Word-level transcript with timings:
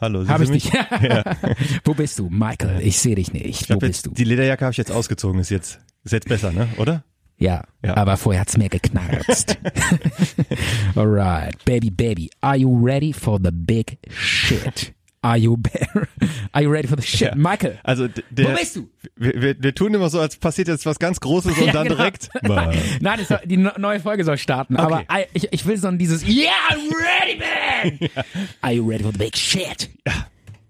Hallo, 0.00 0.24
Sie 0.24 0.28
Habe 0.30 0.44
ich 0.44 0.50
mich? 0.50 0.70
dich? 0.70 0.72
Wo 1.84 1.94
bist 1.94 2.18
du? 2.18 2.28
Michael, 2.30 2.80
ich 2.82 2.98
sehe 2.98 3.14
dich 3.14 3.32
nicht. 3.32 3.46
Ich 3.46 3.68
Wo 3.70 3.74
hab 3.74 3.80
bist 3.80 4.04
jetzt, 4.04 4.06
du? 4.06 4.10
Die 4.10 4.24
Lederjacke 4.24 4.64
habe 4.64 4.72
ich 4.72 4.78
jetzt 4.78 4.92
ausgezogen, 4.92 5.40
ist 5.40 5.50
jetzt, 5.50 5.78
ist 6.04 6.12
jetzt 6.12 6.28
besser, 6.28 6.52
ne? 6.52 6.68
Oder? 6.78 7.04
Ja, 7.38 7.64
Ja. 7.84 7.96
aber 7.96 8.16
vorher 8.16 8.40
hat's 8.40 8.56
mehr 8.56 8.68
geknarzt. 8.70 9.58
Alright, 10.96 11.62
baby, 11.66 11.90
baby, 11.90 12.30
are 12.40 12.56
you 12.56 12.78
ready 12.82 13.12
for 13.12 13.38
the 13.42 13.50
big 13.52 13.98
shit? 14.10 14.94
Are 15.26 15.36
you, 15.36 15.56
be- 15.56 15.70
are 16.52 16.62
you 16.62 16.70
ready 16.70 16.86
for 16.86 16.96
the 16.96 17.02
shit? 17.02 17.30
Ja. 17.30 17.34
Michael, 17.34 17.80
Also 17.82 18.06
der, 18.30 18.50
wo 18.52 18.54
bist 18.56 18.76
du? 18.76 18.88
Wir, 19.16 19.32
wir, 19.42 19.56
wir 19.60 19.74
tun 19.74 19.92
immer 19.92 20.08
so, 20.08 20.20
als 20.20 20.36
passiert 20.36 20.68
jetzt 20.68 20.86
was 20.86 21.00
ganz 21.00 21.18
Großes 21.18 21.58
und 21.58 21.66
Ja, 21.66 21.72
dann 21.72 21.88
genau. 21.88 21.96
direkt. 21.96 22.28
Nein, 23.00 23.24
soll, 23.26 23.40
die 23.44 23.56
neue 23.56 23.98
Folge 23.98 24.22
soll 24.24 24.38
starten, 24.38 24.76
aber 24.76 25.00
I- 25.10 25.26
ich, 25.32 25.52
ich 25.52 25.66
will 25.66 25.78
so 25.78 25.88
ein 25.88 25.98
dieses 25.98 26.22
Yeah, 26.24 26.52
I'm 26.70 26.92
ready, 26.94 27.40
man! 27.40 28.08
Are 28.60 28.72
you 28.72 28.88
ready 28.88 29.02
for 29.02 29.10
the 29.12 29.18
big 29.18 29.36
shit? 29.36 29.90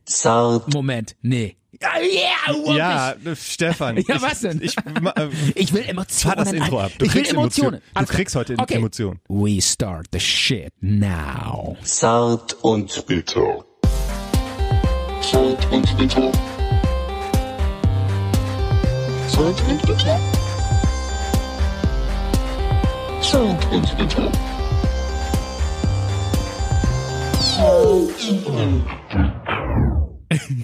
Zart 0.07 0.73
Moment, 0.73 1.17
nee. 1.21 1.57
Ah, 1.83 1.99
Yeah, 2.01 2.31
I 2.49 2.53
want 2.65 2.79
Ja, 2.79 3.15
this. 3.23 3.53
Stefan. 3.53 3.97
Ja, 3.99 4.17
ich, 4.17 4.23
was 4.23 4.41
denn? 4.41 4.63
Ich, 4.63 4.75
ma- 5.03 5.11
äh, 5.11 5.29
Ich 5.55 5.75
will 5.75 5.83
Emotionen. 5.87 6.35
fahr 6.35 6.37
das 6.43 6.53
Intro 6.55 6.81
ab. 6.81 6.93
Du 6.97 7.05
ich 7.05 7.13
will 7.13 7.21
kriegst 7.21 7.35
Emotionen. 7.35 7.75
Emotionen. 7.75 8.07
Du 8.07 8.13
kriegst 8.15 8.35
heute 8.37 8.55
okay. 8.57 8.75
Emotionen. 8.77 9.21
We 9.29 9.61
start 9.61 10.07
the 10.11 10.19
shit 10.21 10.73
now. 10.81 11.77
zart 11.83 12.55
und 12.63 13.05
bitter, 13.07 13.66
zart 15.23 15.73
und 15.73 15.99
bitter. 15.99 16.33
Zart 19.29 19.63
und 19.69 19.87
bitter. 19.87 20.21
Zart 23.21 23.73
und 23.73 23.97
bitter. 23.97 24.33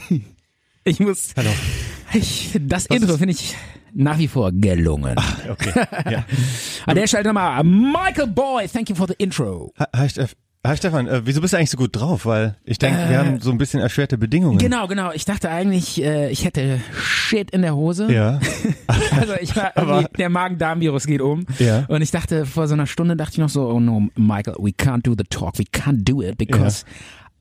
Ich 0.84 0.98
muss. 0.98 1.32
Hallo. 1.36 1.50
Ich, 2.12 2.58
das 2.60 2.86
Intro 2.86 3.16
finde 3.16 3.32
ich 3.34 3.54
nach 3.94 4.18
wie 4.18 4.26
vor 4.26 4.50
gelungen. 4.52 5.16
Okay. 5.48 5.72
Ja. 6.10 6.24
An 6.86 6.96
der 6.96 7.06
Stelle 7.06 7.24
nochmal, 7.24 7.62
Michael 7.62 8.26
Boy, 8.26 8.66
thank 8.66 8.90
you 8.90 8.96
for 8.96 9.06
the 9.06 9.14
intro. 9.18 9.72
Hi, 9.94 10.08
hi 10.64 10.76
Stefan, 10.76 11.08
äh, 11.08 11.22
wieso 11.24 11.40
bist 11.40 11.52
du 11.52 11.56
eigentlich 11.56 11.70
so 11.70 11.76
gut 11.76 11.96
drauf? 11.96 12.24
Weil 12.24 12.56
ich 12.64 12.78
denke, 12.78 13.08
wir 13.08 13.18
haben 13.18 13.40
so 13.40 13.50
ein 13.50 13.58
bisschen 13.58 13.80
erschwerte 13.80 14.16
Bedingungen. 14.16 14.58
Genau, 14.58 14.86
genau. 14.86 15.10
Ich 15.10 15.24
dachte 15.24 15.50
eigentlich, 15.50 16.00
äh, 16.02 16.30
ich 16.30 16.44
hätte 16.44 16.80
Shit 16.94 17.50
in 17.50 17.62
der 17.62 17.74
Hose. 17.74 18.12
Ja. 18.12 18.38
Also 19.12 19.34
ich 19.40 19.54
war 19.56 19.72
irgendwie, 19.76 20.06
der 20.16 20.28
Magen-Darm-Virus 20.28 21.06
geht 21.06 21.20
um. 21.20 21.46
Ja. 21.58 21.84
Und 21.88 22.02
ich 22.02 22.10
dachte, 22.10 22.46
vor 22.46 22.66
so 22.66 22.74
einer 22.74 22.86
Stunde 22.86 23.14
dachte 23.16 23.32
ich 23.32 23.38
noch 23.38 23.48
so, 23.48 23.68
oh 23.68 23.78
no, 23.80 24.08
Michael, 24.16 24.56
we 24.58 24.70
can't 24.70 25.02
do 25.02 25.14
the 25.16 25.24
talk, 25.24 25.58
we 25.58 25.64
can't 25.64 26.04
do 26.04 26.22
it 26.22 26.38
because 26.38 26.84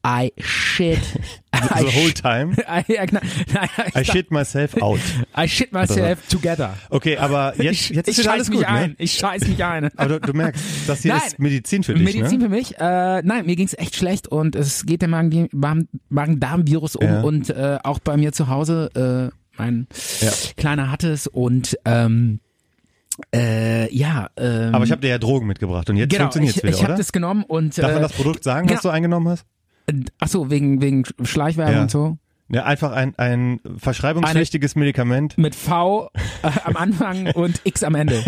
I 0.06 0.32
shit. 0.40 0.98
I 1.54 1.84
The 1.84 1.92
whole 1.96 2.12
time. 2.12 2.56
I, 2.68 2.84
ich 2.88 3.96
I 3.96 4.04
shit 4.04 4.32
myself 4.32 4.82
out. 4.82 5.00
I 5.38 5.48
shit 5.48 5.72
myself 5.72 6.28
together. 6.28 6.74
Okay, 6.90 7.18
aber 7.18 7.54
jetzt, 7.62 7.74
ich 7.74 7.90
jetzt 7.92 8.08
ist 8.08 8.18
ich 8.18 8.24
wieder 8.24 8.32
scheiß 8.32 8.34
alles 8.34 8.50
mich 8.50 8.58
gut, 8.60 8.68
ein. 8.68 8.90
ne? 8.92 8.96
Ich 8.98 9.12
scheiß 9.14 9.48
mich 9.48 9.64
ein. 9.64 9.90
Aber 9.98 10.20
du, 10.20 10.28
du 10.28 10.34
merkst, 10.34 10.64
das 10.88 11.02
hier 11.04 11.14
Nein. 11.14 11.22
ist 11.28 11.38
Medizin 11.40 11.84
für 11.84 11.94
dich, 11.94 12.04
Medizin 12.04 12.40
ne? 12.40 12.46
für 12.46 12.50
mich? 12.50 12.78
Äh, 12.80 13.22
nein, 13.22 13.46
mir 13.46 13.56
ging's 13.56 13.76
echt 13.76 13.96
schlecht 13.96 14.28
und 14.28 14.56
es 14.56 14.86
geht 14.88 15.02
der 15.04 15.10
Magen- 15.10 15.50
Magen- 15.52 15.88
Magen-Darm-Virus 16.10 16.96
um 16.96 17.06
Ja. 17.08 17.22
und 17.22 17.50
äh, 17.52 17.78
auch 17.84 18.00
bei 18.00 18.18
mir 18.18 18.32
zu 18.32 18.48
Hause, 18.48 19.32
äh, 19.32 19.36
mein 19.58 19.88
Ja. 20.22 20.32
Kleiner 20.58 20.90
hat 20.92 21.04
es 21.04 21.28
und 21.28 21.78
ähm, 21.86 22.40
äh, 23.36 23.94
ja, 23.94 24.30
ähm, 24.38 24.74
Aber 24.74 24.84
ich 24.86 24.92
habe 24.92 25.02
dir 25.02 25.10
ja 25.10 25.18
Drogen 25.20 25.46
mitgebracht 25.46 25.90
und 25.92 25.98
jetzt 25.98 26.10
genau, 26.10 26.24
funktioniert's 26.24 26.58
ich, 26.58 26.64
wieder, 26.64 26.72
ich 26.74 26.82
habe 26.82 26.94
oder? 26.94 26.98
das 26.98 27.12
genommen 27.12 27.44
und 27.44 27.78
Darf 27.78 27.90
man 27.92 27.98
äh, 27.98 28.02
das 28.02 28.14
Produkt 28.14 28.44
sagen, 28.44 28.68
was 28.68 28.82
genau. 28.82 28.82
du 28.82 28.96
eingenommen 28.96 29.28
hast? 29.30 29.46
Ach 30.20 30.28
so 30.28 30.50
wegen 30.50 30.82
wegen 30.82 31.04
Schleichwerbung 31.24 31.76
Ja. 31.76 31.82
und 31.84 31.92
so 31.92 32.18
Ja, 32.54 32.66
einfach 32.66 32.92
ein, 32.92 33.14
ein 33.18 33.60
verschreibungspflichtiges 33.78 34.76
Medikament. 34.76 35.38
mit 35.38 35.56
V 35.56 36.10
äh, 36.44 36.50
am 36.66 36.76
Anfang 36.76 37.28
und 37.34 37.62
X 37.64 37.82
am 37.84 37.96
Ende. 37.96 38.22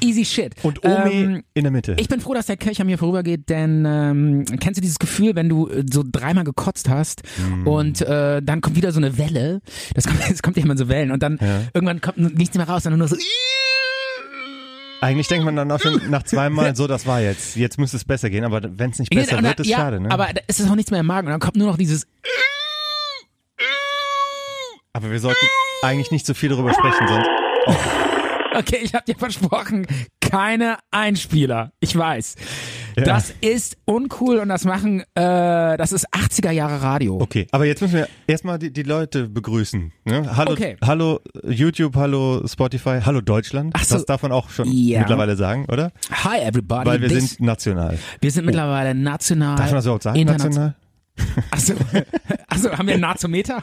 Easy 0.00 0.24
shit. 0.26 0.54
Und 0.62 0.84
Omi 0.84 1.10
Ähm, 1.14 1.42
in 1.54 1.64
der 1.64 1.70
Mitte. 1.72 1.96
Ich 1.98 2.08
bin 2.08 2.20
froh, 2.20 2.34
dass 2.34 2.46
der 2.46 2.56
an 2.80 2.86
mir 2.86 2.98
vorübergeht, 2.98 3.48
denn 3.48 3.84
ähm, 3.86 4.44
kennst 4.60 4.76
du 4.76 4.82
dieses 4.82 4.98
Gefühl, 4.98 5.34
wenn 5.36 5.48
du 5.48 5.68
äh, 5.68 5.84
so 5.90 6.04
dreimal 6.06 6.44
gekotzt 6.44 6.88
hast 6.88 7.22
Mm. 7.38 7.66
und 7.66 8.00
äh, 8.02 8.42
dann 8.42 8.60
kommt 8.60 8.76
wieder 8.76 8.92
so 8.92 8.98
eine 9.00 9.16
Welle, 9.18 9.60
das 9.94 10.04
kommt, 10.06 10.20
das 10.30 10.42
kommt 10.42 10.56
ja 10.58 10.62
immer 10.64 10.76
so 10.76 10.88
Wellen 10.88 11.10
und 11.10 11.22
dann 11.22 11.38
Ja. 11.40 11.62
irgendwann 11.72 12.00
kommt 12.02 12.18
nichts 12.36 12.56
mehr 12.56 12.68
raus, 12.68 12.82
sondern 12.82 12.98
nur 12.98 13.08
so 13.08 13.16
Eigentlich 15.04 15.28
denkt 15.28 15.44
man 15.44 15.54
dann 15.54 15.70
auch 15.70 15.80
schon 15.80 16.00
nach 16.10 16.22
zweimal, 16.22 16.74
so 16.74 16.86
das 16.86 17.06
war 17.06 17.20
jetzt. 17.20 17.56
Jetzt 17.56 17.78
müsste 17.78 17.98
es 17.98 18.06
besser 18.06 18.30
gehen, 18.30 18.42
aber 18.42 18.62
wenn 18.62 18.90
es 18.90 18.98
nicht 18.98 19.10
besser 19.10 19.36
Ja, 19.36 19.42
wird, 19.42 19.60
ist 19.60 19.66
ja, 19.68 19.76
schade, 19.76 20.00
ne? 20.00 20.10
Aber 20.10 20.32
da 20.32 20.40
ist 20.46 20.60
es 20.60 20.70
auch 20.70 20.74
nichts 20.74 20.90
mehr 20.90 21.00
im 21.00 21.06
Magen 21.06 21.26
und 21.26 21.32
dann 21.32 21.40
kommt 21.40 21.56
nur 21.56 21.66
noch 21.66 21.76
dieses 21.76 22.06
Aber 24.94 25.10
wir 25.10 25.20
sollten 25.20 25.44
eigentlich 25.82 26.10
nicht 26.10 26.24
so 26.24 26.32
viel 26.32 26.48
darüber 26.48 26.72
sprechen, 26.72 27.06
sonst. 27.06 27.28
Okay, 28.56 28.78
ich 28.82 28.94
habe 28.94 29.04
dir 29.04 29.16
versprochen, 29.16 29.86
keine 30.20 30.78
Einspieler. 30.90 31.72
Ich 31.80 31.94
weiß. 31.94 32.36
Das 32.96 33.34
ist 33.40 33.76
uncool 33.86 34.38
und 34.38 34.48
das 34.48 34.64
machen, 34.64 35.00
äh, 35.14 35.76
das 35.76 35.92
ist 35.92 36.06
80er 36.14 36.50
Jahre 36.50 36.82
Radio. 36.82 37.20
Okay, 37.20 37.46
aber 37.50 37.64
jetzt 37.66 37.80
müssen 37.82 37.94
wir 37.94 38.08
erstmal 38.26 38.58
die, 38.58 38.72
die 38.72 38.82
Leute 38.84 39.28
begrüßen. 39.28 39.92
Ne? 40.04 40.36
Hallo, 40.36 40.52
Okay. 40.52 40.76
hallo 40.84 41.20
YouTube, 41.42 41.96
hallo 41.96 42.46
Spotify, 42.46 43.00
hallo 43.04 43.20
Deutschland. 43.20 43.72
Ach 43.76 43.84
so. 43.84 43.96
Das 43.96 44.04
darf 44.06 44.22
man 44.22 44.32
auch 44.32 44.48
schon 44.50 44.68
Ja. 44.70 45.00
mittlerweile 45.00 45.36
sagen, 45.36 45.66
oder? 45.70 45.92
Hi 46.10 46.40
everybody. 46.40 46.86
Weil 46.86 47.00
wir 47.00 47.08
This- 47.08 47.30
sind 47.30 47.40
national. 47.40 47.98
wir 48.20 48.30
sind 48.30 48.44
mittlerweile 48.46 48.94
national. 48.94 49.56
Darf 49.56 49.66
man 49.66 49.74
das 49.76 49.84
überhaupt 49.86 50.02
sagen? 50.04 50.18
international- 50.18 50.74
National? 51.16 51.44
Achso, 51.50 51.74
Achso, 52.48 52.70
haben 52.78 52.86
wir 52.86 52.94
einen 52.94 53.00
Nazometer? 53.02 53.62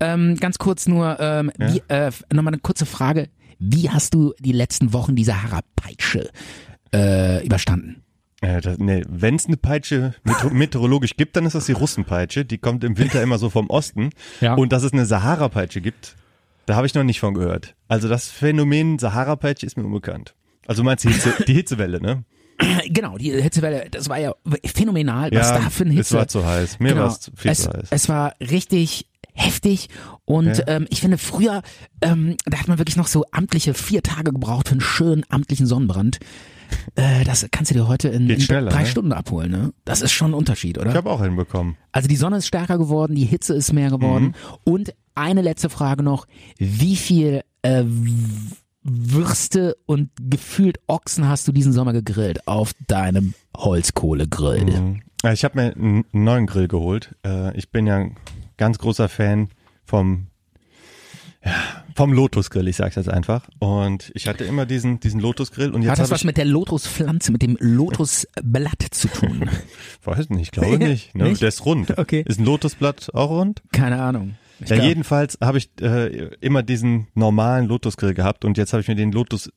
ähm, 0.00 0.36
ganz 0.36 0.58
kurz 0.58 0.86
nur, 0.86 1.18
ähm, 1.20 1.50
wie, 1.58 1.82
äh, 1.88 2.10
nochmal 2.32 2.52
eine 2.54 2.60
kurze 2.60 2.86
Frage. 2.86 3.28
Wie 3.58 3.88
hast 3.90 4.12
du 4.14 4.34
die 4.38 4.52
letzten 4.52 4.92
Wochen 4.92 5.16
die 5.16 5.24
Sahara-Peitsche 5.24 6.28
äh, 6.94 7.44
überstanden? 7.44 8.02
Äh, 8.42 8.60
nee, 8.78 9.02
Wenn 9.08 9.34
es 9.36 9.46
eine 9.46 9.56
Peitsche 9.56 10.14
meteorologisch 10.52 11.16
gibt, 11.16 11.36
dann 11.36 11.46
ist 11.46 11.54
das 11.54 11.66
die 11.66 11.72
Russenpeitsche. 11.72 12.44
Die 12.44 12.58
kommt 12.58 12.84
im 12.84 12.98
Winter 12.98 13.22
immer 13.22 13.38
so 13.38 13.48
vom 13.50 13.70
Osten. 13.70 14.10
Ja. 14.40 14.54
Und 14.54 14.72
dass 14.72 14.82
es 14.82 14.92
eine 14.92 15.06
Sahara-Peitsche 15.06 15.80
gibt, 15.80 16.16
da 16.66 16.76
habe 16.76 16.86
ich 16.86 16.94
noch 16.94 17.02
nicht 17.04 17.20
von 17.20 17.32
gehört. 17.34 17.74
Also 17.88 18.08
das 18.08 18.28
Phänomen 18.28 18.98
Sahara-Peitsche 18.98 19.64
ist 19.66 19.76
mir 19.76 19.84
unbekannt. 19.84 20.34
Also 20.66 20.82
du 20.82 20.86
meinst 20.86 21.04
die, 21.04 21.08
Hitze, 21.12 21.32
die 21.46 21.54
Hitzewelle, 21.54 22.00
ne? 22.00 22.24
Genau, 22.88 23.16
die 23.18 23.30
Hitzewelle, 23.40 23.88
das 23.90 24.08
war 24.08 24.18
ja 24.18 24.34
phänomenal, 24.64 25.30
was 25.32 25.48
da 25.48 25.70
für 25.70 25.84
eine 25.84 25.92
es 25.92 25.98
Hitze. 26.08 26.16
war 26.16 26.28
zu 26.28 26.44
heiß. 26.46 26.78
Mir 26.80 26.90
Genau. 26.90 27.02
war 27.02 27.08
es 27.10 27.30
viel 27.36 27.50
es, 27.50 27.62
zu 27.64 27.70
heiß. 27.70 27.88
Es 27.90 28.08
war 28.08 28.34
richtig 28.40 29.06
heftig 29.34 29.88
und 30.24 30.58
Ja. 30.58 30.64
ähm, 30.68 30.86
ich 30.90 31.00
finde 31.00 31.18
früher, 31.18 31.62
ähm, 32.00 32.36
da 32.46 32.58
hat 32.58 32.68
man 32.68 32.78
wirklich 32.78 32.96
noch 32.96 33.06
so 33.08 33.24
amtliche 33.30 33.74
vier 33.74 34.02
Tage 34.02 34.32
gebraucht 34.32 34.68
für 34.68 34.72
einen 34.72 34.80
schönen 34.80 35.24
amtlichen 35.28 35.66
Sonnenbrand. 35.66 36.18
Äh, 36.94 37.24
das 37.24 37.46
kannst 37.50 37.70
du 37.70 37.74
dir 37.74 37.88
heute 37.88 38.08
in, 38.08 38.28
in 38.28 38.38
drei 38.40 38.60
ne? 38.60 38.86
Stunden 38.86 39.12
abholen. 39.12 39.50
Ne? 39.50 39.72
Das 39.84 40.02
ist 40.02 40.12
schon 40.12 40.30
ein 40.30 40.34
Unterschied, 40.34 40.78
oder? 40.78 40.90
Ich 40.90 40.96
habe 40.96 41.10
auch 41.10 41.22
hinbekommen. 41.22 41.76
Also 41.92 42.08
die 42.08 42.16
Sonne 42.16 42.38
ist 42.38 42.46
stärker 42.46 42.78
geworden, 42.78 43.14
die 43.14 43.24
Hitze 43.24 43.54
ist 43.54 43.72
mehr 43.72 43.90
geworden. 43.90 44.26
Mhm. 44.26 44.34
Und 44.64 44.94
eine 45.14 45.42
letzte 45.42 45.68
Frage 45.68 46.02
noch. 46.02 46.26
Wie 46.58 46.96
viel 46.96 47.42
äh, 47.62 47.84
Würste 48.82 49.76
und 49.86 50.10
gefühlt 50.20 50.78
Ochsen 50.86 51.28
hast 51.28 51.48
du 51.48 51.52
diesen 51.52 51.72
Sommer 51.72 51.92
gegrillt 51.92 52.46
auf 52.46 52.72
deinem 52.86 53.34
Holzkohlegrill? 53.56 54.64
Mhm. 54.64 55.02
Ich 55.32 55.44
habe 55.44 55.58
mir 55.58 55.74
einen 55.74 56.04
neuen 56.12 56.46
Grill 56.46 56.68
geholt. 56.68 57.14
Äh, 57.24 57.56
Ich 57.56 57.70
bin 57.70 57.86
ja 57.86 57.96
ein 57.96 58.16
ganz 58.56 58.78
großer 58.78 59.08
Fan 59.08 59.48
vom 59.84 60.28
ja, 61.44 61.52
vom 61.96 62.12
Lotus-Grill, 62.12 62.68
ich 62.68 62.76
sag's 62.76 62.94
jetzt 62.96 63.08
einfach. 63.08 63.48
Und 63.58 64.12
ich 64.14 64.28
hatte 64.28 64.44
immer 64.44 64.66
diesen, 64.66 65.00
diesen 65.00 65.18
Lotus-Grill 65.20 65.70
und 65.74 65.82
jetzt 65.82 65.90
Hat 65.92 65.98
das 65.98 66.10
was 66.10 66.24
mit 66.24 66.36
der 66.36 66.44
Lotuspflanze, 66.44 67.32
mit 67.32 67.42
dem 67.42 67.56
Lotusblatt 67.58 68.82
zu 68.90 69.08
tun? 69.08 69.48
weiß 70.04 70.30
nicht, 70.30 70.42
ich 70.42 70.50
glaube 70.52 70.78
nicht. 70.78 71.14
Ne? 71.14 71.24
Nicht? 71.24 71.40
Der 71.42 71.48
ist 71.48 71.64
rund. 71.64 71.96
Okay. 71.98 72.22
Ist 72.26 72.38
ein 72.38 72.44
Lotusblatt 72.44 73.12
auch 73.14 73.30
rund? 73.30 73.62
Keine 73.72 74.00
Ahnung. 74.00 74.36
Ich 74.60 74.68
Ja, 74.70 74.76
glaub- 74.76 74.88
jedenfalls 74.88 75.38
habe 75.42 75.58
ich 75.58 75.70
äh, 75.80 76.28
immer 76.40 76.62
diesen 76.62 77.08
normalen 77.14 77.66
Lotus-Grill 77.66 78.14
gehabt 78.14 78.44
und 78.44 78.56
jetzt 78.58 78.72
habe 78.72 78.80
ich 78.82 78.88
mir 78.88 78.94
den 78.94 79.12
Lotus 79.12 79.50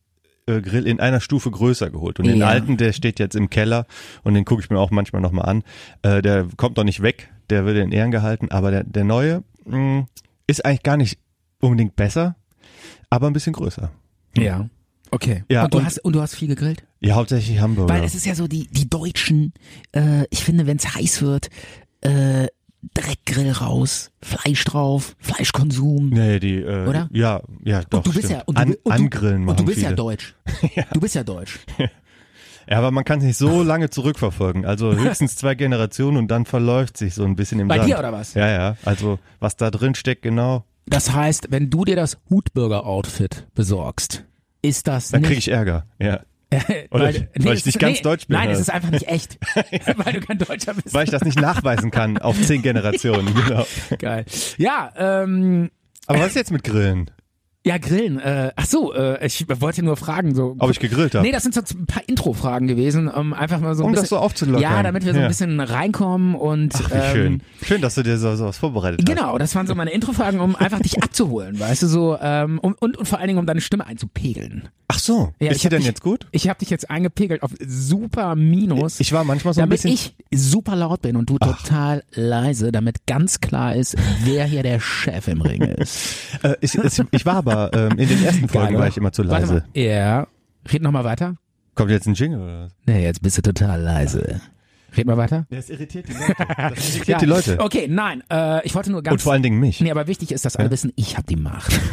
Grill 0.48 0.88
in 0.88 1.00
einer 1.00 1.20
Stufe 1.22 1.52
größer 1.52 1.92
geholt. 1.92 2.18
Und 2.20 2.26
den 2.26 2.38
Ja. 2.38 2.48
alten, 2.48 2.76
der 2.78 2.92
steht 2.92 3.20
jetzt 3.20 3.36
im 3.36 3.52
Keller 3.52 3.86
und 4.24 4.34
den 4.34 4.46
gucke 4.46 4.64
ich 4.64 4.72
mir 4.72 4.80
auch 4.80 4.90
manchmal 4.90 5.22
nochmal 5.22 5.46
an. 5.48 5.64
Äh, 6.02 6.24
der 6.24 6.48
kommt 6.58 6.80
doch 6.80 6.84
nicht 6.84 7.04
weg, 7.04 7.30
der 7.52 7.66
wird 7.68 7.78
in 7.78 7.92
Ehren 7.92 8.10
gehalten, 8.10 8.50
aber 8.50 8.72
der, 8.72 8.84
der 8.84 9.04
neue 9.04 9.44
mh, 9.66 10.08
ist 10.48 10.66
eigentlich 10.66 10.82
gar 10.82 10.98
nicht 10.98 11.20
unbedingt 11.62 11.96
besser, 11.96 12.36
aber 13.10 13.28
ein 13.28 13.34
bisschen 13.34 13.54
größer. 13.54 13.92
Ja. 14.38 14.70
Okay. 15.12 15.44
Ja, 15.50 15.64
und 15.66 15.74
du 15.74 15.80
und- 15.80 15.86
hast 15.86 16.00
und 16.00 16.14
du 16.14 16.22
hast 16.22 16.36
viel 16.36 16.48
gegrillt? 16.48 16.84
Ja, 17.00 17.16
hauptsächlich 17.16 17.60
Hamburger. 17.60 17.94
Weil 17.94 18.04
es 18.04 18.14
ist 18.16 18.26
ja 18.26 18.36
so, 18.36 18.48
die, 18.48 18.68
die 18.68 18.90
Deutschen, 18.90 19.54
äh, 19.96 20.26
ich 20.30 20.44
finde, 20.44 20.68
wenn 20.68 20.78
es 20.78 20.94
heiß 20.96 21.22
wird, 21.22 21.50
äh, 22.02 22.48
direkt 22.96 23.26
Grill 23.26 23.52
raus, 23.52 24.12
Fleisch 24.22 24.64
drauf, 24.66 25.16
Fleischkonsum. 25.20 26.10
nee, 26.10 26.40
die, 26.40 26.58
äh, 26.62 26.88
Oder? 26.88 27.10
Ja, 27.12 27.42
ja, 27.64 27.82
doch. 27.90 28.00
und 28.00 28.08
du 28.08 28.14
bist 28.14 28.26
stimmt. 28.26 28.40
ja 28.40 28.44
und 28.46 28.58
du, 28.58 28.62
An, 28.62 28.76
und 28.84 28.92
angrillen 28.92 29.48
und 29.50 29.60
du 29.60 29.66
bist 29.66 29.80
viele. 29.80 29.90
ja 29.92 29.96
deutsch. 29.96 30.36
Du 30.94 31.00
bist 31.00 31.16
ja 31.16 31.24
deutsch. 31.24 31.60
Ja, 32.70 32.78
aber 32.78 32.92
man 32.92 33.04
kann 33.04 33.20
es 33.20 33.26
nicht 33.26 33.38
so 33.38 33.64
lange 33.64 33.90
zurückverfolgen. 33.90 34.64
Also 34.66 34.94
höchstens 34.96 35.36
zwei 35.36 35.56
Generationen 35.56 36.18
und 36.18 36.28
dann 36.30 36.46
verläuft 36.46 36.98
sich 36.98 37.16
so 37.16 37.24
ein 37.26 37.36
bisschen 37.36 37.60
im 37.60 37.68
Bei 37.68 37.78
Sand. 37.78 37.90
dir 37.90 37.98
oder 38.00 38.14
was? 38.14 38.36
Ja, 38.36 38.48
ja. 38.48 38.78
Also 38.86 39.18
was 39.40 39.56
da 39.58 39.72
drin 39.72 39.96
steckt, 39.96 40.22
genau, 40.22 40.64
Das 40.86 41.14
heißt, 41.14 41.48
wenn 41.52 41.70
du 41.70 41.86
dir 41.86 41.96
das 41.96 42.18
Hutbürger-Outfit 42.30 43.48
besorgst, 43.54 44.26
ist 44.62 44.88
das 44.88 45.10
dann 45.10 45.22
kriege 45.22 45.40
ich 45.40 45.48
Ärger. 45.50 45.86
Ja. 46.00 46.22
Oder 46.90 47.04
weil, 47.06 47.16
ich- 47.16 47.46
weil 47.46 47.54
es 47.54 47.60
ich 47.60 47.66
nicht 47.68 47.80
ganz 47.80 48.02
deutsch 48.02 48.28
bin, 48.28 48.36
Nein, 48.38 48.50
es 48.50 48.60
ist 48.60 48.72
einfach 48.72 48.90
nicht 48.90 49.08
echt, 49.08 49.38
weil 49.56 50.14
du 50.14 50.20
kein 50.22 50.40
Deutscher 50.40 50.74
bist. 50.74 50.94
Weil 50.94 51.04
ich 51.06 51.12
das 51.12 51.24
nicht 51.24 51.40
nachweisen 51.40 51.92
kann 51.92 52.18
auf 52.18 52.42
zehn 52.42 52.62
Generationen. 52.64 53.34
Genau. 53.36 53.66
Geil. 54.00 54.26
Ja, 54.58 54.92
ähm, 54.98 55.70
Aber 56.08 56.20
was 56.20 56.28
ist 56.30 56.36
jetzt 56.36 56.52
mit 56.52 56.64
Grillen? 56.64 57.12
Ja, 57.66 57.78
Grillen. 57.78 58.20
Äh, 58.20 58.52
ach 58.56 58.66
so, 58.66 58.94
äh, 58.94 59.26
ich 59.26 59.46
wollte 59.62 59.84
nur 59.84 59.98
fragen, 59.98 60.34
so. 60.34 60.56
Ob 60.60 60.72
ich 60.72 60.80
gegrillt 60.80 61.14
habe? 61.14 61.26
Nee, 61.26 61.32
das 61.34 61.44
sind 61.44 61.54
so 61.54 61.62
ein 61.78 61.86
paar 61.86 62.04
Intro-Fragen 62.08 62.68
gewesen, 62.68 63.08
um 63.10 63.34
einfach 63.34 63.60
mal 63.60 63.76
so 63.76 63.84
ein 63.84 63.88
Um 63.88 63.92
bisschen. 63.92 64.04
das 64.04 64.10
so 64.10 64.18
aufzulockern. 64.18 64.62
Ja, 64.62 64.82
damit 64.82 65.04
wir 65.06 65.12
so 65.14 65.20
ein 65.20 65.24
Ja. 65.24 65.28
bisschen 65.28 65.60
reinkommen 65.60 66.36
und. 66.36 66.74
Ach, 66.76 66.90
wie 66.90 66.94
ähm, 66.96 67.12
schön. 67.12 67.42
Schön, 67.64 67.82
dass 67.82 67.96
du 67.96 68.04
dir 68.04 68.18
so, 68.18 68.34
so 68.36 68.46
was 68.46 68.58
vorbereitet 68.58 69.02
hast. 69.02 69.08
Genau, 69.14 69.38
das 69.38 69.54
waren 69.56 69.68
so 69.68 69.76
meine 69.76 69.92
Intro-Fragen, 69.92 70.40
um 70.40 70.56
einfach 70.56 70.80
dich 70.80 71.04
abzuholen, 71.04 71.60
weißt 71.60 71.84
du, 71.84 71.88
so, 71.88 72.18
ähm, 72.22 72.60
um, 72.60 72.76
und, 72.80 72.98
und 72.98 73.08
vor 73.08 73.20
allen 73.20 73.28
Dingen, 73.28 73.40
um 73.40 73.46
deine 73.46 73.62
Stimme 73.62 73.86
einzupegeln. 73.86 74.70
Ach 74.92 74.98
so. 74.98 75.34
Ja, 75.40 75.52
ist 75.52 75.64
hab 75.64 75.70
denn 75.70 75.80
dich- 75.80 75.88
jetzt 75.88 76.02
gut? 76.02 76.26
Ich 76.32 76.50
habe 76.50 76.58
dich 76.60 76.72
jetzt 76.72 76.90
eingepegelt 76.90 77.44
auf 77.44 77.52
super 77.64 78.36
Minus. 78.36 79.00
Ich 79.00 79.14
war 79.14 79.24
manchmal 79.24 79.54
so 79.54 79.60
ein 79.62 79.70
damit 79.70 79.84
bisschen. 79.84 79.92
ich 80.32 80.40
super 80.40 80.76
laut 80.76 81.04
bin 81.04 81.16
und 81.16 81.30
du 81.30 81.38
total 81.38 82.04
leise, 82.12 82.72
damit 82.72 83.06
ganz 83.06 83.40
klar 83.40 83.76
ist, 83.76 83.96
wer 84.24 84.46
hier 84.46 84.64
der 84.64 84.80
Chef 84.80 85.28
im 85.28 85.42
Ring 85.42 85.62
ist. 85.62 86.00
Äh, 86.42 86.56
ich, 86.62 86.76
ich, 86.76 87.02
ich 87.12 87.26
war 87.26 87.36
aber 87.36 87.59
ähm, 87.68 87.98
in 87.98 88.08
den 88.08 88.24
ersten 88.24 88.48
Folgen 88.50 88.74
Geil, 88.74 88.80
war 88.80 88.88
ich 88.88 88.98
immer 88.98 89.12
zu 89.12 89.28
Warte 89.28 89.42
leise. 89.42 89.54
mal. 89.74 89.80
Ja. 89.82 90.28
Red 90.72 90.82
noch 90.82 90.92
mal 90.92 91.04
weiter. 91.04 91.36
Kommt 91.76 91.92
jetzt 91.92 92.08
ein 92.08 92.14
Jingle 92.14 92.42
oder 92.42 92.66
was? 92.66 92.72
Nee, 92.86 93.04
jetzt 93.04 93.22
bist 93.22 93.38
du 93.38 93.42
total 93.42 93.82
leise. 93.82 94.42
Red 94.98 95.06
mal 95.06 95.18
weiter. 95.18 95.46
Das 95.52 95.70
irritiert 95.70 96.08
die 96.10 96.14
Leute. 96.14 96.36
Das 96.58 96.96
irritiert 96.96 97.08
Ja. 97.08 97.18
die 97.20 97.26
Leute. 97.26 97.60
Okay, 97.60 97.88
nein, 97.90 98.24
äh, 98.32 98.66
ich 98.66 98.74
wollte 98.76 98.92
nur 98.92 99.04
ganz. 99.04 99.14
Und 99.14 99.22
vor 99.22 99.34
allen 99.34 99.44
Dingen 99.44 99.60
mich. 99.60 99.80
nee, 99.82 99.92
aber 99.92 100.08
wichtig 100.08 100.32
ist, 100.32 100.46
dass 100.46 100.56
alle 100.56 100.72
wissen, 100.72 100.92
ich 100.96 101.16
habe 101.18 101.28
die 101.28 101.36
Macht. 101.36 101.80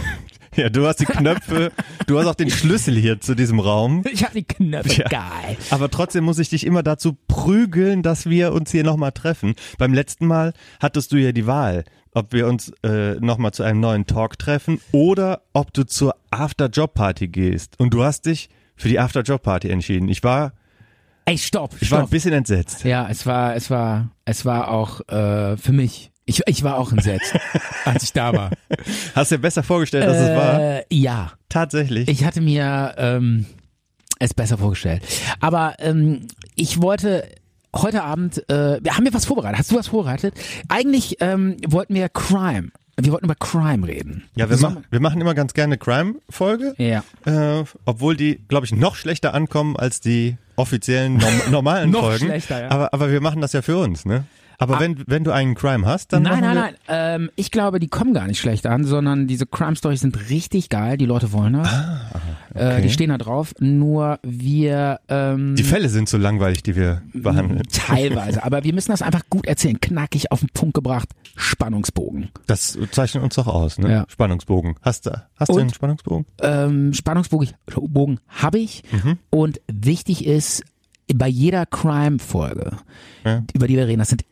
Ja, 0.55 0.71
du 0.71 0.87
hast 0.87 1.01
die 1.01 1.05
Knöpfe, 1.05 1.71
du 2.07 2.19
hast 2.19 2.27
auch 2.27 2.35
den 2.35 2.49
Schlüssel 2.49 2.97
hier 2.97 3.21
zu 3.21 3.35
diesem 3.35 3.61
Raum. 3.61 4.03
Ich 4.11 4.25
habe 4.25 4.33
die 4.33 4.45
Knöpfe. 4.45 5.03
Ja. 5.03 5.09
Geil. 5.09 5.57
Aber 5.69 5.91
trotzdem 5.91 6.25
muss 6.25 6.39
ich 6.39 6.49
dich 6.49 6.65
immer 6.65 6.83
dazu 6.83 7.15
prügeln, 7.29 8.03
dass 8.03 8.25
wir 8.25 8.55
uns 8.55 8.71
hier 8.71 8.83
nochmal 8.83 9.13
treffen. 9.13 9.55
Beim 9.77 9.93
letzten 9.93 10.27
Mal 10.27 10.55
hattest 10.81 11.13
du 11.13 11.19
ja 11.19 11.33
die 11.33 11.47
Wahl, 11.47 11.85
ob 12.17 12.33
wir 12.33 12.47
uns 12.47 12.73
äh, 12.83 13.17
nochmal 13.21 13.53
zu 13.53 13.63
einem 13.63 13.81
neuen 13.81 14.07
Talk 14.07 14.39
treffen 14.39 14.81
oder 14.91 15.43
ob 15.53 15.75
du 15.75 15.85
zur 15.85 16.15
After-Job-Party 16.31 17.29
gehst. 17.29 17.79
Und 17.79 17.91
du 17.93 18.05
hast 18.05 18.25
dich 18.25 18.49
für 18.75 18.89
die 18.89 18.99
After-Job-Party 18.99 19.69
entschieden. 19.69 20.09
Ich 20.09 20.25
war, 20.25 20.55
Ey, 21.27 21.37
stopp, 21.37 21.75
ich 21.79 21.91
war 21.91 21.99
ein 21.99 22.03
stopp. 22.05 22.11
bisschen 22.11 22.33
entsetzt. 22.33 22.85
Ja, 22.85 23.07
es 23.11 23.27
war, 23.27 23.55
es 23.55 23.69
war, 23.69 24.11
es 24.25 24.47
war 24.47 24.69
auch 24.71 25.07
äh, 25.09 25.59
für 25.59 25.73
mich. 25.73 26.11
Ich, 26.25 26.41
ich 26.47 26.63
war 26.63 26.79
auch 26.79 26.91
entsetzt, 26.91 27.35
als 27.85 28.03
ich 28.05 28.13
da 28.15 28.33
war. 28.33 28.51
Hast 29.15 29.31
du 29.31 29.37
dir 29.37 29.43
besser 29.43 29.63
vorgestellt, 29.63 30.07
als 30.09 30.17
es 30.19 30.37
war? 30.37 30.61
Äh, 30.61 30.85
ja, 30.91 31.33
Tatsächlich. 31.51 32.09
ich 32.09 32.25
hatte 32.25 32.41
mir 32.41 32.95
ähm, 32.97 33.45
es 34.19 34.33
besser 34.33 34.57
vorgestellt. 34.57 35.03
Aber 35.41 35.75
ähm, 35.81 36.27
ich 36.55 36.81
wollte 36.81 37.29
heute 37.83 38.03
Abend, 38.03 38.49
äh, 38.51 38.81
haben 38.89 39.05
wir 39.05 39.15
was 39.15 39.25
vorbereitet? 39.27 39.59
Hast 39.59 39.71
du 39.73 39.77
was 39.77 39.89
vorbereitet? 39.89 40.35
Eigentlich 40.69 41.17
ähm, 41.21 41.57
wollten 41.67 41.95
wir 41.95 42.09
Crime. 42.09 42.71
Wir 42.99 43.13
wollten 43.13 43.27
über 43.27 43.35
Crime 43.35 43.87
reden. 43.87 44.25
ja, 44.37 44.49
wir, 44.49 44.57
mach, 44.59 44.77
wir 44.91 45.01
machen 45.01 45.21
immer 45.21 45.35
ganz 45.35 45.53
gerne 45.53 45.77
Crime-Folge. 45.77 46.75
Ja. 46.79 47.05
Äh, 47.27 47.65
obwohl 47.85 48.17
die, 48.17 48.41
glaube 48.49 48.65
ich, 48.65 48.73
noch 48.73 48.95
schlechter 48.97 49.35
ankommen 49.35 49.77
als 49.77 50.01
die 50.01 50.39
offiziellen 50.57 51.19
norm 51.19 51.35
normalen 51.51 51.91
Noch 51.93 52.01
Folgen. 52.01 52.25
schlechter, 52.27 52.63
ja. 52.63 52.71
Aber, 52.71 52.95
aber 52.95 53.11
wir 53.11 53.21
machen 53.21 53.43
das 53.43 53.53
ja 53.53 53.61
für 53.61 53.77
uns, 53.77 54.07
ne? 54.07 54.25
Aber 54.59 54.77
Ah. 54.77 54.81
wenn, 54.81 55.03
wenn 55.07 55.25
du 55.25 55.33
einen 55.33 55.55
Crime 55.55 55.87
hast, 55.87 56.13
dann 56.13 56.23
Nein, 56.23 56.41
nein, 56.41 56.55
nein. 56.55 56.75
Ähm, 56.89 57.31
ich 57.37 57.51
glaube, 57.51 57.79
die 57.79 57.89
kommen 57.89 58.15
gar 58.15 58.27
nicht 58.27 58.41
schlecht 58.41 58.67
an, 58.67 58.85
sondern 58.85 59.27
diese 59.27 59.47
Crime 59.47 59.77
Stories 59.77 60.01
sind 60.01 60.31
richtig 60.31 60.69
geil. 60.71 60.97
Die 60.97 61.07
Leute 61.07 61.33
wollen 61.33 61.53
das. 61.55 61.69
äh, 62.55 62.81
die 62.81 62.91
stehen 62.91 63.11
da 63.11 63.19
drauf. 63.19 63.53
Nur 63.61 64.19
wir 64.23 65.01
ähm, 65.09 65.57
Die 65.57 65.63
Fälle 65.63 65.89
sind 65.89 66.09
so 66.09 66.17
langweilig, 66.17 66.63
die 66.63 66.75
wir 66.77 67.03
behandeln. 67.13 67.63
teilweise, 67.71 68.43
aber 68.45 68.65
wir 68.65 68.73
müssen 68.73 68.91
das 68.93 69.03
einfach 69.03 69.23
gut 69.31 69.47
erzählen, 69.47 69.79
knackig 69.81 70.33
auf 70.33 70.41
den 70.41 70.49
Punkt 70.55 70.75
gebracht, 70.75 71.09
Spannungsbogen. 71.37 72.31
Das 72.47 72.79
zeichnet 72.93 73.23
uns 73.23 73.35
doch 73.35 73.47
aus, 73.47 73.79
ne? 73.79 73.91
Ja. 73.91 74.05
Spannungsbogen. 74.09 74.77
Hast 74.83 75.07
du, 75.07 75.11
hast 75.37 75.49
du 75.49 75.55
Und? 75.55 75.61
einen 75.61 75.75
Spannungsbogen? 75.75 76.27
Ähm, 76.43 76.93
Spannungsbogen 76.95 77.51
Bogen 77.75 78.21
habe 78.29 78.59
ich 78.59 78.83
und 79.31 79.61
wichtig 79.71 80.27
ist 80.27 80.63
bei 81.15 81.29
jeder 81.29 81.67
Crime-Folge, 81.67 82.73
Ja. 83.25 83.43
über 83.55 83.67
die 83.69 83.77
wir 83.77 83.87
reden, 83.87 84.01
das 84.01 84.09
sind 84.09 84.25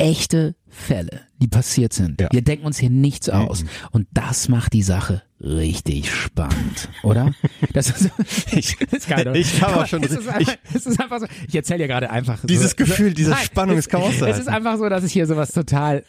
echte 0.00 0.54
Fälle, 0.68 1.20
die 1.40 1.48
passiert 1.48 1.92
sind. 1.92 2.20
Ja. 2.20 2.28
Wir 2.30 2.42
denken 2.42 2.64
uns 2.66 2.78
hier 2.78 2.90
nichts 2.90 3.28
aus 3.28 3.64
und 3.90 4.06
das 4.12 4.48
macht 4.48 4.72
die 4.72 4.82
Sache 4.82 5.22
richtig 5.40 6.12
spannend, 6.12 6.88
oder? 7.02 7.32
Das 7.72 7.90
ist, 7.90 8.10
Ich- 8.52 8.80
ist 8.92 9.08
geil, 9.08 9.30
ich 9.36 9.60
habe 9.62 9.80
auch 9.80 9.86
schon- 9.86 10.02
Es 10.02 10.10
ist, 10.12 10.28
einfach, 10.28 10.54
es 10.74 10.86
ist 10.86 11.00
einfach 11.00 11.20
so. 11.20 11.26
Ich 11.48 11.54
erzähle 11.54 11.78
dir 11.80 11.88
gerade 11.88 12.10
einfach. 12.10 12.38
Dieses 12.44 12.70
so, 12.70 12.76
Gefühl, 12.76 13.14
diese 13.14 13.30
Nein, 13.30 13.44
Spannung, 13.44 13.76
es, 13.78 13.86
es 13.86 13.88
kann 13.90 14.02
Es 14.02 14.38
ist 14.38 14.48
einfach 14.48 14.76
so, 14.78 14.88
dass 14.88 15.04
ich 15.04 15.12
hier 15.12 15.26
sowas 15.26 15.52
total 15.52 16.04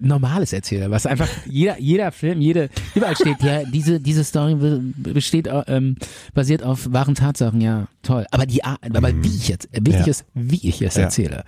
Normales 0.00 0.52
erzähle, 0.52 0.90
was 0.92 1.06
einfach 1.06 1.28
jeder 1.46 1.78
jeder 1.80 2.12
Film, 2.12 2.40
jede 2.40 2.68
überall 2.94 3.16
steht 3.16 3.42
ja 3.42 3.64
diese 3.64 3.98
diese 3.98 4.22
Story 4.22 4.54
be- 4.54 4.80
besteht 4.94 5.48
ähm, 5.66 5.96
basiert 6.34 6.62
auf 6.62 6.92
wahren 6.92 7.16
Tatsachen, 7.16 7.60
ja 7.60 7.88
toll. 8.02 8.24
Aber 8.30 8.46
die 8.46 8.62
aber 8.62 9.22
wie 9.24 9.28
ich 9.34 9.48
jetzt 9.48 9.68
wichtig 9.72 10.06
Ja. 10.06 10.10
ist, 10.10 10.24
wie 10.34 10.68
ich 10.68 10.80
es 10.82 10.94
Ja. 10.94 11.02
erzähle. 11.04 11.44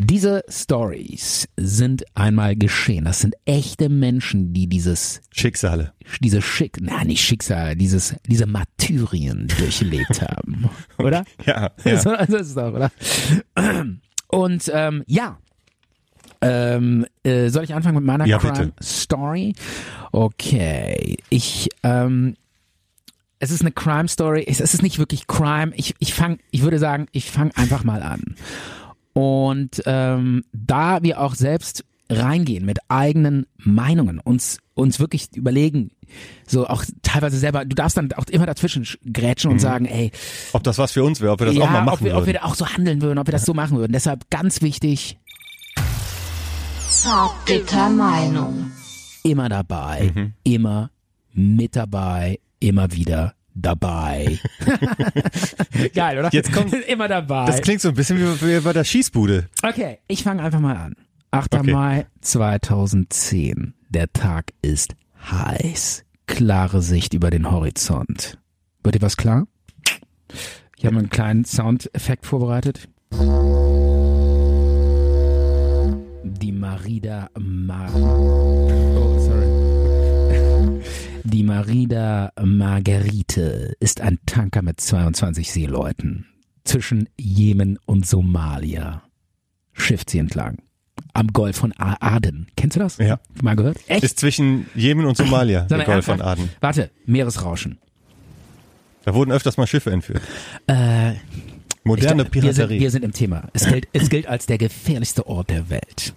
Diese 0.00 0.44
Stories 0.48 1.48
sind 1.56 2.04
einmal 2.14 2.54
geschehen. 2.54 3.04
Das 3.04 3.18
sind 3.20 3.34
echte 3.44 3.88
Menschen, 3.88 4.52
die 4.52 4.68
dieses 4.68 5.20
Schicksale. 5.34 5.92
diese 6.20 6.40
Schick, 6.40 6.76
na 6.80 7.02
nicht 7.04 7.20
Schicksal, 7.24 7.74
dieses 7.74 8.14
diese 8.26 8.46
Martyrien 8.46 9.48
durchlebt 9.58 10.22
haben, 10.28 10.70
oder? 10.98 11.24
Ja, 11.44 11.72
ja. 11.84 11.96
So, 12.00 12.12
ist 12.12 12.28
es 12.32 12.54
doch, 12.54 12.72
oder? 12.72 12.90
Und 14.28 14.70
ähm, 14.72 15.02
ja. 15.06 15.38
Ähm, 16.40 17.04
äh, 17.24 17.48
soll 17.48 17.64
ich 17.64 17.74
anfangen 17.74 17.96
mit 17.96 18.04
meiner 18.04 18.24
Ja, 18.24 18.38
Crime 18.38 18.52
bitte. 18.52 18.72
Story? 18.80 19.54
Okay. 20.12 21.16
Ich, 21.30 21.68
ähm, 21.82 22.36
es 23.40 23.50
ist 23.50 23.62
eine 23.62 23.72
Crime 23.72 24.06
Story. 24.06 24.44
Es, 24.46 24.60
es 24.60 24.72
ist 24.74 24.82
nicht 24.84 25.00
wirklich 25.00 25.26
Crime. 25.26 25.72
Ich, 25.74 25.96
ich 25.98 26.14
fang, 26.14 26.38
ich 26.52 26.62
würde 26.62 26.78
sagen, 26.78 27.08
ich 27.10 27.28
fange 27.28 27.50
einfach 27.56 27.82
mal 27.82 28.04
an. 28.04 28.36
Und 29.18 29.82
ähm, 29.86 30.44
da 30.52 31.02
wir 31.02 31.20
auch 31.20 31.34
selbst 31.34 31.84
reingehen 32.10 32.64
mit 32.64 32.78
eigenen 32.88 33.46
Meinungen, 33.58 34.18
uns 34.20 34.58
uns 34.74 35.00
wirklich 35.00 35.34
überlegen, 35.34 35.90
so 36.46 36.68
auch 36.68 36.84
teilweise 37.02 37.36
selber, 37.36 37.64
du 37.64 37.74
darfst 37.74 37.96
dann 37.96 38.12
auch 38.12 38.24
immer 38.30 38.46
dazwischen 38.46 38.84
sch- 38.84 38.96
grätschen 39.12 39.50
und 39.50 39.58
sagen, 39.58 39.86
ey, 39.86 40.12
Ob 40.52 40.62
das 40.62 40.78
was 40.78 40.92
für 40.92 41.02
uns 41.02 41.20
wäre, 41.20 41.32
ob 41.32 41.40
wir 41.40 41.46
das 41.48 41.56
ja, 41.56 41.64
auch 41.64 41.70
mal 41.70 41.80
ob 41.80 41.84
machen 41.86 42.04
wir, 42.06 42.12
ob 42.16 42.20
wir 42.22 42.26
würden. 42.34 42.38
da 42.42 42.48
auch 42.48 42.54
so 42.54 42.64
handeln 42.66 43.02
würden, 43.02 43.18
ob 43.18 43.26
wir 43.26 43.32
das 43.32 43.44
so 43.44 43.54
machen 43.54 43.76
würden. 43.76 43.92
Deshalb 43.92 44.30
ganz 44.30 44.62
wichtig, 44.62 45.18
Zartbitter 46.88 47.90
Meinung. 47.90 48.70
immer 49.24 49.48
dabei, 49.48 50.12
Mhm. 50.14 50.32
immer 50.44 50.90
mit 51.34 51.76
dabei, 51.76 52.38
immer 52.60 52.92
wieder 52.92 53.34
dabei. 53.60 54.38
Geil, 55.94 56.18
oder? 56.18 56.30
Jetzt 56.32 56.52
kommt- 56.52 56.72
immer 56.88 57.08
dabei. 57.08 57.46
Das 57.46 57.60
klingt 57.60 57.80
so 57.80 57.88
ein 57.88 57.94
bisschen 57.94 58.18
wie, 58.18 58.40
wie 58.46 58.60
bei 58.60 58.72
der 58.72 58.84
Schießbude. 58.84 59.48
Okay, 59.62 59.98
ich 60.06 60.22
fange 60.22 60.42
einfach 60.42 60.60
mal 60.60 60.76
an. 60.76 60.94
8. 61.30 61.54
Okay. 61.56 61.72
Mai 61.72 62.06
2010. 62.20 63.74
Der 63.90 64.12
Tag 64.12 64.52
ist 64.62 64.94
heiß. 65.30 66.04
Klare 66.26 66.82
Sicht 66.82 67.14
über 67.14 67.30
den 67.30 67.50
Horizont. 67.50 68.38
Wird 68.82 68.94
dir 68.94 69.02
was 69.02 69.16
klar? 69.16 69.46
Ich 70.76 70.86
habe 70.86 70.96
einen 70.98 71.10
kleinen 71.10 71.44
Soundeffekt 71.44 72.26
vorbereitet. 72.26 72.88
Die 76.22 76.52
Marida 76.52 77.30
Mar 77.38 77.90
oh, 77.94 79.18
sorry. 79.18 79.46
Die 81.30 81.42
Marida 81.42 82.32
Marguerite 82.42 83.76
ist 83.80 84.00
ein 84.00 84.18
Tanker 84.24 84.62
mit 84.62 84.80
22 84.80 85.52
Seeleuten 85.52 86.24
zwischen 86.64 87.10
Jemen 87.18 87.78
und 87.84 88.06
Somalia 88.06 89.02
schifft 89.74 90.08
sie 90.08 90.20
entlang. 90.20 90.56
Am 91.12 91.26
Golf 91.28 91.56
von 91.56 91.74
Aden. 91.76 92.46
Kennst 92.56 92.76
du 92.76 92.80
das? 92.80 92.96
Ja. 92.96 93.20
Mal 93.42 93.56
gehört? 93.56 93.76
Echt? 93.88 94.04
Ist 94.04 94.18
zwischen 94.18 94.68
Jemen 94.74 95.04
und 95.04 95.18
Somalia, 95.18 95.66
der 95.66 95.84
Golf 95.84 96.06
von 96.06 96.20
ernsthaft? 96.20 96.38
Aden. 96.38 96.50
Warte, 96.60 96.90
Meeresrauschen. 97.04 97.78
Da 99.04 99.12
wurden 99.12 99.30
öfters 99.30 99.58
mal 99.58 99.66
Schiffe 99.66 99.90
entführt. 99.90 100.22
Äh, 100.66 101.12
Moderne 101.84 102.22
ich, 102.22 102.34
wir, 102.34 102.42
sind, 102.42 102.54
Piraterie. 102.54 102.80
wir 102.80 102.90
sind 102.90 103.04
im 103.04 103.12
Thema. 103.12 103.48
Es 103.52 103.66
gilt, 103.66 103.86
es 103.92 104.08
gilt 104.08 104.26
als 104.26 104.46
der 104.46 104.56
gefährlichste 104.56 105.26
Ort 105.26 105.50
der 105.50 105.68
Welt. 105.68 106.14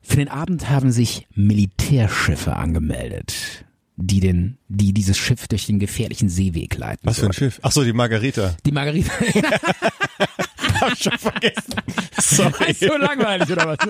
Für 0.00 0.16
den 0.18 0.28
Abend 0.28 0.70
haben 0.70 0.92
sich 0.92 1.26
Militärschiffe 1.34 2.54
angemeldet, 2.54 3.64
die, 4.00 4.20
den, 4.20 4.58
die 4.68 4.92
dieses 4.92 5.18
Schiff 5.18 5.48
durch 5.48 5.66
den 5.66 5.80
gefährlichen 5.80 6.28
Seeweg 6.28 6.76
leiten. 6.76 7.00
was 7.04 7.18
für 7.18 7.26
ein. 7.26 7.32
Schiff? 7.32 7.58
Ach 7.62 7.72
so, 7.72 7.82
die 7.84 7.92
Margarita. 7.92 8.56
Die 8.64 8.70
Margarita. 8.72 9.10
Hab 10.80 10.92
ich 10.92 11.02
schon 11.02 11.18
vergessen. 11.18 11.74
Sorry. 12.20 12.70
Ist 12.70 12.80
so 12.80 12.96
langweilig, 12.96 13.50
oder 13.50 13.66
was? 13.66 13.78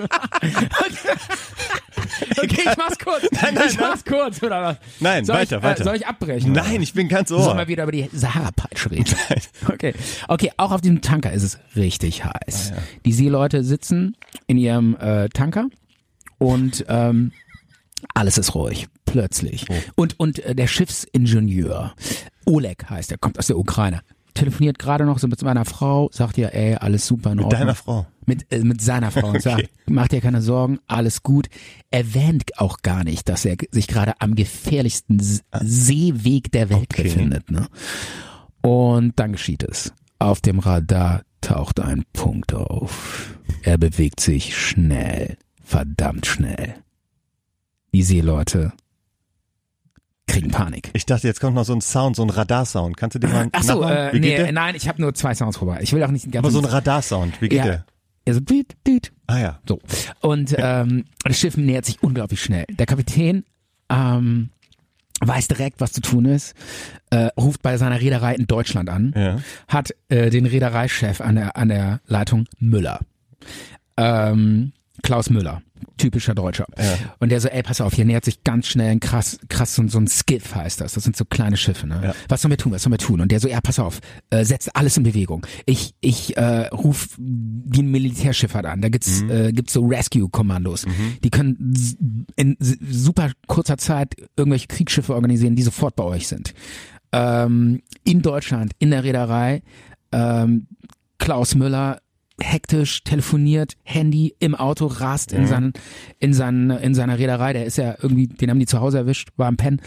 Okay, 2.41 2.61
ich 2.69 2.77
mach's 2.77 2.97
kurz. 2.97 3.23
Nein, 3.31 3.53
nein, 3.53 3.63
ich 3.69 3.79
mach's 3.79 4.03
kurz, 4.05 4.41
oder 4.41 4.61
was? 4.61 4.77
Nein, 4.99 5.25
soll 5.25 5.35
weiter, 5.35 5.57
ich, 5.57 5.63
weiter. 5.63 5.81
Äh, 5.81 5.83
soll 5.83 5.95
ich 5.95 6.07
abbrechen? 6.07 6.51
oder 6.51 6.63
Nein, 6.63 6.81
ich 6.81 6.93
bin 6.93 7.07
ganz 7.07 7.29
was? 7.31 7.43
Sollen 7.43 7.57
ohr. 7.57 7.63
wir 7.63 7.67
wieder 7.67 7.83
über 7.83 7.91
die 7.91 8.09
Sahara-Peitsche 8.11 8.91
reden? 8.91 9.15
Okay. 9.67 9.93
Okay, 10.27 10.51
auch 10.57 10.71
auf 10.71 10.81
diesem 10.81 11.01
Tanker 11.01 11.31
ist 11.31 11.43
es 11.43 11.59
richtig 11.75 12.23
Ah, 12.23 12.33
heiß. 12.47 12.73
Die 13.05 13.11
Seeleute 13.13 13.63
sitzen 13.63 14.15
in 14.47 14.57
ihrem 14.57 14.95
äh, 14.97 15.29
Tanker 15.29 15.67
und 16.37 16.85
ähm, 16.87 17.31
alles 18.13 18.37
ist 18.37 18.55
ruhig, 18.55 18.87
plötzlich. 19.11 19.65
Oh. 19.69 19.73
Und, 19.95 20.19
und 20.19 20.39
äh, 20.39 20.55
der 20.55 20.67
Schiffsingenieur, 20.67 21.93
Oleg 22.45 22.89
heißt 22.89 23.11
er, 23.11 23.17
kommt 23.17 23.37
aus 23.39 23.47
der 23.47 23.57
Ukraine, 23.57 24.01
telefoniert 24.33 24.79
gerade 24.79 25.05
noch 25.05 25.19
so 25.19 25.27
mit 25.27 25.39
seiner 25.39 25.65
Frau, 25.65 26.09
sagt 26.13 26.37
ihr, 26.37 26.53
ey, 26.53 26.75
alles 26.75 27.05
super 27.07 27.31
in 27.31 27.37
Mit 27.37 27.45
Ordnung. 27.45 27.59
deiner 27.61 27.75
Frau. 27.75 28.07
Mit, 28.25 28.51
äh, 28.51 28.59
mit 28.59 28.79
seiner 28.81 29.11
Frau 29.11 29.29
und 29.29 29.41
sagt, 29.41 29.69
mach 29.87 30.07
dir 30.07 30.21
keine 30.21 30.41
Sorgen, 30.41 30.79
alles 30.87 31.23
gut. 31.23 31.47
Erwähnt 31.91 32.43
auch 32.59 32.77
gar 32.83 33.03
nicht, 33.03 33.27
dass 33.27 33.43
er 33.45 33.57
sich 33.71 33.87
gerade 33.87 34.13
am 34.21 34.35
gefährlichsten 34.35 35.19
S- 35.19 35.41
Seeweg 35.61 36.51
der 36.51 36.69
Welt 36.69 36.89
Okay. 36.91 37.03
befindet. 37.03 37.49
Ne? 37.51 37.67
Und 38.61 39.17
dann 39.19 39.31
geschieht 39.33 39.63
es. 39.63 39.93
Auf 40.19 40.41
dem 40.41 40.59
Radar 40.59 41.21
taucht 41.41 41.79
ein 41.79 42.03
Punkt 42.13 42.53
auf. 42.53 43.33
Er 43.63 43.77
bewegt 43.77 44.19
sich 44.19 44.55
schnell, 44.57 45.37
verdammt 45.63 46.25
schnell. 46.25 46.75
Die 47.93 48.03
Seeleute 48.03 48.73
kriegen 50.29 50.49
Panik. 50.51 50.89
Ich 50.93 51.05
dachte, 51.05 51.27
jetzt 51.27 51.41
kommt 51.41 51.55
noch 51.55 51.65
so 51.65 51.73
ein 51.73 51.81
Sound, 51.81 52.15
so 52.15 52.23
ein 52.23 52.29
Radarsound. 52.29 52.95
Kannst 52.97 53.15
du 53.15 53.19
den 53.19 53.31
mal 53.31 53.49
Ach 53.51 53.63
so, 53.63 53.83
äh, 53.83 54.13
Wie 54.13 54.19
nee, 54.19 54.51
nein, 54.51 54.75
ich 54.75 54.87
habe 54.87 55.01
nur 55.01 55.13
zwei 55.13 55.33
Sounds 55.35 55.57
vorbei. 55.57 55.79
Ich 55.81 55.91
will 55.93 56.03
auch 56.03 56.11
nicht 56.11 56.25
den 56.25 56.31
ganzen 56.31 56.45
Aber 56.45 56.51
so 56.51 56.59
ein 56.59 56.65
Radarsound. 56.65 57.41
Wie 57.41 57.49
geht 57.49 57.57
Ja. 57.59 57.65
der? 57.65 57.85
Also, 58.27 58.39
düt, 58.41 58.75
düt, 58.85 59.11
Ah 59.27 59.39
ja. 59.39 59.59
So. 59.67 59.79
Und 60.21 60.53
ähm, 60.57 61.05
das 61.23 61.39
Schiff 61.39 61.57
nähert 61.57 61.85
sich 61.85 62.01
unglaublich 62.03 62.41
schnell. 62.41 62.65
Der 62.69 62.85
Kapitän 62.85 63.43
ähm, 63.89 64.49
weiß 65.21 65.47
direkt, 65.47 65.81
was 65.81 65.93
zu 65.93 66.01
tun 66.01 66.25
ist, 66.25 66.53
äh, 67.09 67.29
ruft 67.37 67.61
bei 67.63 67.77
seiner 67.77 67.99
Reederei 67.99 68.35
in 68.35 68.45
Deutschland 68.45 68.89
an, 68.89 69.13
Ja. 69.15 69.37
hat 69.67 69.95
äh, 70.09 70.29
den 70.29 70.45
Reedereichef 70.45 71.21
an 71.21 71.35
der, 71.35 71.57
an 71.57 71.69
der 71.69 72.01
Leitung 72.05 72.45
Müller. 72.59 72.99
Ähm, 73.97 74.73
Klaus 75.01 75.29
Müller, 75.29 75.61
typischer 75.97 76.35
Deutscher. 76.35 76.65
Ja. 76.77 76.97
Und 77.19 77.29
der 77.29 77.41
so, 77.41 77.47
ey, 77.47 77.63
pass 77.63 77.81
auf, 77.81 77.93
hier 77.93 78.05
nähert 78.05 78.25
sich 78.25 78.43
ganz 78.43 78.67
schnell 78.67 78.91
ein 78.91 78.99
krass, 78.99 79.39
krass 79.49 79.75
so, 79.75 79.87
so 79.87 79.99
ein 79.99 80.07
Skiff 80.07 80.55
heißt 80.55 80.81
das. 80.81 80.93
Das 80.93 81.03
sind 81.03 81.15
so 81.15 81.25
kleine 81.25 81.57
Schiffe, 81.57 81.87
ne? 81.87 82.01
Ja. 82.03 82.13
Was 82.27 82.41
sollen 82.41 82.51
wir 82.51 82.57
tun? 82.57 82.71
Was 82.71 82.83
sollen 82.83 82.93
wir 82.93 82.97
tun? 82.97 83.21
Und 83.21 83.31
der 83.31 83.39
so, 83.39 83.47
ja, 83.47 83.61
pass 83.61 83.79
auf, 83.79 83.99
äh, 84.29 84.43
setzt 84.45 84.75
alles 84.75 84.97
in 84.97 85.03
Bewegung. 85.03 85.45
Ich, 85.65 85.93
ich 86.01 86.37
äh, 86.37 86.67
ruf 86.67 87.09
die 87.17 87.83
Militärschifffahrt 87.83 88.65
an. 88.65 88.81
Da 88.81 88.89
gibt's, 88.89 89.21
äh, 89.23 89.51
gibt's 89.51 89.73
so 89.73 89.85
Rescue-Kommandos. 89.85 90.85
Die 91.23 91.29
können 91.29 92.25
in 92.35 92.57
super 92.59 93.31
kurzer 93.47 93.77
Zeit 93.77 94.15
irgendwelche 94.35 94.67
Kriegsschiffe 94.67 95.13
organisieren, 95.13 95.55
die 95.55 95.63
sofort 95.63 95.95
bei 95.95 96.03
euch 96.03 96.27
sind. 96.27 96.53
Ähm, 97.11 97.81
in 98.03 98.21
Deutschland, 98.21 98.73
in 98.79 98.91
der 98.91 99.03
Reederei, 99.03 99.61
ähm, 100.11 100.67
Klaus 101.17 101.55
Müller 101.55 101.99
hektisch 102.41 103.03
telefoniert, 103.03 103.75
Handy 103.83 104.35
im 104.39 104.55
Auto, 104.55 104.87
rast 104.87 105.31
in, 105.31 105.47
seinen, 105.47 105.73
in, 106.19 106.33
seinen, 106.33 106.69
in 106.71 106.93
seiner 106.95 107.17
Reederei. 107.19 107.53
Der 107.53 107.65
ist 107.65 107.77
ja 107.77 107.95
irgendwie, 108.01 108.27
den 108.27 108.49
haben 108.49 108.59
die 108.59 108.65
zu 108.65 108.79
Hause 108.79 108.97
erwischt, 108.99 109.29
war 109.37 109.47
am 109.47 109.57
Pen 109.57 109.81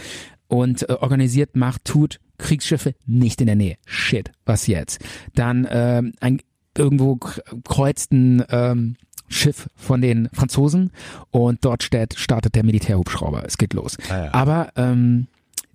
und 0.49 0.89
äh, 0.89 0.93
organisiert, 0.95 1.57
macht, 1.57 1.85
tut 1.85 2.21
Kriegsschiffe 2.39 2.95
nicht 3.07 3.41
in 3.41 3.47
der 3.47 3.57
Nähe. 3.57 3.77
Shit, 3.87 4.33
was 4.45 4.67
jetzt? 4.67 5.01
Dann 5.35 5.67
ähm, 5.71 6.13
ein 6.21 6.41
irgendwo 6.77 7.17
k- 7.17 7.41
kreuzt 7.65 8.13
ein 8.13 8.43
ähm, 8.51 8.97
Schiff 9.29 9.69
von 9.77 10.01
den 10.01 10.29
Franzosen 10.33 10.91
und 11.31 11.65
dort 11.65 11.83
steht, 11.83 12.19
startet 12.19 12.55
der 12.55 12.65
Militärhubschrauber. 12.65 13.45
Es 13.47 13.59
geht 13.59 13.73
los. 13.75 13.97
Ah 14.11 14.25
ja. 14.25 14.35
Aber 14.35 14.73
ähm, 14.77 15.27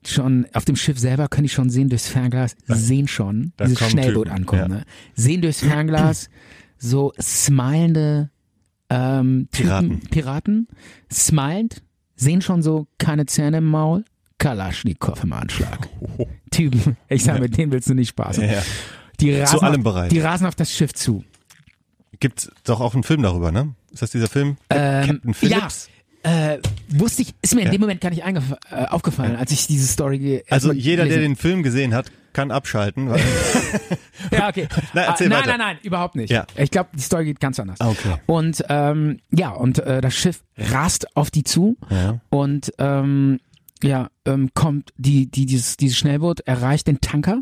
schon 0.06 0.46
auf 0.54 0.66
dem 0.66 0.76
Schiff 0.76 1.00
selber 1.00 1.28
können 1.28 1.44
die 1.44 1.50
schon 1.54 1.70
sehen 1.70 1.90
durchs 1.90 2.08
Fernglas, 2.08 2.56
sehen 2.66 3.08
schon 3.08 3.54
da 3.58 3.66
dieses 3.66 3.80
Schnellboot 3.90 4.26
Typen, 4.26 4.38
ankommen. 4.38 4.62
ja. 4.62 4.68
Ne? 4.68 4.84
Sehen 5.16 5.42
durchs 5.42 5.62
Fernglas 5.62 6.30
so 6.78 7.14
smilende 7.20 8.30
ähm, 8.90 9.50
Typen, 9.52 9.70
Piraten. 9.70 10.00
Piraten, 10.10 10.68
smilend, 11.12 11.84
sehen 12.16 12.42
schon 12.42 12.62
so 12.62 12.88
keine 12.98 13.26
Zähne 13.26 13.58
im 13.58 13.66
Maul, 13.66 14.06
Kalaschnikow 14.38 15.24
im 15.24 15.34
Anschlag. 15.34 15.90
Typen, 16.52 16.98
ich 17.10 17.24
sag, 17.24 17.40
mit 17.40 17.58
denen 17.58 17.72
willst 17.72 17.90
du 17.90 17.94
nicht 17.94 18.10
spaßen. 18.10 18.44
Ja, 18.44 18.54
ja. 18.54 18.62
Die 19.20 19.34
rasen, 19.34 19.60
allem 19.62 19.82
auf, 19.82 19.84
bereit. 19.84 20.12
die 20.12 20.20
rasen 20.20 20.46
auf 20.46 20.56
das 20.56 20.72
Schiff 20.72 20.94
zu. 20.94 21.24
Gibt's 22.20 22.52
doch 22.64 22.80
auch 22.80 22.94
einen 22.94 23.04
Film 23.04 23.24
darüber, 23.24 23.52
ne? 23.52 23.74
Ist 23.92 24.02
das 24.02 24.12
dieser 24.12 24.28
Film? 24.28 24.58
Ähm, 24.70 25.08
Captain 25.08 25.34
Phillips? 25.34 25.88
Ja, 25.88 25.97
äh, 26.24 26.58
wusste 26.90 27.22
ich, 27.22 27.34
ist 27.42 27.54
mir 27.56 27.62
in 27.62 27.68
Ja. 27.68 27.72
dem 27.72 27.82
Moment 27.82 28.02
gar 28.02 28.10
nicht 28.10 28.24
äh, 28.26 28.86
aufgefallen, 28.90 29.36
als 29.36 29.52
ich 29.52 29.68
diese 29.68 29.88
Story 29.88 30.44
Also 30.50 30.72
jeder, 30.74 31.06
der 31.06 31.20
den 31.20 31.36
Film 31.36 31.64
gesehen 31.64 31.94
hat, 31.94 32.12
kann 32.34 32.52
abschalten. 32.52 33.10
Ja, 34.32 34.50
okay. 34.50 34.68
Nein, 34.94 35.06
erzähl 35.08 35.28
Ah, 35.28 35.30
nein, 35.30 35.40
weiter. 35.40 35.48
nein, 35.50 35.60
nein, 35.60 35.78
überhaupt 35.84 36.16
nicht. 36.16 36.30
Ja. 36.32 36.46
Ich 36.58 36.72
glaube, 36.72 36.90
die 36.94 37.02
Story 37.02 37.26
geht 37.26 37.40
ganz 37.40 37.60
anders. 37.60 37.80
Okay. 37.80 38.16
Und 38.26 38.64
ähm, 38.68 39.20
ja, 39.32 39.52
und 39.52 39.80
äh, 39.80 40.02
das 40.02 40.16
Schiff 40.16 40.44
rast 40.58 41.16
auf 41.16 41.32
die 41.32 41.44
zu 41.44 41.78
Ja. 41.90 42.20
und 42.30 42.74
ähm, 42.80 43.40
ja, 43.84 44.10
ähm, 44.26 44.50
kommt 44.54 44.92
die, 44.98 45.30
die, 45.30 45.46
dieses, 45.46 45.78
dieses 45.78 45.98
Schnellboot 45.98 46.42
erreicht 46.42 46.88
den 46.88 47.00
Tanker. 47.00 47.42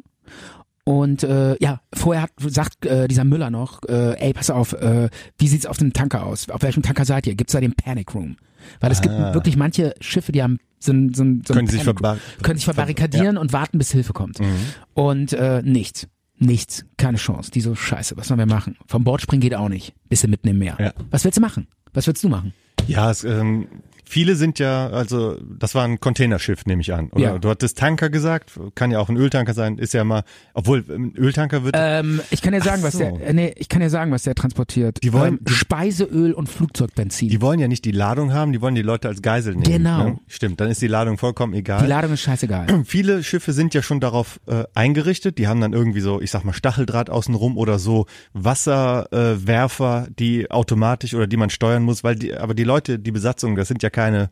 Und 0.84 1.24
äh, 1.24 1.55
ja, 1.60 1.82
vorher 1.94 2.24
hat, 2.24 2.32
sagt 2.46 2.86
äh, 2.86 3.08
dieser 3.08 3.24
Müller 3.24 3.50
noch, 3.50 3.82
äh, 3.88 4.20
ey, 4.20 4.34
pass 4.34 4.50
auf, 4.51 4.74
äh, 4.74 5.10
wie 5.39 5.48
sieht's 5.48 5.65
auf 5.65 5.77
dem 5.77 5.94
Tanker 5.94 6.25
aus? 6.25 6.50
Auf 6.50 6.62
welchem 6.62 6.84
Tanker 6.84 7.05
seid 7.05 7.25
ihr? 7.25 7.34
Gibt's 7.36 7.53
da 7.53 7.62
den 7.62 7.74
Panic 7.74 8.13
Room? 8.13 8.36
Weil 8.80 8.92
es 8.92 9.02
gibt 9.02 9.14
Ah. 9.16 9.34
wirklich 9.34 9.58
manche 9.58 9.94
Schiffe, 10.02 10.32
die 10.32 10.42
haben 10.44 10.58
so 10.80 10.92
ein, 10.92 11.14
so 11.14 11.24
ein, 11.24 11.44
so 11.48 11.54
Können 11.54 11.68
sich 11.68 11.84
verbar 11.84 12.18
können 12.44 12.58
sich 12.58 12.66
verbarrikadieren 12.66 13.38
und 13.38 13.54
warten, 13.54 13.78
bis 13.78 13.92
Hilfe 13.92 14.14
kommt. 14.14 14.40
Mhm. 14.40 14.56
Und 14.94 15.34
äh, 15.34 15.62
nichts. 15.64 16.08
Nichts. 16.38 16.86
Keine 16.98 17.18
Chance. 17.18 17.50
Die 17.52 17.62
so, 17.62 17.76
scheiße, 17.76 18.18
was 18.18 18.28
sollen 18.28 18.40
wir 18.40 18.46
machen? 18.46 18.76
Vom 18.88 19.04
Bord 19.04 19.22
springen 19.22 19.42
geht 19.42 19.56
auch 19.56 19.70
nicht. 19.70 19.94
Bist 20.10 20.24
du 20.24 20.28
mitten 20.28 20.48
im 20.50 20.58
Meer. 20.60 20.76
Ja. 20.80 20.94
Was 21.10 21.24
willst 21.24 21.38
du 21.38 21.42
machen? 21.42 21.68
Was 21.94 22.08
willst 22.08 22.24
du 22.24 22.30
machen? 22.30 22.54
Ja, 22.88 23.10
es, 23.10 23.24
ähm, 23.24 23.68
viele 24.08 24.36
sind 24.36 24.60
ja, 24.60 24.88
also 24.90 25.38
das 25.60 25.76
war 25.76 25.84
ein 25.86 26.00
Containerschiff, 26.00 26.66
nehme 26.66 26.82
ich 26.82 26.94
an. 26.94 27.10
Oder 27.12 27.22
Ja. 27.24 27.38
du 27.40 27.50
hattest 27.50 27.78
Tanker 27.78 28.10
gesagt, 28.10 28.52
kann 28.76 28.92
ja 28.92 29.00
auch 29.00 29.10
ein 29.10 29.18
Öltanker 29.18 29.54
sein, 29.54 29.78
ist 29.78 29.94
ja 29.94 30.04
mal, 30.04 30.24
obwohl 30.54 30.84
ein 30.90 31.14
Öltanker 31.16 31.64
wird. 31.64 31.76
Ähm, 31.78 32.22
ich 32.32 32.42
kann 32.42 32.54
dir 32.54 32.62
sagen, 32.62 32.84
was 32.84 32.94
so. 32.94 33.00
der, 33.00 33.28
äh, 33.28 33.34
nee, 33.34 33.54
ich 33.58 33.70
kann 33.70 33.82
dir 33.82 33.90
sagen, 33.90 34.12
was 34.12 34.24
der 34.24 34.36
transportiert. 34.36 35.00
Die 35.04 35.12
wollen- 35.14 35.40
ähm, 35.46 35.54
Speiseöl 35.54 36.34
und 36.34 36.48
Flugzeugbenzin. 36.50 37.30
die 37.30 37.42
wollen 37.42 37.60
ja 37.60 37.68
nicht 37.68 37.86
die 37.86 37.92
Ladung 37.92 38.34
haben, 38.34 38.52
die 38.54 38.62
wollen 38.62 38.76
die 38.76 38.82
Leute 38.82 39.08
als 39.08 39.22
Geisel 39.22 39.54
nehmen. 39.56 39.64
Genau. 39.64 40.04
Ne? 40.04 40.20
Stimmt, 40.28 40.60
dann 40.62 40.70
ist 40.70 40.82
die 40.82 40.88
Ladung 40.88 41.18
vollkommen 41.18 41.54
Die 41.54 41.60
egal. 41.60 41.86
Ladung 41.88 42.14
ist 42.14 42.22
scheißegal. 42.22 42.68
Viele 42.86 43.24
Schiffe 43.24 43.54
sind 43.54 43.74
ja 43.74 43.82
schon 43.82 44.00
darauf 44.00 44.40
äh, 44.48 44.64
eingerichtet. 44.74 45.38
Die 45.38 45.48
haben 45.48 45.62
dann 45.62 45.74
irgendwie 45.74 46.02
so, 46.02 46.22
ich 46.22 46.32
sag 46.32 46.44
mal, 46.46 46.54
Stacheldraht 46.54 47.10
außenrum 47.10 47.58
oder 47.58 47.80
so 47.80 48.06
Wasserwerfer, 48.34 50.06
äh, 50.08 50.12
die 50.18 50.52
automatisch 50.52 51.14
oder 51.14 51.28
die 51.28 51.38
man 51.38 51.50
steuern 51.50 51.84
muss, 51.84 52.04
weil 52.04 52.16
die, 52.16 52.36
aber 52.36 52.54
die 52.54 52.64
Leute, 52.64 53.00
die 53.00 53.12
Besatzung, 53.12 53.56
das 53.56 53.68
sind 53.68 53.84
ja 53.84 53.90
keine 53.96 54.30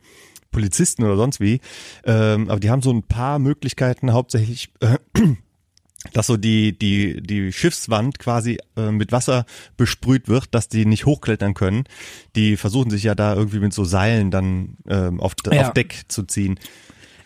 Polizisten 0.52 1.02
oder 1.02 1.16
sonst 1.16 1.40
wie, 1.40 1.60
ähm, 2.04 2.48
aber 2.48 2.60
die 2.60 2.70
haben 2.70 2.80
so 2.82 2.92
ein 2.92 3.02
paar 3.02 3.40
Möglichkeiten, 3.40 4.12
hauptsächlich, 4.12 4.70
äh, 4.80 4.98
dass 6.12 6.26
so 6.26 6.36
die, 6.36 6.78
die, 6.78 7.22
die 7.22 7.50
Schiffswand 7.52 8.18
quasi 8.18 8.58
äh, 8.76 8.90
mit 8.92 9.10
Wasser 9.10 9.46
besprüht 9.76 10.28
wird, 10.28 10.54
dass 10.54 10.68
die 10.68 10.84
nicht 10.86 11.06
hochklettern 11.06 11.54
können. 11.54 11.84
Die 12.36 12.56
versuchen 12.56 12.90
sich 12.90 13.02
ja 13.04 13.14
da 13.14 13.34
irgendwie 13.34 13.58
mit 13.58 13.72
so 13.72 13.84
Seilen 13.84 14.30
dann 14.30 14.76
ähm, 14.86 15.18
auf, 15.18 15.34
Ja. 15.50 15.62
auf 15.68 15.72
Deck 15.72 16.02
zu 16.08 16.22
ziehen. 16.24 16.60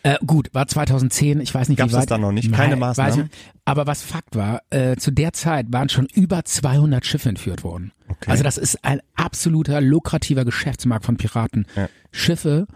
Äh, 0.04 0.16
gut, 0.24 0.48
war 0.54 0.68
2010, 0.68 1.40
ich 1.40 1.52
weiß 1.52 1.68
nicht, 1.68 1.78
Gab's 1.78 1.92
wie 1.92 1.96
weit. 1.96 2.10
dann 2.10 2.20
noch 2.20 2.30
nicht? 2.32 2.52
Keine 2.52 2.70
Nein, 2.70 2.78
Maßnahmen? 2.78 3.22
nicht. 3.24 3.34
Aber 3.64 3.86
was 3.88 4.02
Fakt 4.02 4.36
war, 4.36 4.62
äh, 4.70 4.96
zu 4.96 5.10
der 5.10 5.32
Zeit 5.32 5.66
waren 5.70 5.88
schon 5.88 6.06
über 6.14 6.44
200 6.44 7.04
Schiffe 7.04 7.28
entführt 7.28 7.64
worden. 7.64 7.92
Okay. 8.08 8.30
Also 8.30 8.42
das 8.42 8.58
ist 8.58 8.84
ein 8.84 9.00
absoluter 9.14 9.80
lukrativer 9.80 10.44
Geschäftsmarkt 10.44 11.04
von 11.04 11.16
Piraten. 11.16 11.66
Ja. 11.76 11.88
Schiffe 12.10 12.66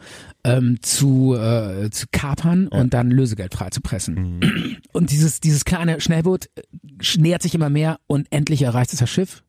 ähm, 0.45 0.79
zu, 0.83 1.35
äh, 1.35 1.91
zu 1.91 2.07
kapern 2.13 2.69
und 2.69 2.93
dann 2.95 3.11
Lösegeld 3.11 3.55
freizupressen. 3.55 4.39
Mhm. 4.39 4.77
Und 4.93 5.11
dieses, 5.11 5.41
dieses 5.41 5.65
kleine 5.65 6.01
Schnellboot 6.01 6.51
äh, 6.55 6.63
nähert 7.19 7.43
sich 7.43 7.55
immer 7.55 7.71
mehr 7.71 7.99
und 8.07 8.27
endlich 8.31 8.61
erreicht 8.63 8.93
es 8.93 8.99
das 8.99 9.09
Schiff. 9.09 9.43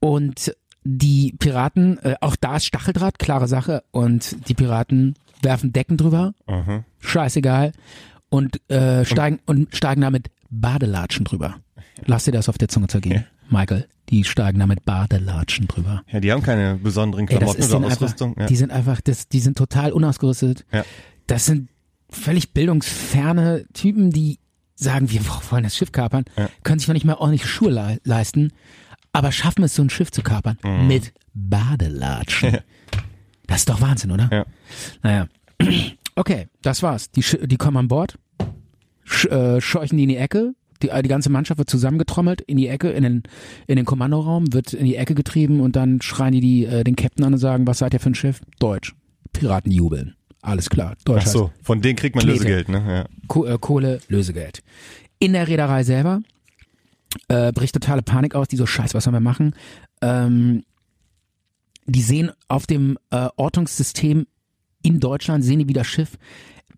Und 0.00 0.54
die 0.84 1.34
Piraten, 1.38 1.98
äh, 1.98 2.16
auch 2.20 2.36
da 2.36 2.56
ist 2.56 2.66
Stacheldraht, 2.66 3.18
klare 3.18 3.48
Sache. 3.48 3.82
Und 3.90 4.48
die 4.48 4.54
Piraten 4.54 5.14
werfen 5.42 5.72
Decken 5.72 5.96
drüber, 5.96 6.34
Aha. 6.46 6.84
scheißegal, 6.98 7.72
und, 8.28 8.60
äh, 8.70 9.04
steigen, 9.04 9.40
und 9.46 9.74
steigen 9.74 10.02
damit 10.02 10.30
Badelatschen 10.50 11.24
drüber. 11.24 11.56
Lass 12.04 12.24
dir 12.24 12.32
das 12.32 12.48
auf 12.48 12.58
der 12.58 12.68
Zunge 12.68 12.88
zergehen, 12.88 13.24
Michael. 13.48 13.88
Die 14.10 14.24
steigen 14.24 14.58
damit 14.60 14.84
Badelatschen 14.84 15.66
drüber. 15.66 16.02
Ja, 16.12 16.20
die 16.20 16.30
haben 16.30 16.42
keine 16.42 16.76
besonderen 16.76 17.26
Ey, 17.26 17.36
Klamotten 17.38 17.58
ist 17.60 17.70
oder 17.70 17.78
denen 17.80 17.84
einfach, 17.90 18.02
Ausrüstung. 18.04 18.36
ja. 18.38 18.46
die 18.46 18.56
sind 18.56 18.70
einfach, 18.70 19.00
das, 19.00 19.28
die 19.28 19.40
sind 19.40 19.56
total 19.58 19.92
unausgerüstet. 19.92 20.64
Ja. 20.72 20.84
Das 21.26 21.46
sind 21.46 21.70
völlig 22.10 22.52
bildungsferne 22.52 23.66
Typen, 23.72 24.10
die 24.10 24.38
sagen, 24.74 25.10
wir 25.10 25.20
wollen 25.50 25.64
das 25.64 25.76
Schiff 25.76 25.90
kapern, 25.90 26.24
Ja. 26.36 26.48
können 26.62 26.78
sich 26.78 26.86
noch 26.86 26.94
nicht 26.94 27.04
mal 27.06 27.14
ordentlich 27.14 27.46
Schuhe 27.46 27.70
le 27.70 27.98
leisten, 28.04 28.52
aber 29.12 29.32
schaffen 29.32 29.64
es, 29.64 29.74
so 29.74 29.82
ein 29.82 29.90
Schiff 29.90 30.12
zu 30.12 30.22
kapern 30.22 30.58
mit 30.86 31.12
Badelatschen. 31.34 32.58
Das 33.46 33.58
ist 33.60 33.68
doch 33.68 33.80
Wahnsinn, 33.80 34.10
oder? 34.12 34.28
Ja. 34.32 34.46
Naja. 35.02 35.28
Okay, 36.18 36.48
das 36.62 36.82
war's. 36.82 37.10
Die, 37.10 37.20
die 37.46 37.58
kommen 37.58 37.76
an 37.76 37.88
Bord, 37.88 38.18
sch 39.04 39.26
äh, 39.26 39.60
scheuchen 39.60 39.98
die 39.98 40.04
in 40.04 40.08
die 40.08 40.16
Ecke, 40.16 40.54
die, 40.82 40.90
die 41.02 41.08
ganze 41.08 41.30
Mannschaft 41.30 41.58
wird 41.58 41.70
zusammengetrommelt 41.70 42.40
in 42.42 42.56
die 42.56 42.68
Ecke, 42.68 42.90
in 42.90 43.02
den, 43.02 43.22
in 43.66 43.76
den 43.76 43.84
Kommandoraum, 43.84 44.52
wird 44.52 44.72
in 44.72 44.84
die 44.84 44.96
Ecke 44.96 45.14
getrieben 45.14 45.60
und 45.60 45.76
dann 45.76 46.00
schreien 46.02 46.32
die, 46.32 46.40
die 46.40 46.64
äh, 46.64 46.84
den 46.84 46.96
Captain 46.96 47.24
an 47.24 47.34
und 47.34 47.38
sagen, 47.38 47.66
was 47.66 47.78
seid 47.78 47.94
ihr 47.94 48.00
für 48.00 48.10
ein 48.10 48.14
Schiff? 48.14 48.40
Deutsch. 48.58 48.94
Piraten 49.32 49.72
jubeln. 49.72 50.14
Alles 50.42 50.70
klar. 50.70 50.96
Deutsch 51.04 51.24
Ach 51.26 51.30
so, 51.30 51.50
von 51.62 51.82
denen 51.82 51.96
kriegt 51.96 52.14
man 52.14 52.24
Knete. 52.24 52.38
Lösegeld, 52.38 52.68
ne? 52.68 52.84
Ja. 52.88 53.06
Ko 53.26 53.44
äh, 53.44 53.58
Kohle, 53.60 54.00
Lösegeld. 54.08 54.62
In 55.18 55.32
der 55.32 55.48
Reederei 55.48 55.82
selber 55.82 56.20
äh, 57.28 57.52
bricht 57.52 57.74
totale 57.74 58.02
Panik 58.02 58.34
aus, 58.34 58.48
die 58.48 58.56
so 58.56 58.66
scheiß, 58.66 58.94
was 58.94 59.04
sollen 59.04 59.14
wir 59.14 59.20
machen? 59.20 59.54
Ähm, 60.02 60.62
die 61.86 62.02
sehen 62.02 62.30
auf 62.48 62.66
dem 62.66 62.98
äh, 63.10 63.28
Ortungssystem 63.36 64.26
in 64.82 65.00
Deutschland, 65.00 65.44
sehen 65.44 65.58
die 65.58 65.68
wie 65.68 65.72
das 65.72 65.86
Schiff 65.86 66.18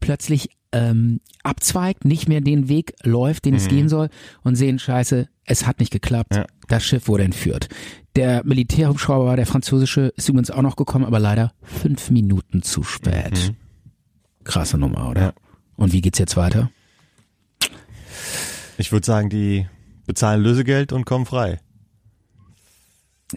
plötzlich 0.01 0.51
ähm, 0.73 1.21
abzweigt, 1.43 2.05
nicht 2.05 2.29
mehr 2.29 2.41
den 2.41 2.69
Weg 2.69 2.95
läuft, 3.03 3.45
den 3.47 3.55
es 3.55 3.69
gehen 3.69 3.89
soll 3.89 4.09
und 4.43 4.55
sehen, 4.57 4.79
scheiße, 4.79 5.29
es 5.45 5.67
hat 5.67 5.81
nicht 5.81 5.91
geklappt, 5.93 6.35
Ja. 6.35 6.47
das 6.69 6.85
Schiff 6.85 7.09
wurde 7.09 7.25
entführt. 7.25 7.69
Der 8.17 8.45
Militärhubschrauber, 8.45 9.37
der 9.37 9.47
französische, 9.47 10.13
ist 10.17 10.29
übrigens 10.29 10.51
auch 10.51 10.63
noch 10.63 10.77
gekommen, 10.77 11.05
aber 11.05 11.21
leider 11.21 11.53
fünf 11.63 12.11
Minuten 12.11 12.63
zu 12.63 12.83
spät. 12.83 13.55
Krasse 14.45 14.77
Nummer, 14.79 15.09
oder? 15.11 15.21
Ja. 15.23 15.33
Und 15.77 15.93
wie 15.93 16.01
geht's 16.01 16.19
jetzt 16.19 16.37
weiter? 16.37 16.71
Ich 18.77 18.93
würde 18.93 19.07
sagen, 19.07 19.31
die 19.31 19.67
bezahlen 20.07 20.43
Lösegeld 20.43 20.93
und 20.93 21.05
kommen 21.05 21.27
frei. 21.27 21.61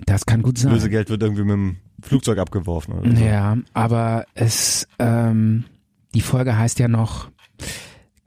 Das 0.06 0.26
kann 0.26 0.42
gut 0.42 0.58
sein. 0.58 0.72
Lösegeld 0.72 1.10
wird 1.10 1.22
irgendwie 1.22 1.44
mit 1.44 1.52
dem 1.54 1.78
Flugzeug 2.02 2.38
abgeworfen 2.38 2.94
oder 2.94 3.16
so. 3.16 3.24
Ja, 3.24 3.58
aber 3.74 4.26
es, 4.34 4.88
ähm, 5.00 5.66
die 6.14 6.22
Folge 6.22 6.58
heißt 6.58 6.80
ja 6.80 6.88
noch 6.88 7.30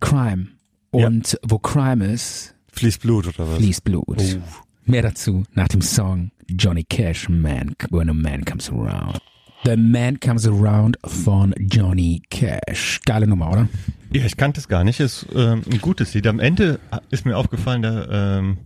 Crime. 0.00 0.48
Ja. 0.92 1.06
Und 1.06 1.38
wo 1.42 1.58
Crime 1.58 2.04
ist, 2.06 2.54
Fließt 2.72 3.02
Blut 3.02 3.26
oder 3.26 3.48
was? 3.48 3.56
fließt 3.56 3.84
Blut. 3.84 4.16
Oh. 4.18 4.42
Mehr 4.84 5.02
dazu 5.02 5.44
nach 5.54 5.68
dem 5.68 5.80
Song 5.80 6.30
Johnny 6.48 6.84
Cash, 6.84 7.28
Man, 7.28 7.74
When 7.90 8.10
a 8.10 8.14
Man 8.14 8.44
Comes 8.44 8.70
Around. 8.70 9.18
The 9.64 9.76
Man 9.76 10.20
Comes 10.20 10.46
Around 10.46 10.98
von 11.06 11.54
Johnny 11.58 12.20
Cash. 12.30 13.00
Geile 13.06 13.26
Nummer, 13.26 13.50
oder? 13.50 13.68
Ja, 14.12 14.24
ich 14.26 14.36
kannte 14.36 14.60
es 14.60 14.68
gar 14.68 14.84
nicht. 14.84 15.00
Ist 15.00 15.26
ähm, 15.34 15.62
ein 15.70 15.80
gutes 15.80 16.12
Lied. 16.14 16.26
Am 16.26 16.38
Ende 16.38 16.78
ist 17.10 17.24
mir 17.24 17.36
aufgefallen, 17.36 17.82
da 17.82 18.38
ähm, 18.38 18.58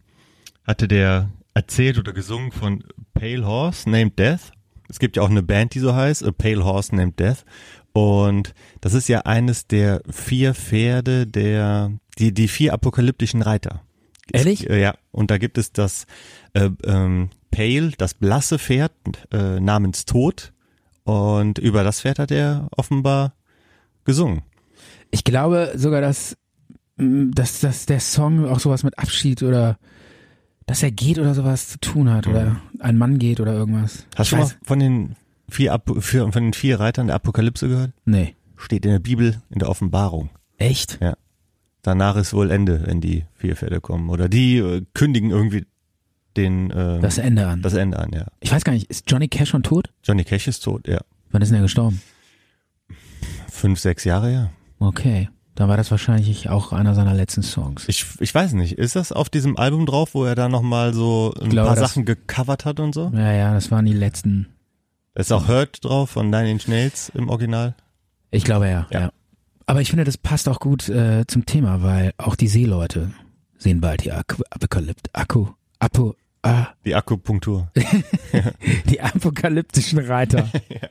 hatte 0.66 0.88
der 0.88 1.30
erzählt 1.54 1.98
oder 1.98 2.12
gesungen 2.12 2.50
von 2.50 2.84
Pale 3.14 3.46
Horse 3.46 3.88
Named 3.88 4.18
Death. 4.18 4.52
Es 4.88 4.98
gibt 4.98 5.16
ja 5.16 5.22
auch 5.22 5.30
eine 5.30 5.42
Band, 5.42 5.74
die 5.74 5.80
so 5.80 5.94
heißt, 5.94 6.24
A 6.24 6.32
Pale 6.32 6.64
Horse 6.64 6.94
Named 6.96 7.20
Death. 7.20 7.44
Und 7.92 8.54
das 8.80 8.94
ist 8.94 9.08
ja 9.08 9.20
eines 9.20 9.66
der 9.66 10.02
vier 10.10 10.54
Pferde 10.54 11.26
der, 11.26 11.92
die, 12.18 12.32
die 12.32 12.48
vier 12.48 12.72
apokalyptischen 12.72 13.42
Reiter. 13.42 13.82
Ehrlich? 14.32 14.68
Äh, 14.68 14.80
ja, 14.80 14.94
und 15.10 15.30
da 15.30 15.38
gibt 15.38 15.58
es 15.58 15.72
das 15.72 16.06
äh, 16.52 16.70
ähm, 16.84 17.30
Pale, 17.50 17.92
das 17.96 18.14
blasse 18.14 18.58
Pferd 18.58 18.92
äh, 19.32 19.58
namens 19.58 20.04
Tod. 20.04 20.52
Und 21.04 21.58
über 21.58 21.82
das 21.82 22.02
Pferd 22.02 22.18
hat 22.18 22.30
er 22.30 22.68
offenbar 22.76 23.34
gesungen. 24.04 24.42
Ich 25.10 25.24
glaube 25.24 25.72
sogar, 25.74 26.02
dass, 26.02 26.36
mm, 26.98 27.30
dass, 27.30 27.60
dass 27.60 27.86
der 27.86 28.00
Song 28.00 28.46
auch 28.46 28.60
sowas 28.60 28.82
mit 28.84 28.98
Abschied 28.98 29.42
oder 29.42 29.78
dass 30.66 30.82
er 30.82 30.90
geht 30.90 31.18
oder 31.18 31.34
sowas 31.34 31.68
zu 31.68 31.78
tun 31.80 32.10
hat 32.10 32.26
oder 32.26 32.60
ein 32.80 32.98
Mann 32.98 33.18
geht 33.18 33.40
oder 33.40 33.54
irgendwas. 33.54 34.06
Hast 34.14 34.32
du 34.32 34.36
mal 34.36 34.44
weiß- 34.44 34.56
von 34.62 34.78
den 34.78 35.16
vier, 35.48 35.74
Apo- 35.74 36.00
vier 36.00 36.30
von 36.32 36.42
den 36.44 36.52
vier 36.52 36.80
Reitern 36.80 37.06
der 37.08 37.16
Apokalypse 37.16 37.68
gehört? 37.68 37.92
Nee. 38.04 38.34
Steht 38.56 38.84
in 38.84 38.92
der 38.92 38.98
Bibel 38.98 39.40
in 39.50 39.58
der 39.60 39.68
Offenbarung. 39.68 40.30
Echt? 40.56 40.98
Ja. 41.00 41.14
Danach 41.82 42.16
ist 42.16 42.34
wohl 42.34 42.50
Ende, 42.50 42.82
wenn 42.86 43.00
die 43.00 43.24
vier 43.34 43.54
Pferde 43.56 43.80
kommen. 43.80 44.10
Oder 44.10 44.28
die 44.28 44.58
äh, 44.58 44.82
kündigen 44.94 45.30
irgendwie 45.30 45.64
den 46.36 46.72
ähm, 46.74 47.00
Das 47.00 47.18
Ende 47.18 47.46
an. 47.46 47.62
das 47.62 47.74
Ende 47.74 47.98
an, 47.98 48.10
ja. 48.12 48.26
Ich 48.40 48.50
weiß 48.52 48.64
gar 48.64 48.72
nicht, 48.72 48.90
ist 48.90 49.10
Johnny 49.10 49.28
Cash 49.28 49.50
schon 49.50 49.62
tot? 49.62 49.90
Johnny 50.04 50.24
Cash 50.24 50.48
ist 50.48 50.60
tot, 50.64 50.86
ja. 50.88 51.00
Wann 51.30 51.40
ist 51.42 51.48
denn 51.50 51.58
er 51.58 51.62
gestorben? 51.62 52.00
Fünf, 53.50 53.78
sechs 53.80 54.04
Jahre, 54.04 54.32
ja. 54.32 54.50
Okay. 54.78 55.28
Dann 55.54 55.68
war 55.68 55.76
das 55.76 55.90
wahrscheinlich 55.90 56.48
auch 56.50 56.72
einer 56.72 56.94
seiner 56.94 57.14
letzten 57.14 57.42
Songs. 57.42 57.88
Ich, 57.88 58.06
ich 58.20 58.32
weiß 58.32 58.52
nicht, 58.52 58.74
ist 58.78 58.94
das 58.94 59.10
auf 59.10 59.28
diesem 59.28 59.56
Album 59.56 59.86
drauf, 59.86 60.14
wo 60.14 60.24
er 60.24 60.36
da 60.36 60.48
nochmal 60.48 60.94
so 60.94 61.34
ein 61.40 61.48
glaube, 61.50 61.68
paar 61.68 61.76
Sachen 61.76 62.04
gecovert 62.04 62.64
hat 62.64 62.78
und 62.78 62.94
so? 62.94 63.10
Ja, 63.12 63.32
ja, 63.32 63.52
das 63.54 63.70
waren 63.72 63.84
die 63.84 63.92
letzten. 63.92 64.46
Ist 65.18 65.32
auch 65.32 65.48
Hurt 65.48 65.84
drauf 65.84 66.10
von 66.10 66.30
Nine 66.30 66.52
Inch 66.52 66.68
Nails 66.68 67.10
im 67.12 67.28
Original. 67.28 67.74
Ich 68.30 68.44
glaube 68.44 68.68
ja, 68.68 68.86
ja. 68.92 69.00
Ja. 69.00 69.12
Aber 69.66 69.80
ich 69.80 69.90
finde, 69.90 70.04
das 70.04 70.16
passt 70.16 70.48
auch 70.48 70.60
gut 70.60 70.88
äh, 70.88 71.26
zum 71.26 71.44
Thema, 71.44 71.82
weil 71.82 72.12
auch 72.18 72.36
die 72.36 72.46
Seeleute 72.46 73.10
sehen 73.58 73.80
bald 73.80 74.04
die 74.04 74.12
Ak 74.12 74.36
Apokalypt, 74.48 75.10
Akku, 75.12 75.48
Apo, 75.80 76.14
ah, 76.42 76.68
Die 76.84 76.94
Akupunktur. 76.94 77.68
die 78.88 79.00
apokalyptischen 79.00 79.98
Reiter. 79.98 80.48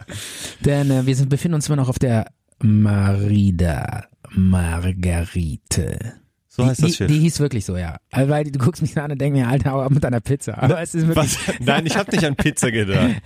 Denn 0.66 0.92
äh, 0.92 1.06
wir 1.06 1.16
sind, 1.16 1.30
befinden 1.30 1.56
uns 1.56 1.68
immer 1.68 1.78
noch 1.78 1.88
auf 1.88 1.98
der 1.98 2.30
Marida 2.62 4.08
Margarite. 4.32 6.16
So 6.58 6.66
heißt 6.66 6.80
die, 6.80 6.82
das 6.84 6.92
die, 6.92 6.98
Schiff. 6.98 7.08
die 7.08 7.20
hieß 7.20 7.40
wirklich 7.40 7.66
so, 7.66 7.78
ja. 7.78 7.98
Also, 8.12 8.30
Weil 8.30 8.46
du 8.46 8.58
guckst 8.60 8.82
mich 8.82 8.98
an 8.98 9.12
und 9.12 9.22
denkst 9.22 9.40
mir, 9.40 9.48
Alter, 9.48 9.72
hau 9.72 9.82
ab 9.82 9.92
mit 9.92 10.04
deiner 10.04 10.20
Pizza. 10.20 10.62
Aber 10.62 10.82
es 10.82 10.96
ist 10.96 11.08
wirklich. 11.08 11.38
Was? 11.48 11.56
Nein, 11.60 11.86
ich 11.86 11.96
habe 11.96 12.12
nicht 12.12 12.24
an 12.26 12.36
Pizza 12.36 12.72
gedacht. 12.72 13.16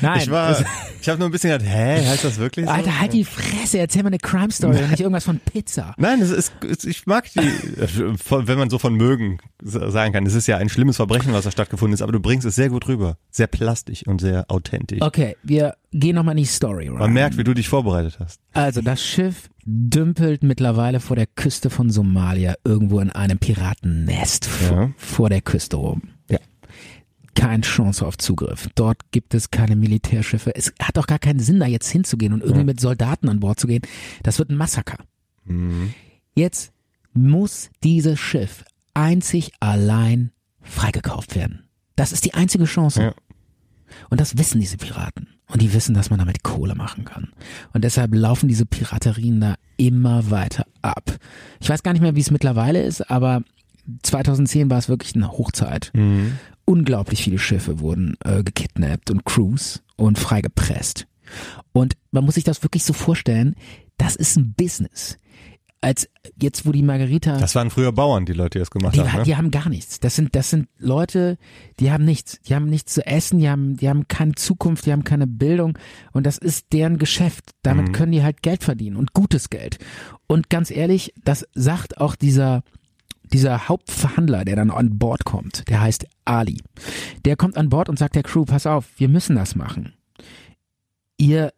Nein. 0.00 0.20
Ich 0.20 0.30
war, 0.30 0.56
ich 1.00 1.08
habe 1.08 1.18
nur 1.18 1.28
ein 1.28 1.32
bisschen 1.32 1.50
gedacht, 1.50 1.68
hä, 1.70 2.06
heißt 2.06 2.24
das 2.24 2.38
wirklich 2.38 2.66
so? 2.66 2.72
Alter, 2.72 2.98
halt 3.00 3.12
die 3.12 3.24
Fresse, 3.24 3.78
erzähl 3.78 4.02
mal 4.02 4.08
eine 4.08 4.18
Crime 4.18 4.50
Story 4.50 4.78
und 4.78 4.90
nicht 4.90 5.00
irgendwas 5.00 5.24
von 5.24 5.38
Pizza. 5.38 5.94
Nein, 5.98 6.20
es 6.22 6.30
ist, 6.30 6.52
ich 6.84 7.06
mag 7.06 7.30
die, 7.32 7.40
wenn 7.40 8.58
man 8.58 8.70
so 8.70 8.78
von 8.78 8.94
mögen 8.94 9.38
sa- 9.62 9.90
sagen 9.90 10.12
kann. 10.12 10.24
Es 10.26 10.34
ist 10.34 10.46
ja 10.46 10.56
ein 10.56 10.68
schlimmes 10.68 10.96
Verbrechen, 10.96 11.32
was 11.32 11.44
da 11.44 11.50
stattgefunden 11.50 11.94
ist, 11.94 12.02
aber 12.02 12.12
du 12.12 12.20
bringst 12.20 12.46
es 12.46 12.54
sehr 12.54 12.70
gut 12.70 12.88
rüber. 12.88 13.18
Sehr 13.30 13.46
plastisch 13.46 14.06
und 14.06 14.20
sehr 14.20 14.44
authentisch. 14.48 15.02
Okay, 15.02 15.36
wir 15.42 15.74
gehen 15.92 16.16
nochmal 16.16 16.32
in 16.32 16.38
die 16.44 16.48
Story 16.48 16.88
rein. 16.88 16.98
Man 16.98 17.12
merkt, 17.12 17.36
wie 17.36 17.44
du 17.44 17.54
dich 17.54 17.68
vorbereitet 17.68 18.16
hast. 18.18 18.40
Also, 18.52 18.80
das 18.80 19.04
Schiff 19.04 19.48
dümpelt 19.66 20.42
mittlerweile 20.42 21.00
vor 21.00 21.16
der 21.16 21.26
Küste 21.26 21.70
von 21.70 21.90
Somalia 21.90 22.54
irgendwo 22.64 23.00
in 23.00 23.10
einem 23.10 23.38
Piratennest 23.38 24.44
vor, 24.46 24.76
Ja. 24.76 24.90
vor 24.96 25.28
der 25.30 25.40
Küste 25.40 25.76
rum. 25.76 26.02
Ja. 26.30 26.38
Keine 27.34 27.62
Chance 27.62 28.06
auf 28.06 28.16
Zugriff. 28.18 28.68
Dort 28.74 29.10
gibt 29.10 29.34
es 29.34 29.50
keine 29.50 29.74
Militärschiffe. 29.76 30.54
Es 30.54 30.72
hat 30.80 30.98
auch 30.98 31.06
gar 31.06 31.18
keinen 31.18 31.40
Sinn, 31.40 31.60
da 31.60 31.66
jetzt 31.66 31.90
hinzugehen 31.90 32.32
und 32.32 32.42
irgendwie 32.42 32.64
mit 32.64 32.80
Soldaten 32.80 33.28
an 33.28 33.40
Bord 33.40 33.58
zu 33.58 33.66
gehen. 33.66 33.82
Das 34.22 34.38
wird 34.38 34.50
ein 34.50 34.56
Massaker. 34.56 34.98
Mhm. 35.44 35.94
Jetzt 36.34 36.72
muss 37.12 37.70
dieses 37.82 38.18
Schiff 38.20 38.64
einzig 38.92 39.52
allein 39.60 40.30
freigekauft 40.60 41.34
werden. 41.34 41.64
Das 41.96 42.12
ist 42.12 42.24
die 42.24 42.34
einzige 42.34 42.64
Chance. 42.64 43.02
Ja. 43.02 43.14
Und 44.10 44.20
das 44.20 44.36
wissen 44.38 44.60
diese 44.60 44.76
Piraten. 44.76 45.28
Und 45.46 45.60
die 45.60 45.74
wissen, 45.74 45.94
dass 45.94 46.10
man 46.10 46.18
damit 46.18 46.42
Kohle 46.42 46.74
machen 46.74 47.04
kann. 47.04 47.28
Und 47.72 47.84
deshalb 47.84 48.14
laufen 48.14 48.48
diese 48.48 48.64
Piraterien 48.64 49.40
da 49.40 49.56
immer 49.76 50.30
weiter 50.30 50.66
ab. 50.80 51.18
Ich 51.60 51.68
weiß 51.68 51.82
gar 51.82 51.92
nicht 51.92 52.00
mehr, 52.00 52.16
wie 52.16 52.20
es 52.20 52.30
mittlerweile 52.30 52.82
ist, 52.82 53.10
aber 53.10 53.42
2010 54.02 54.70
war 54.70 54.78
es 54.78 54.88
wirklich 54.88 55.14
eine 55.14 55.30
Hochzeit. 55.30 55.90
Mhm. 55.94 56.38
Unglaublich 56.64 57.22
viele 57.22 57.38
Schiffe 57.38 57.80
wurden 57.80 58.16
äh, 58.24 58.42
gekidnappt 58.42 59.10
und 59.10 59.24
Crews 59.24 59.82
und 59.96 60.18
freigepresst. 60.18 61.06
Und 61.72 61.94
man 62.10 62.24
muss 62.24 62.36
sich 62.36 62.44
das 62.44 62.62
wirklich 62.62 62.84
so 62.84 62.92
vorstellen, 62.92 63.54
das 63.98 64.16
ist 64.16 64.36
ein 64.36 64.54
Business. 64.54 65.18
Als 65.84 66.08
jetzt, 66.40 66.64
wo 66.64 66.72
die 66.72 66.82
Margarita 66.82 67.36
Das 67.36 67.54
waren 67.54 67.68
früher 67.68 67.92
Bauern, 67.92 68.24
die 68.24 68.32
Leute, 68.32 68.58
die 68.58 68.60
das 68.60 68.70
gemacht 68.70 68.94
die, 68.96 69.00
haben. 69.00 69.18
Ne? 69.18 69.24
die 69.24 69.36
haben 69.36 69.50
gar 69.50 69.68
nichts. 69.68 70.00
Das 70.00 70.16
sind, 70.16 70.34
das 70.34 70.48
sind 70.48 70.66
Leute, 70.78 71.36
die 71.78 71.92
haben 71.92 72.06
nichts. 72.06 72.40
Die 72.48 72.54
haben 72.54 72.64
nichts 72.70 72.94
zu 72.94 73.06
essen, 73.06 73.38
die 73.38 73.50
haben, 73.50 73.76
die 73.76 73.90
haben 73.90 74.08
keine 74.08 74.34
Zukunft, 74.34 74.86
die 74.86 74.92
haben 74.92 75.04
keine 75.04 75.26
Bildung. 75.26 75.76
Und 76.12 76.24
das 76.24 76.38
ist 76.38 76.72
deren 76.72 76.96
Geschäft. 76.96 77.50
Damit 77.62 77.88
Mhm. 77.88 77.92
können 77.92 78.12
die 78.12 78.22
halt 78.22 78.42
Geld 78.42 78.64
verdienen 78.64 78.96
und 78.96 79.12
gutes 79.12 79.50
Geld. 79.50 79.76
Und 80.26 80.48
ganz 80.48 80.70
ehrlich, 80.70 81.12
das 81.22 81.46
sagt 81.54 81.98
auch 82.00 82.16
dieser, 82.16 82.62
dieser 83.30 83.68
Hauptverhandler, 83.68 84.46
der 84.46 84.56
dann 84.56 84.70
an 84.70 84.98
Bord 84.98 85.26
kommt. 85.26 85.68
Der 85.68 85.82
heißt 85.82 86.06
Ali. 86.24 86.62
Der 87.26 87.36
kommt 87.36 87.58
an 87.58 87.68
Bord 87.68 87.90
und 87.90 87.98
sagt 87.98 88.14
der 88.14 88.22
Crew, 88.22 88.46
pass 88.46 88.64
auf, 88.66 88.86
wir 88.96 89.10
müssen 89.10 89.36
das 89.36 89.54
machen. 89.54 89.92
Ihr 91.18 91.52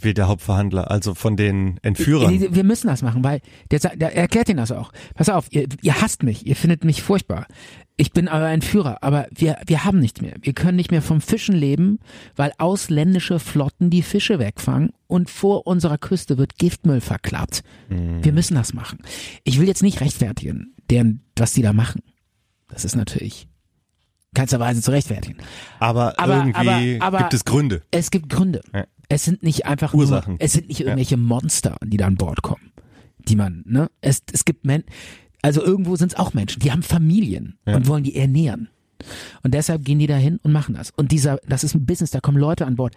Wie 0.00 0.14
der 0.14 0.28
Hauptverhandler, 0.28 0.90
also 0.90 1.14
von 1.14 1.36
den 1.36 1.78
Entführern. 1.82 2.54
Wir, 2.54 2.64
müssen 2.64 2.86
das 2.88 3.02
machen, 3.02 3.22
weil 3.24 3.40
der, 3.70 3.78
der 3.96 4.16
erklärt 4.16 4.48
ihnen 4.48 4.58
das 4.58 4.72
auch. 4.72 4.92
Pass 5.14 5.28
auf, 5.28 5.46
ihr, 5.50 5.66
ihr 5.82 6.00
hasst 6.00 6.22
mich, 6.22 6.46
ihr 6.46 6.56
findet 6.56 6.84
mich 6.84 7.02
furchtbar. 7.02 7.46
Ich 7.96 8.10
bin 8.12 8.26
euer 8.28 8.48
Entführer, 8.48 8.98
aber 9.02 9.26
wir, 9.30 9.56
wir 9.66 9.84
haben 9.84 10.00
nicht 10.00 10.20
mehr. 10.20 10.34
Wir 10.42 10.52
können 10.52 10.76
nicht 10.76 10.90
mehr 10.90 11.02
vom 11.02 11.20
Fischen 11.20 11.54
leben, 11.54 12.00
weil 12.34 12.52
ausländische 12.58 13.38
Flotten 13.38 13.88
die 13.90 14.02
Fische 14.02 14.38
wegfangen 14.40 14.90
und 15.06 15.30
vor 15.30 15.66
unserer 15.66 15.98
Küste 15.98 16.36
wird 16.36 16.58
Giftmüll 16.58 17.00
verklappt. 17.00 17.62
Wir 17.88 18.32
müssen 18.32 18.54
das 18.56 18.74
machen. 18.74 18.98
Ich 19.44 19.60
will 19.60 19.68
jetzt 19.68 19.82
nicht 19.82 20.00
rechtfertigen, 20.00 20.74
deren, 20.90 21.22
was 21.36 21.52
die 21.52 21.62
da 21.62 21.72
machen. 21.72 22.02
Das 22.68 22.84
ist 22.84 22.96
natürlich 22.96 23.46
keinster 24.34 24.58
Weise 24.58 24.82
zu 24.82 24.90
rechtfertigen. 24.90 25.38
aber, 25.78 26.18
Aber- 26.18 26.38
irgendwie 26.38 26.96
aber- 26.98 27.06
aber- 27.06 27.18
gibt 27.18 27.34
es 27.34 27.44
Gründe. 27.44 27.82
Es 27.92 28.10
gibt 28.10 28.28
Gründe. 28.28 28.62
Ja. 28.74 28.84
Es 29.08 29.24
sind 29.24 29.42
nicht 29.42 29.66
einfach 29.66 29.94
Ursachen. 29.94 30.34
Nur, 30.34 30.40
es 30.40 30.52
sind 30.52 30.68
nicht 30.68 30.80
irgendwelche 30.80 31.16
Monster, 31.16 31.76
die 31.84 31.96
da 31.96 32.06
an 32.06 32.16
Bord 32.16 32.42
kommen, 32.42 32.72
die 33.28 33.36
man, 33.36 33.62
ne? 33.66 33.90
Es, 34.00 34.22
es 34.32 34.44
gibt 34.44 34.64
Men, 34.64 34.84
also 35.42 35.62
irgendwo 35.62 35.96
sind 35.96 36.12
es 36.12 36.18
auch 36.18 36.32
Menschen, 36.34 36.60
die 36.60 36.72
haben 36.72 36.82
Familien 36.82 37.58
Ja. 37.66 37.76
und 37.76 37.86
wollen 37.86 38.04
die 38.04 38.16
ernähren. 38.16 38.68
Und 39.42 39.52
deshalb 39.52 39.84
gehen 39.84 39.98
die 39.98 40.06
da 40.06 40.16
hin 40.16 40.38
und 40.42 40.52
machen 40.52 40.74
das. 40.74 40.90
Und 40.90 41.12
dieser, 41.12 41.38
das 41.46 41.64
ist 41.64 41.74
ein 41.74 41.84
Business, 41.84 42.10
da 42.10 42.20
kommen 42.20 42.38
Leute 42.38 42.64
an 42.66 42.76
Bord, 42.76 42.94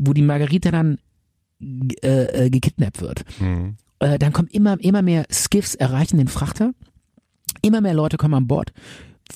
wo 0.00 0.12
die 0.12 0.22
Margarita 0.22 0.70
dann 0.70 0.98
äh, 1.60 2.46
äh, 2.46 2.50
gekidnappt 2.50 3.00
wird. 3.00 3.24
Mhm. 3.40 3.76
Äh, 3.98 4.18
dann 4.18 4.32
kommen 4.32 4.48
immer, 4.48 4.78
immer 4.80 5.02
mehr 5.02 5.26
Skiffs 5.32 5.74
erreichen 5.74 6.18
den 6.18 6.28
Frachter. 6.28 6.72
Immer 7.62 7.80
mehr 7.80 7.94
Leute 7.94 8.16
kommen 8.16 8.34
an 8.34 8.46
Bord. 8.46 8.72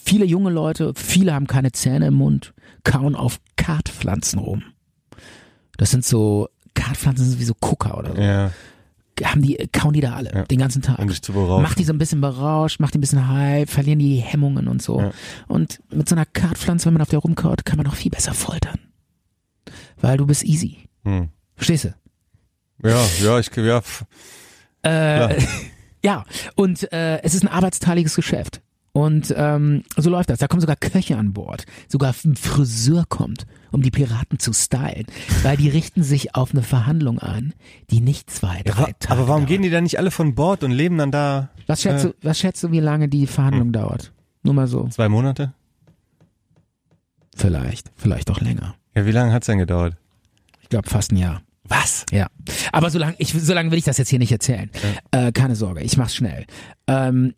Viele 0.03 0.25
junge 0.25 0.51
Leute, 0.51 0.93
viele 0.95 1.35
haben 1.35 1.47
keine 1.47 1.73
Zähne 1.73 2.07
im 2.09 2.15
Mund, 2.15 2.55
kauen 2.85 3.15
auf 3.15 3.41
Kartpflanzen 3.57 4.39
rum. 4.39 4.63
Das 5.77 5.91
sind 5.91 6.05
so, 6.05 6.49
Kartpflanzen 6.75 7.27
sind 7.29 7.41
wie 7.41 7.45
so 7.45 7.55
Kucker 7.55 7.99
oder 7.99 8.15
so. 8.15 8.21
Ja, 8.21 8.51
Haben 9.23 9.43
die, 9.43 9.57
kauen 9.73 9.93
die 9.93 10.01
da 10.01 10.15
alle, 10.15 10.33
Ja. 10.35 10.45
den 10.45 10.59
ganzen 10.59 10.83
Tag. 10.83 10.99
um 10.99 11.09
dich 11.09 11.23
zu 11.23 11.33
berauschen. 11.33 11.63
Macht 11.63 11.79
die 11.79 11.85
so 11.85 11.93
ein 11.93 11.99
bisschen 11.99 12.21
berauscht, 12.21 12.81
macht 12.81 12.95
die 12.95 12.99
ein 12.99 13.01
bisschen 13.01 13.29
hype, 13.29 13.71
verlieren 13.71 13.99
die 14.01 14.17
Hemmungen 14.17 14.67
und 14.69 14.83
so. 14.83 15.01
Ja. 15.01 15.11
Und 15.47 15.81
mit 15.93 16.09
so 16.09 16.15
einer 16.17 16.27
Kartpflanze, 16.27 16.87
wenn 16.87 16.95
man 16.95 17.03
auf 17.03 17.11
der 17.11 17.21
rumkaut, 17.21 17.65
kann 17.65 17.77
man 17.77 17.87
noch 17.87 17.95
viel 17.95 18.11
besser 18.11 18.35
foltern. 18.35 18.79
Weil 20.01 20.17
du 20.17 20.27
bist 20.27 20.45
easy. 20.45 20.79
Hm. 21.05 21.29
Verstehst 21.57 21.85
du? 21.85 21.95
Ja, 22.89 23.01
ja, 23.23 23.39
ich, 23.39 23.51
ja, 23.57 23.81
Äh, 24.83 25.41
ja, 26.05 26.25
und 26.57 26.93
äh, 26.93 27.23
es 27.23 27.35
ist 27.35 27.43
ein 27.43 27.49
arbeitsteiliges 27.49 28.15
Geschäft. 28.17 28.61
Und 28.93 29.35
ähm, 29.37 29.83
so 29.97 30.11
läuft 30.11 30.31
das. 30.31 30.39
Da 30.39 30.47
kommen 30.47 30.61
sogar 30.61 30.77
Köche 30.77 31.17
an 31.17 31.33
Bord. 31.33 31.65
Sogar 31.89 32.15
ein 32.25 32.37
Friseur 32.37 33.05
kommt, 33.09 33.47
um 33.75 33.83
die 33.83 33.91
Piraten 33.91 34.39
zu 34.39 34.53
stylen. 34.53 35.05
Weil 35.43 35.57
die 35.57 35.69
richten 35.69 36.03
sich 36.03 36.35
auf 36.35 36.53
eine 36.53 36.63
Verhandlung 36.63 37.19
ein, 37.19 37.53
die 37.91 38.01
nicht 38.01 38.31
zwei, 38.31 38.59
ja, 38.59 38.63
drei 38.73 38.83
wa- 38.83 38.93
Tage 38.99 39.13
aber 39.13 39.29
warum 39.29 39.43
dauert. 39.43 39.49
gehen 39.49 39.63
die 39.63 39.71
dann 39.71 39.85
nicht 39.85 39.99
alle 39.99 40.11
von 40.11 40.35
Bord 40.35 40.65
und 40.65 40.71
leben 40.71 40.97
dann 40.99 41.11
da 41.11 41.51
Was 41.67 41.83
schätzt, 41.83 42.05
äh, 42.05 42.09
du, 42.09 42.15
was 42.23 42.39
schätzt 42.39 42.63
du, 42.63 42.71
wie 42.71 42.81
lange 42.81 43.09
die 43.09 43.27
Verhandlung 43.27 43.73
dauert? 43.73 44.13
Nur 44.43 44.55
mal 44.55 44.67
so. 44.67 44.89
zwei 44.89 45.09
Monate? 45.09 45.53
Vielleicht. 47.37 47.91
Vielleicht 47.97 48.31
auch 48.31 48.41
länger. 48.41 48.75
Ja, 48.95 49.07
wie 49.07 49.11
lange 49.11 49.33
hat's 49.33 49.47
denn 49.47 49.59
gedauert? 49.59 49.97
Ich 50.61 50.69
glaube 50.69 50.89
fast 50.89 51.13
ein 51.13 51.17
Jahr. 51.17 51.43
Was? 51.67 52.05
Ja, 52.13 52.27
aber 52.73 52.91
so 52.91 52.99
lange 52.99 53.15
ich, 53.19 53.35
will 53.35 53.75
ich 53.79 53.85
das 53.85 53.97
jetzt 53.97 54.11
hier 54.11 54.19
nicht 54.19 54.31
erzählen. 54.33 54.71
Äh, 55.13 55.33
keine 55.33 55.57
Sorge, 55.57 55.81
ich 55.81 55.97
mach's 55.97 56.15
schnell. 56.15 56.45
Ähm, 56.87 57.35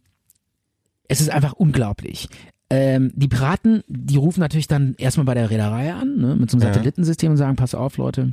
es 1.09 1.21
ist 1.21 1.31
einfach 1.31 1.53
unglaublich. 1.53 2.29
Ähm, 2.69 3.13
die 3.15 3.29
Piraten, 3.29 3.85
die 3.87 4.17
rufen 4.17 4.41
natürlich 4.41 4.67
dann 4.67 4.95
erstmal 4.99 5.27
bei 5.27 5.35
der 5.35 5.51
Reederei 5.51 5.93
an, 5.93 6.17
ne, 6.17 6.37
mit 6.37 6.51
so 6.51 6.57
einem 6.57 6.67
Ja. 6.67 6.75
Satellitensystem 6.75 7.31
und 7.31 7.37
sagen, 7.37 7.57
pass 7.57 7.75
auf 7.75 7.97
Leute, 7.97 8.33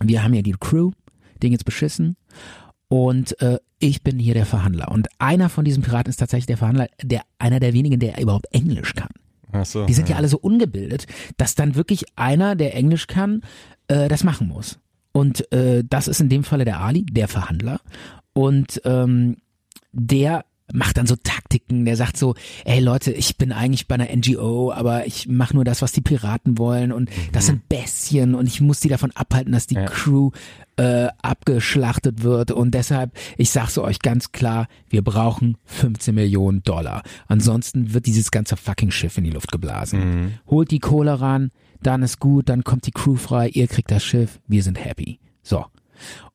wir 0.00 0.22
haben 0.22 0.32
hier 0.32 0.44
die 0.44 0.54
Crew, 0.58 0.92
den 1.42 1.52
jetzt 1.52 1.64
beschissen 1.64 2.16
und 2.88 3.40
äh, 3.42 3.58
ich 3.80 4.02
bin 4.02 4.18
hier 4.18 4.34
der 4.34 4.46
Verhandler. 4.46 4.90
Und 4.90 5.08
einer 5.18 5.48
von 5.48 5.64
diesen 5.64 5.82
Piraten 5.82 6.10
ist 6.10 6.18
tatsächlich 6.18 6.46
der 6.46 6.56
Verhandler, 6.56 6.88
der 7.02 7.22
einer 7.38 7.60
der 7.60 7.72
wenigen, 7.74 7.98
der 8.00 8.20
überhaupt 8.20 8.46
Englisch 8.52 8.94
kann. 8.94 9.10
Ach 9.52 9.64
so. 9.64 9.86
Die 9.86 9.94
sind 9.94 10.08
ja 10.08 10.16
alle 10.16 10.28
so 10.28 10.38
ungebildet, 10.38 11.06
dass 11.36 11.54
dann 11.54 11.74
wirklich 11.74 12.04
einer, 12.16 12.54
der 12.54 12.74
Englisch 12.74 13.06
kann, 13.06 13.42
äh, 13.88 14.08
das 14.08 14.24
machen 14.24 14.48
muss. 14.48 14.78
Und 15.12 15.50
äh, 15.52 15.82
das 15.88 16.06
ist 16.06 16.20
in 16.20 16.28
dem 16.28 16.44
Falle 16.44 16.64
der 16.64 16.80
Ali, 16.80 17.04
der 17.06 17.28
Verhandler. 17.28 17.80
Und 18.34 18.80
ähm, 18.84 19.38
der 19.92 20.44
macht 20.72 20.98
dann 20.98 21.06
so 21.06 21.16
Taktiken, 21.16 21.84
der 21.84 21.96
sagt 21.96 22.16
so, 22.16 22.34
ey 22.64 22.80
Leute, 22.80 23.12
ich 23.12 23.36
bin 23.38 23.52
eigentlich 23.52 23.88
bei 23.88 23.94
einer 23.94 24.14
NGO, 24.14 24.72
aber 24.72 25.06
ich 25.06 25.26
mache 25.28 25.54
nur 25.54 25.64
das, 25.64 25.80
was 25.82 25.92
die 25.92 26.00
Piraten 26.00 26.58
wollen 26.58 26.92
und 26.92 27.10
das 27.32 27.46
sind 27.46 27.68
Bestien 27.68 28.34
und 28.34 28.46
ich 28.46 28.60
muss 28.60 28.80
die 28.80 28.88
davon 28.88 29.10
abhalten, 29.12 29.52
dass 29.52 29.66
die 29.66 29.76
Ja. 29.76 29.86
Crew 29.86 30.30
äh, 30.76 31.08
abgeschlachtet 31.22 32.22
wird 32.22 32.50
und 32.50 32.72
deshalb, 32.74 33.12
ich 33.36 33.50
sag's 33.50 33.78
euch 33.78 33.98
ganz 34.00 34.32
klar, 34.32 34.68
wir 34.88 35.02
brauchen 35.02 35.56
15 35.64 36.14
Millionen 36.14 36.62
Dollar. 36.62 37.02
Ansonsten 37.26 37.94
wird 37.94 38.06
dieses 38.06 38.30
ganze 38.30 38.56
fucking 38.56 38.90
Schiff 38.90 39.18
in 39.18 39.24
die 39.24 39.30
Luft 39.30 39.50
geblasen. 39.50 39.98
Mhm. 40.22 40.32
Holt 40.46 40.70
die 40.70 40.78
Kohle 40.78 41.20
ran, 41.20 41.50
dann 41.82 42.02
ist 42.02 42.20
gut, 42.20 42.48
dann 42.48 42.62
kommt 42.64 42.86
die 42.86 42.92
Crew 42.92 43.16
frei, 43.16 43.48
ihr 43.48 43.66
kriegt 43.68 43.90
das 43.90 44.04
Schiff, 44.04 44.38
wir 44.46 44.62
sind 44.62 44.82
happy. 44.84 45.18
So. 45.42 45.64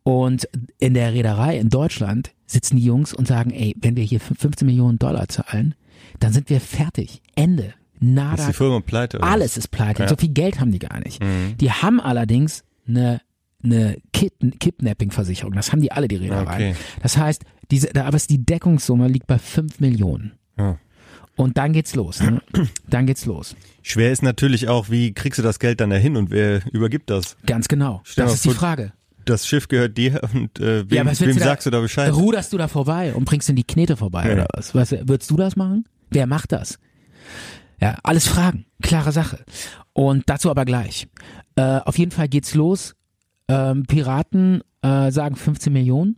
Und 0.04 0.48
in 0.80 0.94
der 0.94 1.14
Reederei 1.14 1.58
in 1.58 1.70
Deutschland 1.70 2.32
sitzen 2.46 2.78
die 2.78 2.84
Jungs 2.84 3.14
und 3.14 3.28
sagen, 3.28 3.52
ey, 3.52 3.76
wenn 3.80 3.96
wir 3.96 4.04
hier 4.04 4.20
15 4.20 4.66
Millionen 4.66 5.00
Dollar 5.00 5.30
zahlen, 5.30 5.76
dann 6.20 6.34
sind 6.34 6.50
wir 6.50 6.60
fertig. 6.60 7.22
Ende. 7.36 7.64
Ist 7.64 7.74
Nada. 8.02 8.48
die 8.48 8.54
Firma 8.54 8.82
pleite? 8.82 9.18
oder? 9.18 9.28
Alles 9.28 9.56
ist 9.56 9.70
pleite. 9.72 10.04
Ja. 10.04 10.10
So 10.10 10.16
viel 10.18 10.30
Geld 10.30 10.60
haben 10.60 10.72
die 10.72 10.80
gar 10.80 11.00
nicht. 11.00 11.24
Mhm. 11.24 11.56
Die 11.60 11.72
haben 11.72 12.02
allerdings 12.02 12.64
eine, 12.86 13.22
eine 13.64 13.98
Kid 14.12 14.34
Kidnapping-Versicherung. 14.60 15.54
Das 15.54 15.72
haben 15.72 15.82
die 15.82 15.92
alle, 15.94 16.10
die 16.10 16.18
Reederei. 16.18 16.54
Okay. 16.54 16.76
Das 17.02 17.18
heißt, 17.18 17.44
diese, 17.72 17.96
aber 17.96 18.18
die 18.18 18.46
Deckungssumme 18.46 19.08
liegt 19.08 19.28
bei 19.28 19.40
5 19.40 19.80
Millionen. 19.80 20.34
Ja. 20.58 20.78
Und 21.36 21.58
dann 21.58 21.74
geht's 21.74 21.96
los. 21.96 22.20
Ne? 22.22 22.42
Dann 22.88 23.08
geht's 23.08 23.26
los. 23.26 23.56
Schwer 23.82 24.12
ist 24.12 24.22
natürlich 24.22 24.68
auch, 24.68 24.92
wie 24.92 25.14
kriegst 25.14 25.40
du 25.40 25.44
das 25.44 25.58
Geld 25.58 25.82
dann 25.82 25.90
dahin 25.90 26.16
und 26.16 26.30
wer 26.30 26.62
übergibt 26.72 27.10
das? 27.10 27.38
Ganz 27.48 27.68
genau. 27.68 28.02
Stell 28.04 28.26
das 28.26 28.36
ist 28.36 28.46
die 28.46 28.52
Frage. 28.52 28.94
Das 29.26 29.48
Schiff 29.48 29.68
gehört 29.68 29.98
dir 29.98 30.22
und 30.34 30.60
äh, 30.60 30.90
wem, 30.90 30.98
Ja, 31.08 31.20
wem 31.20 31.30
du 31.34 31.40
da- 31.40 31.46
sagst 31.46 31.66
du 31.66 31.70
da 31.72 31.80
Bescheid? 31.80 32.14
Ruderst 32.14 32.52
du 32.54 32.58
da 32.58 32.68
vorbei 32.68 33.14
und 33.14 33.26
bringst 33.26 33.50
in 33.50 33.56
die 33.56 33.64
Knete 33.64 33.98
vorbei 33.98 34.28
Ja. 34.28 34.34
oder 34.34 34.48
was? 34.56 34.74
was? 34.76 34.92
Würdest 34.92 35.30
du 35.32 35.38
das 35.38 35.56
machen? 35.56 35.86
Wer 36.10 36.28
macht 36.28 36.52
das? 36.52 36.80
Ja, 37.82 37.98
alles 38.04 38.28
Fragen. 38.28 38.66
Klare 38.82 39.12
Sache. 39.12 39.44
Und 39.94 40.24
dazu 40.30 40.50
aber 40.50 40.66
gleich. 40.66 41.08
Äh, 41.56 41.80
auf 41.80 41.98
jeden 41.98 42.12
Fall 42.12 42.28
geht's 42.28 42.54
los. 42.54 42.96
Ähm, 43.48 43.84
Piraten 43.86 44.62
äh, 44.82 45.12
sagen 45.12 45.36
15 45.36 45.72
Millionen. 45.74 46.18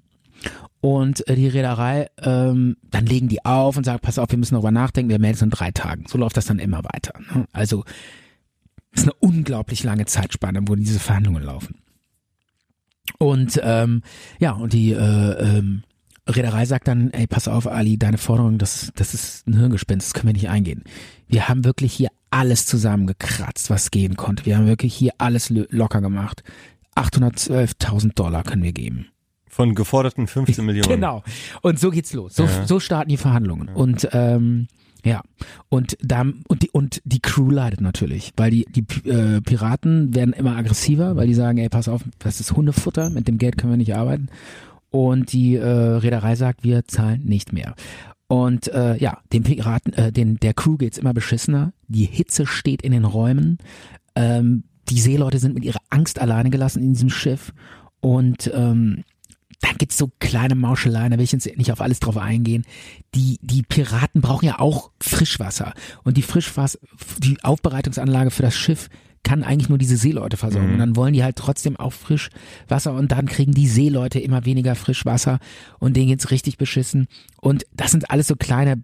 Und 0.82 1.28
äh, 1.28 1.36
die 1.36 1.48
Reederei, 1.48 2.08
ähm, 2.22 2.78
dann 2.92 3.06
legen 3.08 3.28
die 3.28 3.44
auf 3.44 3.76
und 3.78 3.84
sagen, 3.86 4.00
pass 4.02 4.20
auf, 4.20 4.30
wir 4.30 4.38
müssen 4.38 4.54
darüber 4.54 4.70
nachdenken, 4.72 5.10
wir 5.10 5.18
melden 5.20 5.36
uns 5.36 5.42
in 5.42 5.50
drei 5.50 5.72
Tagen. 5.72 6.06
So 6.08 6.18
läuft 6.20 6.38
das 6.38 6.46
dann 6.46 6.60
immer 6.60 6.84
weiter. 6.84 7.14
Ne? 7.34 7.46
Also 7.54 7.84
ist 8.92 9.04
eine 9.04 9.14
unglaublich 9.14 9.84
lange 9.84 10.06
Zeitspanne, 10.06 10.60
wo 10.68 10.76
diese 10.76 11.00
Verhandlungen 11.00 11.44
laufen. 11.44 11.80
Und 13.20 13.60
ähm, 13.64 14.02
ja, 14.40 14.52
und 14.52 14.74
die 14.74 14.92
äh, 14.92 14.98
ähm, 14.98 15.84
Reederei 16.28 16.66
sagt 16.66 16.88
dann, 16.88 17.12
ey, 17.12 17.28
pass 17.28 17.48
auf, 17.48 17.68
Ali, 17.68 17.98
deine 17.98 18.18
Forderung, 18.18 18.58
das, 18.58 18.92
das 18.96 19.14
ist 19.14 19.48
ein 19.48 19.58
Hirngespinst, 19.58 20.08
das 20.08 20.14
können 20.14 20.28
wir 20.30 20.34
nicht 20.34 20.50
eingehen. 20.50 20.84
Wir 21.28 21.48
haben 21.48 21.64
wirklich 21.66 21.94
hier 21.94 22.10
alles 22.32 22.66
zusammengekratzt, 22.66 23.70
was 23.70 23.92
gehen 23.92 24.16
konnte. 24.18 24.46
Wir 24.46 24.58
haben 24.58 24.66
wirklich 24.68 24.94
hier 24.96 25.12
alles 25.20 25.50
lo- 25.50 25.66
locker 25.70 26.02
gemacht. 26.02 26.44
812.000 26.96 28.14
Dollar 28.16 28.44
können 28.44 28.64
wir 28.64 28.74
geben. 28.74 29.08
Von 29.48 29.76
geforderten 29.76 30.28
15 30.28 30.66
Millionen. 30.66 30.90
Genau. 30.90 31.24
Und 31.62 31.80
so 31.80 31.92
geht's 31.92 32.14
los. 32.14 32.36
So, 32.36 32.44
Ja. 32.44 32.66
so 32.66 32.80
starten 32.80 33.10
die 33.10 33.18
Verhandlungen. 33.18 33.70
Und 33.70 34.10
ähm, 34.12 34.68
ja, 35.06 35.22
und 35.70 35.96
da 36.02 36.22
und 36.48 36.64
die 36.64 36.72
und 36.72 37.00
die 37.06 37.20
Crew 37.20 37.52
leidet 37.52 37.80
natürlich, 37.80 38.34
weil 38.38 38.50
die 38.50 38.66
die 38.66 38.86
äh, 39.08 39.40
Piraten 39.40 40.16
werden 40.16 40.34
immer 40.34 40.58
aggressiver, 40.58 41.16
weil 41.16 41.28
die 41.28 41.36
sagen, 41.36 41.60
ey, 41.60 41.70
pass 41.70 41.88
auf, 41.88 42.02
das 42.18 42.40
ist 42.40 42.54
Hundefutter, 42.54 43.12
mit 43.12 43.28
dem 43.28 43.38
Geld 43.38 43.58
können 43.58 43.72
wir 43.72 43.78
nicht 43.78 43.96
arbeiten. 43.96 44.30
Und 44.90 45.32
die 45.32 45.56
äh, 45.56 45.68
Reederei 45.68 46.36
sagt, 46.36 46.64
wir 46.64 46.86
zahlen 46.86 47.22
nicht 47.24 47.54
mehr. 47.54 47.76
Und 48.28 48.68
äh, 48.70 48.98
ja, 48.98 49.20
den 49.32 49.44
Piraten, 49.44 49.94
äh, 49.94 50.12
den 50.12 50.38
der 50.38 50.56
Crew 50.56 50.78
geht's 50.78 50.98
immer 50.98 51.14
beschissener. 51.14 51.74
Die 51.88 52.06
Hitze 52.06 52.48
steht 52.48 52.82
in 52.82 52.92
den 52.92 53.06
Räumen. 53.06 53.60
Ähm, 54.16 54.64
die 54.90 55.00
Seeleute 55.00 55.38
sind 55.38 55.54
mit 55.54 55.66
ihrer 55.66 55.82
Angst 55.92 56.20
alleine 56.20 56.50
gelassen 56.50 56.82
in 56.82 56.94
diesem 56.94 57.10
Schiff. 57.10 57.54
Und 58.02 58.50
ähm, 58.56 59.04
dann 59.66 59.78
gibt's 59.78 59.98
so 59.98 60.12
kleine 60.20 60.56
Mauscheleien, 60.56 61.12
da 61.12 61.18
will 61.18 61.24
ich 61.24 61.32
jetzt 61.32 61.58
nicht 61.58 61.72
auf 61.72 61.82
alles 61.82 62.00
drauf 62.00 62.18
eingehen. 62.18 62.66
Die, 63.16 63.40
die 63.42 63.64
Piraten 63.64 64.22
brauchen 64.22 64.46
ja 64.46 64.60
auch 64.60 64.92
Frischwasser. 65.02 65.74
Und 66.04 66.18
die 66.18 66.22
Frischwasser, 66.22 66.80
die 67.18 67.44
Aufbereitungsanlage 67.44 68.30
für 68.30 68.44
das 68.44 68.56
Schiff 68.56 68.90
kann 69.24 69.44
eigentlich 69.44 69.70
nur 69.70 69.80
diese 69.80 69.98
Seeleute 69.98 70.38
versorgen. 70.38 70.74
Und 70.74 70.80
dann 70.80 70.96
wollen 70.96 71.14
die 71.14 71.24
halt 71.24 71.36
trotzdem 71.36 71.78
auch 71.78 71.94
Frischwasser 71.94 72.94
und 72.94 73.12
dann 73.12 73.26
kriegen 73.26 73.54
die 73.54 73.68
Seeleute 73.68 74.20
immer 74.20 74.46
weniger 74.46 74.76
Frischwasser 74.76 75.40
und 75.80 75.98
denen 75.98 76.10
geht's 76.10 76.30
richtig 76.30 76.58
beschissen. 76.58 77.08
Und 77.42 77.66
das 77.74 77.90
sind 77.90 78.12
alles 78.12 78.28
so 78.28 78.36
kleine 78.36 78.84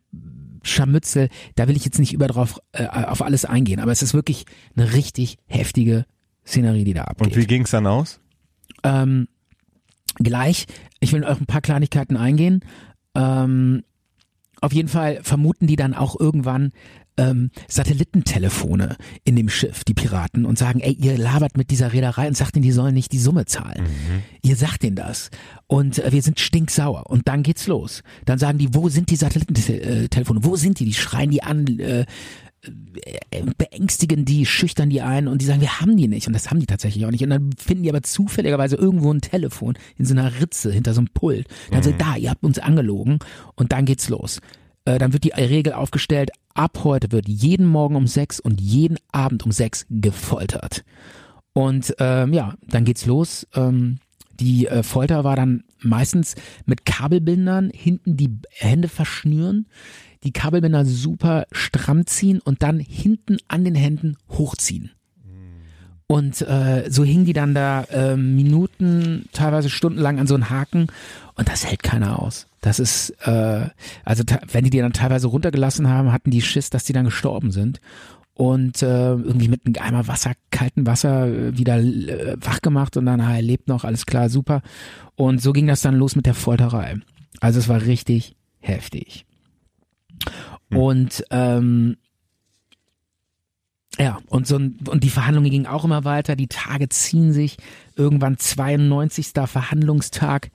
Scharmützel, 0.64 1.30
da 1.56 1.68
will 1.68 1.76
ich 1.76 1.86
jetzt 1.86 2.00
nicht 2.00 2.14
über 2.14 2.28
drauf, 2.28 2.60
äh, 2.72 2.88
auf 2.88 3.22
alles 3.22 3.46
eingehen, 3.46 3.80
aber 3.80 3.92
es 3.92 4.02
ist 4.02 4.14
wirklich 4.14 4.46
eine 4.76 4.94
richtig 4.94 5.38
heftige 5.48 6.06
Szenerie, 6.46 6.86
die 6.86 6.94
da 6.94 7.04
abgeht. 7.04 7.28
Und 7.28 7.36
wie 7.36 7.46
ging's 7.46 7.72
dann 7.72 7.86
aus? 7.86 8.20
ähm, 8.84 9.28
gleich. 10.24 10.66
Ich 11.00 11.14
will 11.14 11.24
auf 11.24 11.40
ein 11.40 11.46
paar 11.46 11.62
Kleinigkeiten 11.62 12.18
eingehen. 12.18 12.62
Ähm, 13.16 13.84
auf 14.62 14.74
jeden 14.74 14.90
Fall 14.90 15.20
vermuten 15.24 15.66
die 15.68 15.76
dann 15.76 15.96
auch 15.96 16.20
irgendwann 16.20 16.72
ähm, 17.18 17.50
Satellitentelefone 17.68 18.96
in 19.24 19.36
dem 19.36 19.50
Schiff, 19.50 19.84
die 19.84 19.94
Piraten, 19.94 20.46
und 20.46 20.58
sagen, 20.58 20.80
ey, 20.80 20.94
ihr 20.94 21.18
labert 21.18 21.58
mit 21.58 21.72
dieser 21.72 21.94
Reederei 21.94 22.28
und 22.28 22.38
sagt 22.38 22.56
ihnen, 22.56 22.64
die 22.64 22.72
sollen 22.72 22.94
nicht 22.94 23.12
die 23.12 23.20
Summe 23.20 23.46
zahlen. 23.46 23.86
Ihr 24.44 24.56
sagt 24.56 24.84
ihnen 24.84 24.96
das. 24.96 25.30
Und 25.68 26.00
äh, 26.00 26.12
wir 26.12 26.22
sind 26.22 26.40
stinksauer. 26.40 27.10
Und 27.10 27.28
dann 27.28 27.44
geht's 27.44 27.68
los. 27.68 28.04
Dann 28.26 28.40
sagen 28.40 28.60
die, 28.60 28.74
wo 28.74 28.88
sind 28.90 29.10
die 29.10 29.16
Satellitentelefone? 29.16 30.44
Wo 30.44 30.56
sind 30.56 30.80
die? 30.80 30.86
Die 30.86 30.94
schreien 30.94 31.32
die 31.32 31.44
an, 31.44 31.68
äh, 31.80 32.02
äh, 32.02 32.06
beängstigen 33.58 34.26
die, 34.26 34.46
schüchtern 34.46 34.90
die 34.90 35.02
ein 35.02 35.28
und 35.28 35.42
die 35.42 35.46
sagen, 35.46 35.62
wir 35.62 35.80
haben 35.80 35.98
die 35.98 36.08
nicht. 36.08 36.28
Und 36.28 36.34
das 36.34 36.50
haben 36.50 36.60
die 36.60 36.68
tatsächlich 36.68 37.06
auch 37.06 37.12
nicht. 37.12 37.24
Und 37.24 37.32
dann 37.32 37.52
finden 37.58 37.84
die 37.84 37.90
aber 37.90 38.04
zufälligerweise 38.04 38.76
irgendwo 38.76 39.12
ein 39.12 39.22
Telefon 39.22 39.76
in 39.98 40.06
so 40.06 40.14
einer 40.14 40.40
Ritze 40.40 40.72
hinter 40.72 40.94
so 40.94 41.02
einem 41.02 41.10
Pult. 41.14 41.48
Dann 41.72 41.84
sagen, 41.84 41.98
da, 41.98 42.16
ihr 42.16 42.30
habt 42.30 42.44
uns 42.44 42.60
angelogen. 42.60 43.20
Und 43.56 43.72
dann 43.72 43.86
geht's 43.86 44.10
los. 44.10 44.40
Äh, 44.86 45.00
dann 45.00 45.14
wird 45.14 45.24
die 45.24 45.30
Regel 45.30 45.74
aufgestellt, 45.74 46.32
ab 46.54 46.80
heute 46.84 47.12
wird 47.12 47.28
jeden 47.28 47.66
Morgen 47.66 47.96
um 47.96 48.08
sechs 48.08 48.40
und 48.40 48.60
jeden 48.60 48.98
Abend 49.12 49.44
um 49.44 49.52
sechs 49.52 49.86
gefoltert. 49.90 50.84
Und 51.54 51.96
ähm, 52.00 52.34
ja, 52.34 52.56
dann 52.68 52.86
geht's 52.86 53.06
los. 53.06 53.48
Ähm, 53.54 54.00
die 54.40 54.68
äh, 54.68 54.84
Folter 54.84 55.24
war 55.24 55.36
dann 55.36 55.64
meistens 55.80 56.36
mit 56.66 56.86
Kabelbindern 56.86 57.70
hinten 57.74 58.18
die 58.18 58.38
Hände 58.50 58.88
verschnüren, 58.88 59.68
die 60.24 60.32
Kabelbinder 60.32 60.86
super 60.86 61.46
stramm 61.52 62.06
ziehen 62.06 62.40
und 62.40 62.64
dann 62.64 62.80
hinten 62.80 63.38
an 63.48 63.64
den 63.64 63.76
Händen 63.76 64.18
hochziehen. 64.30 64.92
Und 66.12 66.42
äh, 66.42 66.90
so 66.90 67.06
hingen 67.06 67.24
die 67.24 67.32
dann 67.32 67.54
da 67.54 67.84
äh, 67.86 68.18
Minuten, 68.18 69.30
teilweise 69.32 69.70
stundenlang 69.70 70.20
an 70.20 70.28
so 70.28 70.34
einen 70.34 70.50
Haken 70.50 70.88
und 71.36 71.48
das 71.48 71.66
hält 71.66 71.84
keiner 71.84 72.22
aus. 72.22 72.48
Das 72.60 72.80
ist, 72.80 73.12
äh, 73.26 73.70
also 74.04 74.24
wenn 74.52 74.66
die 74.66 74.70
die 74.72 74.80
dann 74.80 74.92
teilweise 74.92 75.28
runtergelassen 75.28 75.88
haben, 75.88 76.12
hatten 76.12 76.30
die 76.30 76.42
Schiss, 76.42 76.70
dass 76.70 76.84
die 76.84 76.92
dann 76.92 77.06
gestorben 77.06 77.52
sind. 77.52 77.80
Und 78.34 78.82
äh, 78.84 79.12
irgendwie 79.12 79.48
mit 79.48 79.66
einem 79.66 79.76
Eimer 79.80 80.08
Wasser, 80.10 80.34
kaltem 80.52 80.86
Wasser 80.86 81.28
äh, 81.28 81.58
wieder 81.58 81.78
äh, 81.78 82.36
wach 82.42 82.62
gemacht 82.62 82.98
und 82.98 83.06
dann, 83.06 83.22
ah, 83.22 83.36
er 83.36 83.42
lebt 83.42 83.70
noch, 83.70 83.86
alles 83.86 84.06
klar, 84.06 84.28
super. 84.28 84.64
Und 85.16 85.42
so 85.42 85.54
ging 85.54 85.68
das 85.68 85.80
dann 85.80 85.96
los 85.96 86.18
mit 86.18 86.26
der 86.26 86.34
Folterei. 86.34 87.00
Also 87.40 87.60
es 87.60 87.70
war 87.70 87.84
richtig 87.84 88.36
heftig. 88.60 89.26
Und 90.70 91.24
ähm, 91.32 91.98
ja, 94.00 94.20
und 94.28 94.48
so 94.48 94.58
ein, 94.58 94.78
und 94.88 95.04
die 95.04 95.10
Verhandlungen 95.10 95.52
gingen 95.52 95.68
auch 95.68 95.84
immer 95.84 96.06
weiter, 96.06 96.36
die 96.36 96.48
Tage 96.48 96.88
ziehen 96.90 97.34
sich, 97.34 97.58
irgendwann 97.96 98.38
92. 98.38 99.32
Verhandlungstag, 99.46 100.50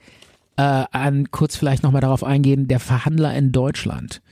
äh, 0.57 0.63
an, 0.63 1.31
kurz 1.31 1.57
vielleicht 1.57 1.83
nochmal 1.83 2.01
darauf 2.01 2.25
eingehen, 2.25 2.67
der 2.67 2.81
Verhandler 2.81 3.35
in 3.35 3.53
Deutschland, 3.53 4.23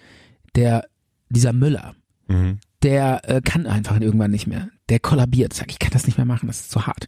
der, 0.55 0.87
dieser 1.29 1.53
Müller, 1.53 1.95
Mhm. 2.27 2.59
der 2.83 3.29
äh, 3.29 3.43
kann 3.43 3.67
einfach 3.67 4.01
irgendwann 4.01 4.31
nicht 4.31 4.47
mehr. 4.47 4.69
Der 4.89 4.99
kollabiert, 4.99 5.53
sagt, 5.53 5.71
ich 5.71 5.79
kann 5.79 5.93
das 5.93 6.07
nicht 6.07 6.17
mehr 6.17 6.25
machen, 6.25 6.47
das 6.47 6.61
ist 6.61 6.71
zu 6.71 6.87
hart. 6.87 7.07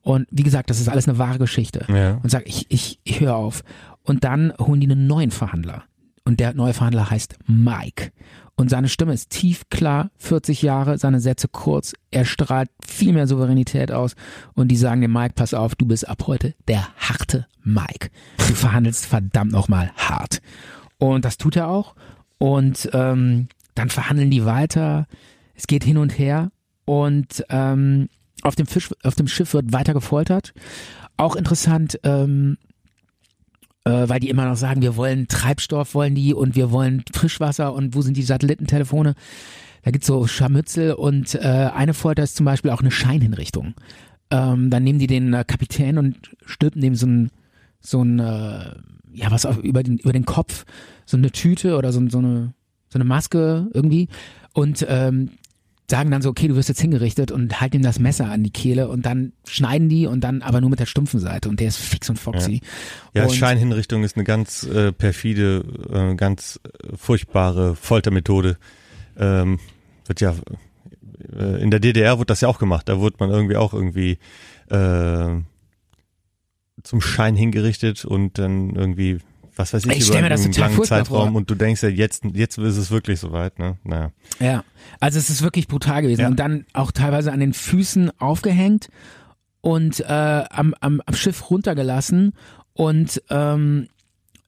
Und 0.00 0.26
wie 0.30 0.44
gesagt, 0.44 0.70
das 0.70 0.80
ist 0.80 0.88
alles 0.88 1.06
eine 1.08 1.18
wahre 1.18 1.38
Geschichte. 1.38 1.84
Ja. 1.88 2.14
Und 2.22 2.30
sagt, 2.30 2.48
ich, 2.48 2.64
ich, 2.70 2.98
ich 3.04 3.20
höre 3.20 3.36
auf. 3.36 3.64
Und 4.02 4.24
dann 4.24 4.54
holen 4.58 4.80
die 4.80 4.90
einen 4.90 5.06
neuen 5.06 5.30
Verhandler. 5.30 5.84
Und 6.26 6.40
der 6.40 6.54
neue 6.54 6.74
Verhandler 6.74 7.08
heißt 7.08 7.36
Mike. 7.46 8.10
Und 8.56 8.68
seine 8.68 8.88
Stimme 8.88 9.12
ist 9.12 9.30
tief, 9.30 9.62
klar, 9.70 10.10
40 10.16 10.60
Jahre, 10.60 10.98
seine 10.98 11.20
Sätze 11.20 11.46
kurz. 11.46 11.92
Er 12.10 12.24
strahlt 12.24 12.68
viel 12.84 13.12
mehr 13.12 13.28
Souveränität 13.28 13.92
aus. 13.92 14.16
Und 14.54 14.68
die 14.68 14.76
sagen 14.76 15.02
dem 15.02 15.12
Mike, 15.12 15.34
pass 15.36 15.54
auf, 15.54 15.76
du 15.76 15.86
bist 15.86 16.08
ab 16.08 16.24
heute 16.26 16.54
der 16.66 16.88
harte 16.96 17.46
Mike. 17.62 18.08
Du 18.38 18.54
verhandelst 18.54 19.06
verdammt 19.06 19.52
nochmal 19.52 19.92
hart. 19.96 20.40
Und 20.98 21.24
das 21.24 21.38
tut 21.38 21.54
er 21.54 21.68
auch. 21.68 21.94
Und 22.38 22.90
ähm, 22.92 23.46
dann 23.76 23.88
verhandeln 23.88 24.30
die 24.30 24.44
weiter. 24.44 25.06
Es 25.54 25.68
geht 25.68 25.84
hin 25.84 25.96
und 25.96 26.18
her. 26.18 26.50
Und 26.86 27.44
ähm, 27.50 28.08
auf, 28.42 28.56
dem 28.56 28.66
Fisch, 28.66 28.90
auf 29.04 29.14
dem 29.14 29.28
Schiff 29.28 29.54
wird 29.54 29.72
weiter 29.72 29.94
gefoltert. 29.94 30.54
Auch 31.18 31.36
interessant, 31.36 32.00
ähm, 32.02 32.58
äh, 33.86 34.08
weil 34.08 34.18
die 34.18 34.28
immer 34.28 34.44
noch 34.46 34.56
sagen, 34.56 34.82
wir 34.82 34.96
wollen 34.96 35.28
Treibstoff, 35.28 35.94
wollen 35.94 36.16
die 36.16 36.34
und 36.34 36.56
wir 36.56 36.72
wollen 36.72 37.04
Frischwasser 37.12 37.72
und 37.72 37.94
wo 37.94 38.02
sind 38.02 38.16
die 38.16 38.22
Satellitentelefone? 38.22 39.14
Da 39.82 39.90
gibt's 39.92 40.08
so 40.08 40.26
Scharmützel 40.26 40.94
und 40.94 41.36
äh, 41.36 41.70
eine 41.72 41.94
Folter 41.94 42.24
ist 42.24 42.34
zum 42.34 42.46
Beispiel 42.46 42.72
auch 42.72 42.80
eine 42.80 42.90
Scheinhinrichtung. 42.90 43.74
Ähm, 44.32 44.70
dann 44.70 44.82
nehmen 44.82 44.98
die 44.98 45.06
den 45.06 45.32
äh, 45.32 45.44
Kapitän 45.46 45.98
und 45.98 46.16
stülpen 46.44 46.82
dem 46.82 46.96
so 46.96 47.06
ein, 47.06 47.30
so 47.80 48.02
ein 48.02 48.18
äh, 48.18 48.74
ja 49.12 49.30
was 49.30 49.46
auf, 49.46 49.58
über, 49.58 49.84
den, 49.84 49.98
über 49.98 50.12
den 50.12 50.26
Kopf, 50.26 50.64
so 51.04 51.16
eine 51.16 51.30
Tüte 51.30 51.76
oder 51.76 51.92
so, 51.92 52.06
so 52.08 52.18
eine 52.18 52.52
so 52.88 52.98
eine 52.98 53.04
Maske 53.04 53.68
irgendwie 53.72 54.08
und 54.52 54.84
ähm, 54.88 55.30
sagen 55.90 56.10
dann 56.10 56.22
so, 56.22 56.30
okay, 56.30 56.48
du 56.48 56.56
wirst 56.56 56.68
jetzt 56.68 56.80
hingerichtet 56.80 57.30
und 57.30 57.60
halten 57.60 57.76
ihm 57.76 57.82
das 57.82 57.98
Messer 57.98 58.30
an 58.30 58.42
die 58.42 58.50
Kehle 58.50 58.88
und 58.88 59.06
dann 59.06 59.32
schneiden 59.46 59.88
die 59.88 60.06
und 60.06 60.22
dann 60.22 60.42
aber 60.42 60.60
nur 60.60 60.70
mit 60.70 60.80
der 60.80 60.86
stumpfen 60.86 61.20
Seite 61.20 61.48
und 61.48 61.60
der 61.60 61.68
ist 61.68 61.76
fix 61.76 62.10
und 62.10 62.18
foxy. 62.18 62.60
Ja, 63.14 63.24
und, 63.24 63.32
Scheinhinrichtung 63.32 64.02
ist 64.02 64.16
eine 64.16 64.24
ganz 64.24 64.64
äh, 64.64 64.92
perfide, 64.92 65.64
äh, 65.92 66.14
ganz 66.16 66.60
äh, 66.64 66.96
furchtbare 66.96 67.76
Foltermethode. 67.76 68.58
Ähm, 69.16 69.60
wird 70.06 70.20
ja 70.20 70.34
äh, 71.34 71.62
in 71.62 71.70
der 71.70 71.80
DDR 71.80 72.18
wurde 72.18 72.26
das 72.26 72.40
ja 72.40 72.48
auch 72.48 72.58
gemacht. 72.58 72.88
Da 72.88 72.98
wurde 72.98 73.16
man 73.18 73.30
irgendwie 73.30 73.56
auch 73.56 73.72
irgendwie 73.72 74.18
äh, 74.68 75.40
zum 76.82 77.00
Schein 77.00 77.36
hingerichtet 77.36 78.04
und 78.04 78.38
dann 78.38 78.74
irgendwie 78.76 79.18
was 79.56 79.72
weiß 79.72 79.84
ich, 79.86 79.90
Ich 79.92 80.10
das 80.28 80.42
einen 80.44 80.52
total 80.52 80.70
langen 80.70 80.84
Zeitraum 80.84 81.28
vor. 81.30 81.36
und 81.36 81.50
du 81.50 81.54
denkst 81.54 81.82
ja, 81.82 81.88
jetzt, 81.88 82.24
jetzt 82.34 82.58
ist 82.58 82.76
es 82.76 82.90
wirklich 82.90 83.18
soweit, 83.20 83.58
ne? 83.58 83.78
Naja. 83.84 84.12
Ja, 84.38 84.64
also 85.00 85.18
es 85.18 85.30
ist 85.30 85.42
wirklich 85.42 85.66
brutal 85.68 86.02
gewesen 86.02 86.20
Ja. 86.20 86.28
und 86.28 86.36
dann 86.38 86.66
auch 86.72 86.92
teilweise 86.92 87.32
an 87.32 87.40
den 87.40 87.52
Füßen 87.54 88.10
aufgehängt 88.20 88.88
und 89.60 90.00
äh, 90.00 90.04
am, 90.50 90.74
am, 90.80 91.00
am 91.04 91.14
Schiff 91.14 91.50
runtergelassen 91.50 92.32
und 92.74 93.22
ähm, 93.30 93.88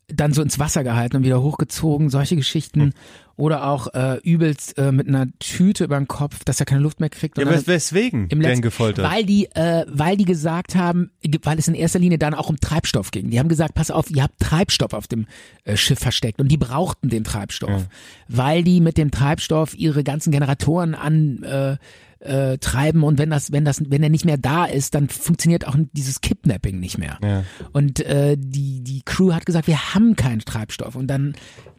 dann 0.08 0.32
so 0.32 0.42
ins 0.42 0.58
Wasser 0.58 0.84
gehalten 0.84 1.16
und 1.16 1.24
wieder 1.24 1.42
hochgezogen, 1.42 2.08
solche 2.08 2.36
Geschichten. 2.36 2.80
Hm. 2.80 2.92
Oder 3.36 3.68
auch 3.68 3.94
äh, 3.94 4.18
übelst 4.24 4.76
äh, 4.78 4.90
mit 4.90 5.06
einer 5.06 5.26
Tüte 5.38 5.84
über 5.84 5.96
den 5.96 6.08
Kopf, 6.08 6.44
dass 6.44 6.58
er 6.58 6.66
keine 6.66 6.80
Luft 6.80 6.98
mehr 6.98 7.08
kriegt. 7.08 7.38
Ja, 7.38 7.48
wes 7.48 7.68
weswegen 7.68 8.26
im 8.30 8.40
denn 8.40 8.62
gefoltert? 8.62 9.08
Weil 9.08 9.24
die, 9.24 9.44
äh, 9.54 9.86
weil 9.88 10.16
die 10.16 10.24
gesagt 10.24 10.74
haben, 10.74 11.12
weil 11.44 11.56
es 11.56 11.68
in 11.68 11.74
erster 11.74 12.00
Linie 12.00 12.18
dann 12.18 12.34
auch 12.34 12.48
um 12.48 12.58
Treibstoff 12.58 13.12
ging. 13.12 13.30
Die 13.30 13.38
haben 13.38 13.48
gesagt, 13.48 13.74
pass 13.74 13.92
auf, 13.92 14.10
ihr 14.10 14.24
habt 14.24 14.40
Treibstoff 14.40 14.92
auf 14.92 15.06
dem 15.06 15.26
äh, 15.62 15.76
Schiff 15.76 16.00
versteckt 16.00 16.40
und 16.40 16.48
die 16.48 16.56
brauchten 16.56 17.10
den 17.10 17.22
Treibstoff, 17.22 17.86
weil 18.26 18.64
die 18.64 18.80
mit 18.80 18.98
dem 18.98 19.12
Treibstoff 19.12 19.72
ihre 19.78 20.02
ganzen 20.02 20.32
Generatoren 20.32 20.96
an 20.96 21.44
äh, 21.44 21.76
äh, 22.20 22.58
treiben 22.58 23.04
und 23.04 23.18
wenn 23.18 23.30
das, 23.30 23.52
wenn 23.52 23.64
das, 23.64 23.82
wenn 23.90 24.02
er 24.02 24.08
nicht 24.08 24.24
mehr 24.24 24.38
da 24.38 24.64
ist, 24.64 24.94
dann 24.94 25.08
funktioniert 25.08 25.66
auch 25.66 25.76
dieses 25.92 26.20
Kidnapping 26.20 26.80
nicht 26.80 26.98
mehr. 26.98 27.18
Ja. 27.22 27.44
Und 27.72 28.00
äh, 28.00 28.36
die 28.36 28.82
die 28.82 29.02
Crew 29.04 29.32
hat 29.32 29.46
gesagt, 29.46 29.66
wir 29.68 29.94
haben 29.94 30.16
keinen 30.16 30.40
Treibstoff 30.40 30.96
und 30.96 31.06
dann 31.06 31.34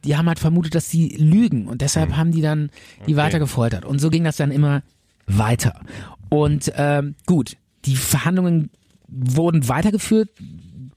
die 0.06 0.15
haben 0.15 0.28
halt 0.28 0.39
vermutet, 0.39 0.75
dass 0.75 0.89
sie 0.89 1.10
lügen 1.17 1.67
und 1.67 1.82
deshalb 1.82 2.15
haben 2.15 2.32
die 2.32 2.41
dann 2.41 2.69
die 3.08 3.17
weiter 3.17 3.39
gefoltert 3.39 3.84
und 3.84 3.99
so 3.99 4.10
ging 4.10 4.23
das 4.23 4.38
dann 4.38 4.52
immer 4.52 4.82
weiter. 5.28 5.82
Und 6.30 6.71
ähm, 6.75 7.15
gut, 7.25 7.58
die 7.86 7.95
Verhandlungen 7.95 8.69
wurden 9.08 9.67
weitergeführt, 9.67 10.30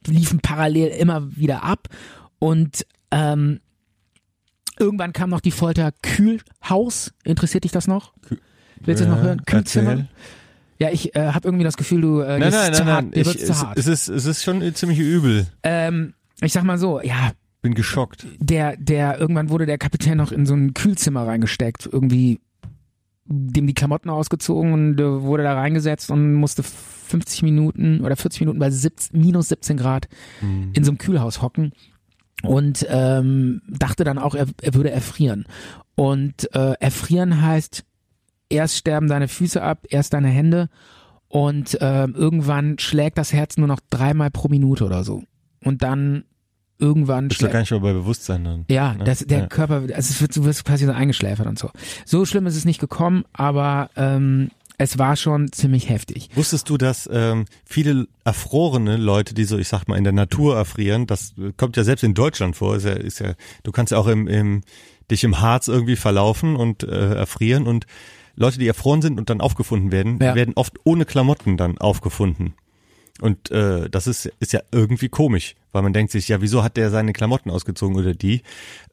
liefen 0.07 0.41
parallel 0.41 0.89
immer 0.89 1.37
wieder 1.37 1.65
ab 1.65 1.89
und 2.39 2.87
ähm, 3.11 3.61
irgendwann 4.79 5.13
kam 5.13 5.31
noch 5.31 5.41
die 5.41 5.51
Folter 5.51 5.93
Kühlhaus. 6.03 7.13
Interessiert 7.25 7.65
dich 7.65 7.73
das 7.73 7.89
noch? 7.89 8.13
Willst 8.85 9.01
du 9.01 9.05
es 9.05 9.11
noch 9.11 9.19
Ja, 9.19 9.23
hören? 9.25 9.43
Kühlzimmer? 9.47 10.07
Ja, 10.79 10.91
ich 10.91 11.15
äh, 11.15 11.29
habe 11.33 11.47
irgendwie 11.47 11.65
das 11.65 11.77
Gefühl, 11.77 12.01
du 12.01 12.21
äh, 12.21 12.39
Nein, 12.39 12.51
nein, 12.51 12.75
zu 12.75 12.85
nein, 12.85 12.93
hart. 12.95 13.05
nein. 13.05 13.13
Ich, 13.15 13.39
zu 13.39 13.53
es, 13.53 13.63
hart. 13.63 13.79
es, 13.79 13.87
ist, 13.87 14.09
es 14.09 14.25
ist 14.27 14.43
schon 14.43 14.75
ziemlich 14.75 14.99
übel. 14.99 15.47
Ähm, 15.63 16.15
ich 16.41 16.53
sag 16.53 16.65
mal 16.65 16.79
so, 16.79 17.01
ja, 17.01 17.31
Bin 17.61 17.75
geschockt. 17.75 18.27
der, 18.41 18.77
der, 18.77 19.19
irgendwann 19.19 19.49
wurde 19.51 19.67
der 19.67 19.79
Kapitän 19.79 20.17
noch 20.19 20.33
in 20.33 20.45
so 20.47 20.55
ein 20.55 20.75
Kühlzimmer 20.75 21.27
reingesteckt, 21.27 21.89
irgendwie 21.91 22.41
dem 23.27 23.67
die 23.69 23.75
Klamotten 23.75 24.11
ausgezogen 24.11 24.73
und 24.73 25.01
äh, 25.01 25.23
wurde 25.23 25.45
da 25.45 25.55
reingesetzt 25.55 26.11
und 26.11 26.35
musste 26.35 26.65
50 26.65 27.43
Minuten 27.45 28.01
oder 28.01 28.17
40 28.17 28.41
Minuten 28.41 28.59
bei 28.59 28.69
17, 28.71 29.21
minus 29.21 29.49
17 29.49 29.77
Grad 29.77 30.09
in 30.73 30.83
so 30.83 30.91
einem 30.91 30.99
Kühlhaus 30.99 31.41
hocken 31.41 31.73
und 32.43 32.85
ähm, 32.89 33.63
dachte 33.69 34.03
dann 34.03 34.19
auch, 34.19 34.35
er, 34.35 34.47
er 34.61 34.75
würde 34.75 34.91
erfrieren. 34.91 35.45
Und 35.95 36.53
äh, 36.55 36.73
erfrieren 36.81 37.41
heißt, 37.43 37.85
erst 38.53 38.77
sterben 38.77 39.09
deine 39.09 39.29
Füße 39.29 39.61
ab, 39.63 39.87
erst 39.89 40.13
deine 40.15 40.29
Hände 40.29 40.69
und 41.29 41.79
ähm, 41.81 42.15
irgendwann 42.17 42.79
schlägt 42.79 43.19
das 43.19 43.33
Herz 43.33 43.57
nur 43.57 43.67
noch 43.69 43.81
dreimal 43.91 44.31
pro 44.31 44.49
Minute 44.49 44.85
oder 44.85 45.03
so. 45.05 45.23
Und 45.65 45.83
dann 45.83 46.25
irgendwann 46.79 47.29
Bist 47.29 47.41
du 47.43 47.49
gar 47.49 47.61
nicht 47.61 47.71
mehr 47.71 47.81
bei 47.81 47.93
Bewusstsein 47.93 48.45
dann. 48.45 48.65
ja, 48.69 48.95
Ne? 48.95 49.05
das, 49.05 49.21
der 49.21 49.41
Ja. 49.41 49.47
Körper, 49.47 49.77
also 49.77 49.93
es 49.95 50.21
wird, 50.21 50.37
du 50.37 50.45
wirst 50.45 50.65
quasi 50.65 50.85
so 50.85 50.93
eingeschläfert 50.93 51.47
und 51.47 51.59
so. 51.59 51.71
So 52.05 52.25
schlimm 52.27 52.47
ist 52.47 52.57
es 52.57 52.65
nicht 52.65 52.81
gekommen, 52.81 53.25
aber 53.33 53.89
ähm, 53.97 54.51
es 54.79 54.99
war 54.99 55.15
schon 55.17 55.53
ziemlich 55.53 55.89
heftig. 55.89 56.29
Wusstest 56.35 56.69
du, 56.69 56.77
dass 56.77 57.09
ähm, 57.13 57.45
viele 57.65 58.09
erfrorene 58.25 58.97
Leute, 58.97 59.33
die 59.33 59.45
so, 59.45 59.59
ich 59.59 59.69
sag 59.69 59.87
mal, 59.87 59.97
in 59.97 60.03
der 60.05 60.13
Natur 60.13 60.57
erfrieren, 60.57 61.07
das 61.07 61.35
äh, 61.39 61.53
kommt 61.57 61.77
ja 61.77 61.85
selbst 61.85 62.03
in 62.03 62.15
Deutschland 62.15 62.57
vor, 62.57 62.75
ist 62.77 62.85
ja, 62.85 62.93
ist 62.93 63.21
ja 63.21 63.35
du 63.63 63.71
kannst 63.71 63.93
ja 63.93 63.99
auch 63.99 64.09
im, 64.09 64.27
im 64.27 64.63
dich 65.11 65.23
im 65.25 65.41
Harz 65.41 65.69
irgendwie 65.69 65.97
verlaufen 65.97 66.57
und 66.57 66.83
äh, 66.83 67.15
erfrieren 67.15 67.67
und 67.69 67.87
Leute, 68.37 68.59
die 68.59 68.67
erfroren 68.69 69.03
sind 69.03 69.19
und 69.19 69.31
dann 69.31 69.41
aufgefunden 69.41 69.93
werden, 69.93 70.19
Ja. 70.23 70.35
werden 70.35 70.55
oft 70.57 70.79
ohne 70.85 71.05
Klamotten 71.05 71.57
dann 71.57 71.79
aufgefunden. 71.79 72.55
Und 73.21 73.51
äh, 73.51 73.89
das 73.91 74.07
ist, 74.07 74.27
ist 74.41 74.53
ja 74.53 74.61
irgendwie 74.73 75.09
komisch, 75.09 75.55
weil 75.71 75.83
man 75.83 75.93
denkt 75.93 76.11
sich, 76.13 76.29
ja, 76.29 76.41
wieso 76.41 76.63
hat 76.65 76.77
der 76.77 76.91
seine 76.91 77.13
Klamotten 77.13 77.51
ausgezogen 77.51 77.97
oder 77.97 78.15
die? 78.15 78.43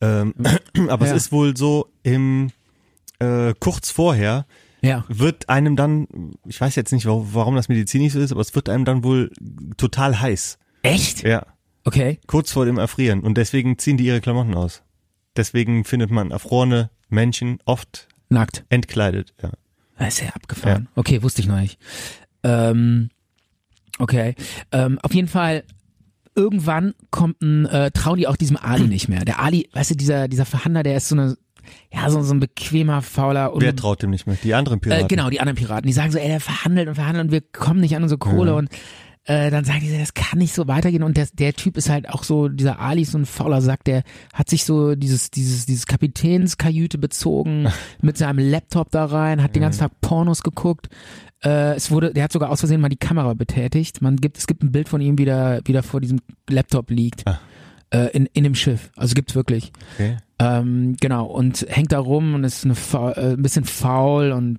Ähm, 0.01 0.33
aber 0.89 1.05
Ja. 1.07 1.13
es 1.15 1.23
ist 1.25 1.31
wohl 1.31 1.55
so 1.55 1.87
im 2.03 2.51
äh, 3.19 3.53
kurz 3.59 3.89
vorher 3.91 4.45
Ja. 4.81 5.05
wird 5.07 5.47
einem 5.49 5.75
dann, 5.77 6.07
ich 6.45 6.59
weiß 6.59 6.75
jetzt 6.75 6.91
nicht, 6.91 7.05
wa- 7.05 7.25
warum 7.31 7.55
das 7.55 7.69
medizinisch 7.69 8.13
so 8.13 8.19
ist, 8.19 8.31
aber 8.31 8.41
es 8.41 8.53
wird 8.55 8.67
einem 8.69 8.85
dann 8.85 9.03
wohl 9.03 9.31
total 9.77 10.19
heiß. 10.19 10.57
Echt? 10.83 11.23
Ja, 11.23 11.45
Okay. 11.85 12.19
kurz 12.27 12.51
vor 12.51 12.65
dem 12.65 12.77
Erfrieren. 12.77 13.21
Und 13.21 13.35
deswegen 13.37 13.77
ziehen 13.77 13.97
die 13.97 14.05
ihre 14.05 14.21
Klamotten 14.21 14.53
aus. 14.53 14.83
Deswegen 15.37 15.85
findet 15.85 16.11
man 16.11 16.31
erfrorene 16.31 16.89
Menschen 17.07 17.59
oft 17.65 18.08
Nackt. 18.29 18.63
entkleidet. 18.69 19.33
Ja. 19.41 19.51
Das 19.97 20.15
ist 20.19 20.21
ja 20.23 20.29
abgefahren. 20.29 20.87
Okay, 20.95 21.21
wusste 21.23 21.41
ich 21.41 21.47
noch 21.47 21.59
nicht. 21.59 21.79
Ähm, 22.43 23.09
okay. 23.97 24.35
Ähm, 24.71 24.97
auf 25.01 25.13
jeden 25.13 25.27
Fall, 25.27 25.63
irgendwann 26.35 26.93
kommt 27.11 27.41
ein, 27.41 27.65
äh, 27.65 27.91
trauen 27.91 28.17
die 28.17 28.27
auch 28.27 28.37
diesem 28.37 28.55
Ali 28.57 28.87
nicht 28.87 29.09
mehr. 29.09 29.25
Der 29.25 29.39
Ali, 29.41 29.67
weißt 29.73 29.91
du, 29.91 29.95
dieser, 29.95 30.27
dieser 30.27 30.45
Verhandler, 30.45 30.83
der 30.83 30.95
ist 30.95 31.09
so 31.09 31.15
eine, 31.15 31.37
ja, 31.93 32.09
so, 32.09 32.21
so 32.21 32.33
ein 32.33 32.39
bequemer, 32.39 33.01
fauler 33.01 33.51
und 33.53 33.61
Wer 33.61 33.75
traut 33.75 34.01
dem 34.01 34.09
nicht 34.11 34.25
mehr? 34.25 34.37
Die 34.41 34.53
anderen 34.53 34.79
Piraten. 34.79 35.05
äh, 35.05 35.07
genau, 35.07 35.29
die 35.29 35.39
anderen 35.41 35.57
Piraten, 35.57 35.85
die 35.87 35.93
sagen 35.93 36.11
so, 36.11 36.17
ey, 36.17 36.27
der 36.29 36.39
verhandelt 36.39 36.87
und 36.87 36.95
verhandelt 36.95 37.25
und 37.25 37.31
wir 37.31 37.41
kommen 37.41 37.81
nicht 37.81 37.95
an 37.95 38.03
unsere 38.03 38.19
Kohle 38.19 38.51
Ja. 38.51 38.57
und 38.57 38.69
äh, 39.29 39.51
dann 39.51 39.63
sagen 39.63 39.81
die, 39.81 39.95
das 39.95 40.15
kann 40.15 40.39
nicht 40.39 40.53
so 40.53 40.67
weitergehen 40.67 41.03
und 41.03 41.15
der, 41.15 41.27
der 41.31 41.53
Typ 41.53 41.77
ist 41.77 41.87
halt 41.89 42.09
auch 42.09 42.23
so, 42.23 42.47
dieser 42.47 42.79
Ali 42.79 43.03
ist 43.03 43.11
so 43.11 43.19
ein 43.19 43.27
fauler 43.27 43.61
Sack, 43.61 43.83
der 43.83 44.01
hat 44.33 44.49
sich 44.49 44.65
so 44.65 44.95
dieses, 44.95 45.29
dieses, 45.29 45.67
dieses 45.67 45.85
Kapitänskajüte 45.85 46.97
bezogen, 46.97 47.67
mit 48.01 48.17
seinem 48.17 48.39
Laptop 48.39 48.89
da 48.89 49.05
rein, 49.05 49.43
hat 49.43 49.55
den 49.55 49.61
ganzen 49.61 49.81
Tag 49.81 49.91
Pornos 50.01 50.41
geguckt, 50.41 50.89
äh, 51.43 51.75
es 51.75 51.91
wurde, 51.91 52.11
der 52.11 52.23
hat 52.23 52.31
sogar 52.31 52.49
aus 52.49 52.59
Versehen 52.61 52.81
mal 52.81 52.89
die 52.89 52.97
Kamera 52.97 53.35
betätigt, 53.35 54.01
man 54.01 54.15
gibt, 54.17 54.37
es 54.39 54.47
gibt 54.47 54.63
ein 54.63 54.71
Bild 54.71 54.89
von 54.89 54.99
ihm, 54.99 55.17
wie 55.19 55.25
der, 55.25 55.61
wie 55.65 55.73
der 55.73 55.83
vor 55.83 56.01
diesem 56.01 56.19
Laptop 56.49 56.89
liegt, 56.89 57.27
Ah. 57.27 57.39
äh, 57.91 58.07
in, 58.17 58.25
in 58.33 58.43
dem 58.43 58.55
Schiff, 58.55 58.89
also 58.95 59.13
gibt's 59.13 59.35
wirklich. 59.35 59.71
Okay. 59.93 60.17
Ähm, 60.39 60.95
genau, 60.99 61.25
und 61.27 61.65
hängt 61.69 61.91
da 61.91 61.99
rum 61.99 62.33
und 62.33 62.43
ist 62.45 62.65
eine, 62.65 62.73
äh, 63.15 63.33
ein 63.33 63.41
bisschen 63.43 63.65
faul 63.65 64.31
und 64.31 64.57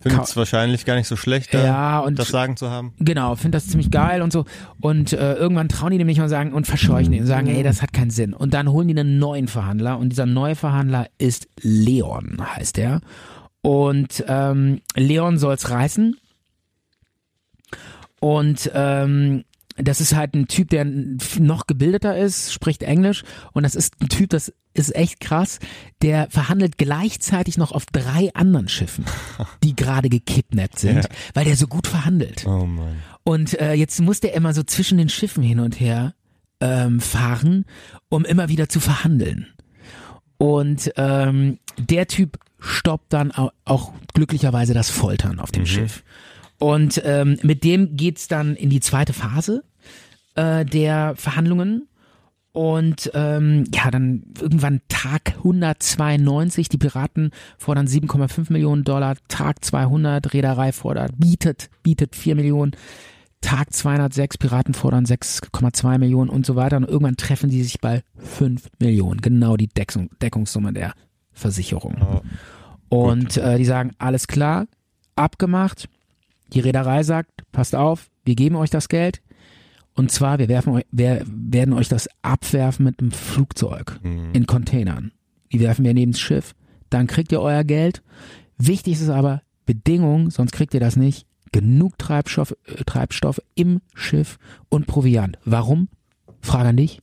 Findet 0.00 0.24
es 0.24 0.36
wahrscheinlich 0.36 0.84
gar 0.84 0.94
nicht 0.94 1.08
so 1.08 1.16
schlecht, 1.16 1.52
da 1.52 1.64
ja, 1.64 1.98
und 1.98 2.18
das 2.18 2.28
Sagen 2.28 2.56
zu 2.56 2.70
haben. 2.70 2.94
Genau, 3.00 3.34
finde 3.34 3.56
das 3.56 3.66
ziemlich 3.66 3.90
geil 3.90 4.22
und 4.22 4.32
so. 4.32 4.44
Und 4.80 5.12
äh, 5.12 5.34
irgendwann 5.34 5.68
trauen 5.68 5.90
die 5.90 5.98
dem 5.98 6.06
nicht 6.06 6.18
mal 6.18 6.28
sagen 6.28 6.52
und 6.52 6.68
verscheuchen 6.68 7.12
ihn 7.12 7.22
und 7.22 7.26
sagen, 7.26 7.48
ey, 7.48 7.64
das 7.64 7.82
hat 7.82 7.92
keinen 7.92 8.10
Sinn. 8.10 8.32
Und 8.32 8.54
dann 8.54 8.70
holen 8.70 8.86
die 8.86 8.96
einen 8.96 9.18
neuen 9.18 9.48
Verhandler 9.48 9.98
und 9.98 10.10
dieser 10.10 10.26
neue 10.26 10.54
Verhandler 10.54 11.08
ist 11.18 11.48
Leon, 11.60 12.36
heißt 12.40 12.78
er. 12.78 13.00
Und 13.60 14.24
ähm, 14.28 14.82
Leon 14.94 15.36
soll's 15.36 15.68
reißen. 15.68 16.16
Und 18.20 18.70
ähm, 18.74 19.44
das 19.78 20.00
ist 20.00 20.14
halt 20.14 20.34
ein 20.34 20.48
Typ, 20.48 20.70
der 20.70 20.84
noch 21.38 21.66
gebildeter 21.66 22.16
ist, 22.16 22.52
spricht 22.52 22.82
Englisch 22.82 23.24
und 23.52 23.62
das 23.62 23.74
ist 23.74 23.94
ein 24.00 24.08
Typ, 24.08 24.30
das 24.30 24.52
ist 24.74 24.94
echt 24.94 25.20
krass, 25.20 25.58
der 26.02 26.28
verhandelt 26.30 26.78
gleichzeitig 26.78 27.58
noch 27.58 27.72
auf 27.72 27.86
drei 27.86 28.30
anderen 28.34 28.68
Schiffen, 28.68 29.04
die 29.64 29.74
gerade 29.74 30.08
gekidnappt 30.08 30.78
sind, 30.78 31.04
Ja. 31.04 31.10
weil 31.34 31.44
der 31.44 31.56
so 31.56 31.66
gut 31.66 31.86
verhandelt. 31.86 32.44
Oh 32.46 32.64
Mann. 32.66 32.96
Und 33.24 33.58
äh, 33.60 33.72
jetzt 33.74 34.00
muss 34.00 34.20
der 34.20 34.34
immer 34.34 34.54
so 34.54 34.62
zwischen 34.62 34.98
den 34.98 35.08
Schiffen 35.08 35.42
hin 35.42 35.60
und 35.60 35.80
her 35.80 36.14
ähm, 36.60 37.00
fahren, 37.00 37.64
um 38.08 38.24
immer 38.24 38.48
wieder 38.48 38.68
zu 38.68 38.80
verhandeln. 38.80 39.46
Und 40.38 40.92
ähm, 40.96 41.58
der 41.78 42.06
Typ 42.06 42.38
stoppt 42.60 43.12
dann 43.12 43.32
au- 43.32 43.50
auch 43.64 43.92
glücklicherweise 44.14 44.74
das 44.74 44.90
Foltern 44.90 45.40
auf 45.40 45.50
dem 45.50 45.66
Schiff. 45.66 46.04
Und 46.58 47.00
ähm, 47.04 47.38
mit 47.42 47.64
dem 47.64 47.96
geht's 47.96 48.28
dann 48.28 48.54
in 48.56 48.70
die 48.70 48.80
zweite 48.80 49.12
Phase 49.12 49.62
äh, 50.38 50.64
der 50.64 51.14
Verhandlungen. 51.16 51.88
Und 52.52 53.10
ähm, 53.14 53.64
ja, 53.74 53.90
dann 53.90 54.24
irgendwann 54.40 54.80
Tag 54.88 55.34
192, 55.36 56.68
die 56.68 56.78
Piraten 56.78 57.30
fordern 57.58 57.86
7,5 57.86 58.52
Millionen 58.52 58.84
Dollar, 58.84 59.16
Tag 59.28 59.64
200, 59.64 60.32
Reederei 60.32 60.72
fordert, 60.72 61.12
bietet, 61.18 61.70
bietet 61.82 62.16
4 62.16 62.34
Millionen, 62.34 62.72
Tag 63.40 63.72
206, 63.72 64.38
Piraten 64.38 64.74
fordern 64.74 65.04
6,2 65.04 65.98
Millionen 65.98 66.30
und 66.30 66.46
so 66.46 66.56
weiter. 66.56 66.78
Und 66.78 66.88
irgendwann 66.88 67.16
treffen 67.16 67.50
die 67.50 67.62
sich 67.62 67.80
bei 67.80 68.02
5 68.16 68.68
Millionen, 68.80 69.20
genau 69.20 69.56
die 69.56 69.68
Deckung, 69.68 70.10
Deckungssumme 70.20 70.72
der 70.72 70.94
Versicherung. 71.32 71.96
Oh. 72.90 73.06
Und 73.10 73.36
äh, 73.36 73.58
die 73.58 73.66
sagen, 73.66 73.92
alles 73.98 74.26
klar, 74.26 74.66
abgemacht. 75.14 75.88
Die 76.54 76.60
Reederei 76.60 77.02
sagt, 77.02 77.30
passt 77.52 77.74
auf, 77.74 78.08
wir 78.24 78.34
geben 78.34 78.56
euch 78.56 78.70
das 78.70 78.88
Geld. 78.88 79.20
Und 79.98 80.12
zwar, 80.12 80.38
wir, 80.38 80.48
werfen 80.48 80.80
wir 80.92 81.22
werden 81.26 81.74
euch 81.74 81.88
das 81.88 82.08
abwerfen 82.22 82.84
mit 82.84 83.00
einem 83.00 83.10
Flugzeug 83.10 83.98
Mhm. 84.02 84.30
in 84.32 84.46
Containern. 84.46 85.12
Die 85.52 85.60
werfen 85.60 85.84
wir 85.84 85.92
neben 85.92 86.12
das 86.12 86.20
Schiff. 86.20 86.54
Dann 86.88 87.06
kriegt 87.08 87.32
ihr 87.32 87.40
euer 87.40 87.64
Geld. 87.64 88.02
Wichtig 88.58 88.94
ist 88.94 89.02
es 89.02 89.08
aber, 89.10 89.42
Bedingung, 89.66 90.30
sonst 90.30 90.52
kriegt 90.52 90.72
ihr 90.72 90.80
das 90.80 90.96
nicht, 90.96 91.26
genug 91.52 91.98
Treibstoff, 91.98 92.52
äh, 92.66 92.84
Treibstoff 92.84 93.40
im 93.54 93.80
Schiff 93.94 94.38
und 94.68 94.86
Proviant. 94.86 95.36
Warum? 95.44 95.88
Frage 96.40 96.68
an 96.68 96.76
dich. 96.76 97.00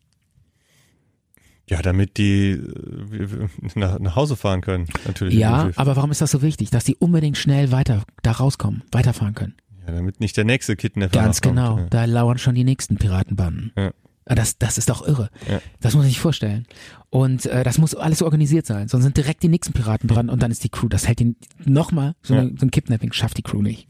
Ja, 1.67 1.81
damit 1.81 2.17
die 2.17 2.51
äh, 2.51 3.47
nach, 3.75 3.99
nach 3.99 4.15
Hause 4.15 4.36
fahren 4.36 4.62
können, 4.62 4.88
natürlich. 5.05 5.34
Ja, 5.36 5.71
aber 5.75 5.95
warum 5.95 6.12
ist 6.12 6.21
das 6.21 6.31
so 6.31 6.41
wichtig, 6.41 6.69
dass 6.69 6.84
die 6.84 6.95
unbedingt 6.95 7.38
schnell 7.38 7.71
weiter 7.71 8.03
da 8.21 8.31
rauskommen, 8.34 8.84
weiterfahren 8.91 9.34
können? 9.34 9.55
Ja, 9.88 9.93
damit 9.93 10.19
nicht 10.19 10.38
der 10.38 10.43
nächste 10.45 10.76
Kidnapper 10.76 11.12
Ganz 11.19 11.38
nachkommt. 11.41 11.56
genau. 11.58 11.78
Ja. 11.80 11.86
Da 11.89 12.06
lauern 12.06 12.38
schon 12.38 12.56
die 12.56 12.63
nächsten 12.63 12.98
Piratenbanden. 12.98 13.71
Ja. 13.78 13.91
Ah, 14.28 14.34
Das, 14.36 14.58
das 14.58 14.78
ist 14.80 14.89
doch 14.89 15.08
irre. 15.08 15.30
Ja. 15.50 15.62
Das 15.82 15.93
muss 15.93 16.02
man 16.04 16.10
sich 16.10 16.19
vorstellen. 16.19 16.65
Und 17.12 17.45
äh, 17.45 17.63
das 17.63 17.78
muss 17.78 17.93
alles 17.93 18.21
organisiert 18.24 18.65
sein. 18.65 18.88
Sonst 18.88 19.04
sind 19.04 19.17
direkt 19.17 19.43
die 19.43 19.50
nächsten 19.50 19.74
Piraten 19.74 20.08
dran 20.10 20.30
und 20.30 20.41
dann 20.41 20.50
ist 20.52 20.63
die 20.63 20.69
Crew. 20.69 20.88
Das 20.88 21.08
hält 21.08 21.19
den 21.19 21.36
nochmal, 21.63 22.15
so, 22.24 22.34
eine, 22.34 22.50
so 22.58 22.65
ein 22.65 22.71
Kidnapping 22.71 23.13
schafft 23.13 23.38
die 23.38 23.43
Crew 23.43 23.62
nicht. 23.62 23.88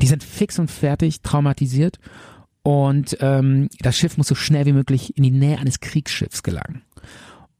Die 0.00 0.06
sind 0.06 0.22
fix 0.22 0.58
und 0.58 0.70
fertig, 0.70 1.20
traumatisiert. 1.22 1.98
Und 2.62 3.16
ähm, 3.20 3.68
das 3.80 3.98
Schiff 3.98 4.16
muss 4.18 4.28
so 4.28 4.36
schnell 4.36 4.66
wie 4.66 4.72
möglich 4.72 5.16
in 5.16 5.24
die 5.24 5.32
Nähe 5.32 5.58
eines 5.58 5.80
Kriegsschiffs 5.80 6.44
gelangen. 6.44 6.82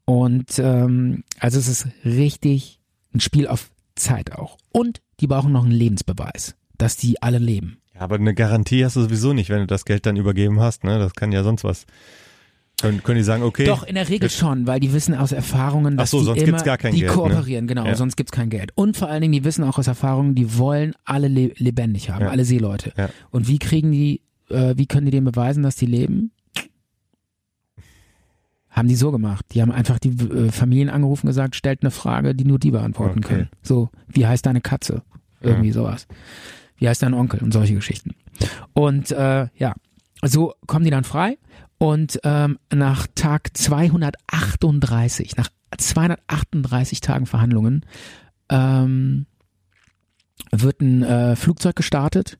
Und 0.05 0.59
ähm, 0.59 1.23
also 1.39 1.59
es 1.59 1.67
ist 1.67 1.87
richtig 2.05 2.79
ein 3.13 3.19
Spiel 3.19 3.47
auf 3.47 3.69
Zeit 3.95 4.31
auch. 4.33 4.57
Und 4.71 5.01
die 5.19 5.27
brauchen 5.27 5.51
noch 5.51 5.63
einen 5.63 5.71
Lebensbeweis, 5.73 6.55
dass 6.83 6.97
die 6.97 7.21
alle 7.21 7.37
leben. 7.39 7.77
Ja, 7.95 8.01
aber 8.01 8.15
eine 8.15 8.33
Garantie 8.33 8.83
hast 8.83 8.95
du 8.95 9.01
sowieso 9.01 9.33
nicht, 9.33 9.49
wenn 9.49 9.59
du 9.59 9.67
das 9.67 9.85
Geld 9.85 10.05
dann 10.05 10.15
übergeben 10.17 10.59
hast. 10.59 10.83
Ne? 10.83 10.99
Das 10.99 11.13
kann 11.13 11.31
ja 11.31 11.43
sonst 11.43 11.63
was. 11.63 11.85
Können, 12.81 13.01
können 13.03 13.17
die 13.19 13.23
sagen, 13.23 13.43
okay. 13.43 13.65
Doch, 13.65 13.83
in 13.83 13.95
der 13.95 14.09
Regel 14.09 14.29
schon, 14.29 14.67
weil 14.67 14.79
die 14.79 14.91
wissen 14.93 15.13
aus 15.15 15.31
Erfahrungen, 15.31 15.95
dass 15.95 16.09
Ach 16.09 16.11
so, 16.11 16.19
die 16.19 16.25
sonst 16.25 16.37
immer, 16.39 16.45
gibt's 16.47 16.63
gar 16.63 16.77
kein 16.77 16.93
die 16.93 17.01
Geld, 17.01 17.11
ne? 17.11 17.15
kooperieren, 17.15 17.67
genau, 17.67 17.85
Ja. 17.85 17.95
sonst 17.95 18.17
gibt's 18.17 18.31
kein 18.31 18.49
Geld. 18.49 18.71
Und 18.75 18.97
vor 18.97 19.07
allen 19.09 19.21
Dingen, 19.21 19.31
die 19.31 19.43
wissen 19.45 19.63
auch 19.63 19.77
aus 19.77 19.87
Erfahrungen, 19.87 20.35
die 20.35 20.57
wollen 20.57 20.93
alle 21.05 21.27
le 21.29 21.53
lebendig 21.57 22.09
haben, 22.09 22.23
Ja. 22.25 22.29
alle 22.31 22.43
Seeleute. 22.45 22.91
Ja. 22.97 23.09
Und 23.29 23.47
wie 23.47 23.59
kriegen 23.59 23.91
die, 23.91 24.21
äh, 24.49 24.73
wie 24.75 24.85
können 24.87 25.05
die 25.05 25.11
denen 25.11 25.25
beweisen, 25.25 25.63
dass 25.63 25.75
die 25.75 25.85
leben? 25.85 26.31
Haben 28.69 28.87
die 28.87 28.95
so 28.95 29.11
gemacht. 29.11 29.45
Die 29.53 29.61
haben 29.61 29.71
einfach 29.71 29.99
die 29.99 30.09
äh, 30.09 30.51
Familien 30.51 30.89
angerufen 30.89 31.27
und 31.27 31.29
gesagt, 31.29 31.55
stellt 31.55 31.83
eine 31.83 31.91
Frage, 31.91 32.33
die 32.33 32.43
nur 32.43 32.57
die 32.57 32.71
beantworten 32.71 33.19
Okay. 33.19 33.27
können. 33.35 33.49
So, 33.61 33.89
wie 34.07 34.25
heißt 34.25 34.45
deine 34.45 34.61
Katze? 34.61 35.03
Irgendwie 35.41 35.71
sowas. 35.71 36.07
Wie 36.77 36.87
heißt 36.87 37.01
dein 37.03 37.13
Onkel? 37.13 37.41
Und 37.41 37.51
solche 37.51 37.75
Geschichten. 37.75 38.15
Und 38.73 39.11
äh, 39.11 39.47
ja, 39.55 39.73
so 40.21 40.53
kommen 40.67 40.85
die 40.85 40.91
dann 40.91 41.03
frei. 41.03 41.37
Und 41.77 42.19
ähm, 42.23 42.59
nach 42.73 43.07
Tag 43.13 43.55
238, 43.57 45.35
nach 45.35 45.49
238 45.77 47.01
Tagen 47.01 47.25
Verhandlungen, 47.25 47.85
ähm, 48.49 49.25
wird 50.51 50.81
ein 50.81 51.03
äh, 51.03 51.35
Flugzeug 51.35 51.75
gestartet 51.75 52.37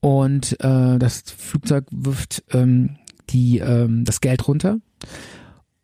und 0.00 0.58
äh, 0.60 0.98
das 0.98 1.22
Flugzeug 1.22 1.86
wirft 1.90 2.42
ähm, 2.50 2.96
die, 3.30 3.58
ähm, 3.58 4.04
das 4.04 4.20
Geld 4.20 4.46
runter. 4.48 4.78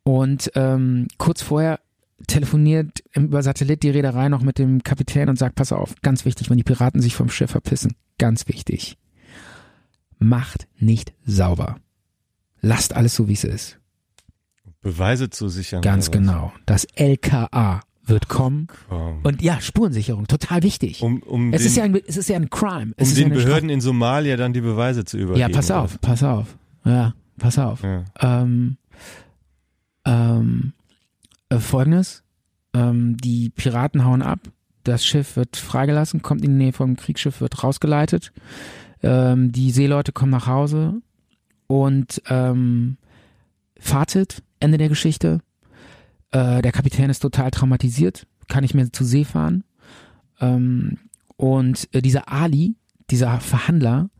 Und 0.02 0.50
ähm, 0.54 1.06
kurz 1.18 1.42
vorher 1.42 1.80
telefoniert 2.26 3.02
über 3.14 3.42
Satellit 3.42 3.82
die 3.82 3.90
Reederei 3.90 4.28
noch 4.28 4.42
mit 4.42 4.58
dem 4.58 4.82
Kapitän 4.82 5.28
und 5.28 5.38
sagt, 5.38 5.54
pass 5.54 5.72
auf, 5.72 5.94
ganz 6.02 6.24
wichtig, 6.24 6.50
wenn 6.50 6.56
die 6.56 6.64
Piraten 6.64 7.00
sich 7.00 7.14
vom 7.14 7.28
Schiff 7.30 7.50
verpissen, 7.50 7.94
ganz 8.18 8.48
wichtig, 8.48 8.98
macht 10.18 10.66
nicht 10.78 11.12
sauber. 11.24 11.76
Lasst 12.60 12.94
alles 12.94 13.14
so, 13.14 13.28
wie 13.28 13.34
es 13.34 13.44
ist. 13.44 13.78
Beweise 14.80 15.30
zu 15.30 15.48
sichern. 15.48 15.82
Ganz 15.82 16.08
oder 16.08 16.18
genau. 16.18 16.52
Das 16.66 16.86
LKA 16.96 17.82
wird 18.04 18.28
kommen. 18.28 18.68
Komm. 18.88 19.20
Und 19.22 19.42
ja, 19.42 19.60
Spurensicherung, 19.60 20.26
total 20.26 20.62
wichtig. 20.62 21.02
Um, 21.02 21.22
um 21.22 21.52
es, 21.52 21.62
den, 21.62 21.66
ist 21.66 21.76
ja 21.76 21.84
ein, 21.84 21.94
es 22.06 22.16
ist 22.16 22.28
ja 22.28 22.36
ein 22.36 22.50
Crime. 22.50 22.92
Es 22.96 23.10
um 23.10 23.16
ja 23.16 23.24
den 23.24 23.32
eine 23.32 23.42
Behörden 23.42 23.70
in 23.70 23.80
Somalia 23.80 24.36
dann 24.36 24.52
die 24.52 24.60
Beweise 24.60 25.04
zu 25.04 25.18
Straf- 25.18 25.22
übergeben. 25.22 25.40
Ja, 25.40 25.48
pass 25.54 25.70
oder? 25.70 25.82
auf, 25.82 26.00
pass 26.00 26.22
auf. 26.22 26.56
Ja, 26.84 27.14
pass 27.38 27.58
auf. 27.58 27.82
Ja. 27.82 28.04
Ähm, 28.20 28.78
ähm, 30.04 30.72
äh, 31.48 31.58
Folgendes. 31.58 32.22
Ähm, 32.74 33.16
die 33.16 33.50
Piraten 33.50 34.04
hauen 34.04 34.22
ab. 34.22 34.40
Das 34.84 35.04
Schiff 35.04 35.36
wird 35.36 35.56
freigelassen, 35.56 36.22
kommt 36.22 36.44
in 36.44 36.52
die 36.52 36.64
Nähe 36.64 36.72
vom 36.72 36.96
Kriegsschiff, 36.96 37.40
wird 37.40 37.62
rausgeleitet. 37.62 38.32
Ähm, 39.02 39.52
die 39.52 39.70
Seeleute 39.70 40.12
kommen 40.12 40.30
nach 40.30 40.46
Hause 40.46 41.00
und 41.66 42.22
ähm, 42.28 42.96
Fazit, 43.78 44.42
Ende 44.60 44.78
der 44.78 44.88
Geschichte. 44.88 45.40
Äh, 46.30 46.62
der 46.62 46.72
Kapitän 46.72 47.10
ist 47.10 47.20
total 47.20 47.50
traumatisiert, 47.50 48.26
kann 48.48 48.62
nicht 48.62 48.74
mehr 48.74 48.92
zu 48.92 49.04
See 49.04 49.24
fahren. 49.24 49.64
Ähm, 50.40 50.98
und 51.36 51.88
äh, 51.92 52.02
dieser 52.02 52.30
Ali, 52.30 52.76
dieser 53.10 53.40
Verhandler, 53.40 54.10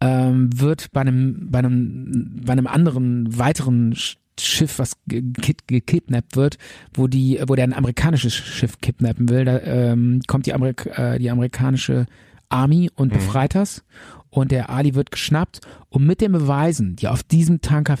ähm, 0.00 0.50
wird 0.58 0.90
bei 0.92 1.00
einem, 1.00 1.50
bei 1.50 1.60
einem, 1.60 2.40
bei 2.44 2.52
einem 2.52 2.66
anderen 2.66 3.38
weiteren 3.38 3.94
Schiff, 4.40 4.78
was 4.78 4.92
ge- 5.06 5.22
ge- 5.22 5.54
gekidnappt 5.66 6.36
wird, 6.36 6.58
wo 6.94 7.06
die, 7.06 7.40
wo 7.46 7.54
der 7.54 7.64
ein 7.64 7.72
amerikanisches 7.74 8.34
Schiff 8.34 8.78
kidnappen 8.80 9.28
will, 9.28 9.44
da 9.44 9.58
ähm, 9.60 10.20
kommt 10.26 10.46
die, 10.46 10.54
Amerik 10.54 10.86
äh, 10.96 11.18
die 11.18 11.30
amerikanische 11.30 12.06
Army 12.48 12.90
und 12.94 13.08
Mhm. 13.12 13.16
befreit 13.18 13.54
das. 13.54 13.84
Und 14.30 14.50
der 14.50 14.70
Ali 14.70 14.94
wird 14.94 15.10
geschnappt 15.10 15.60
und 15.90 16.06
mit 16.06 16.20
den 16.22 16.32
Beweisen, 16.32 16.96
die 16.96 17.08
auf 17.08 17.22
diesem 17.22 17.60
Tanker 17.60 17.96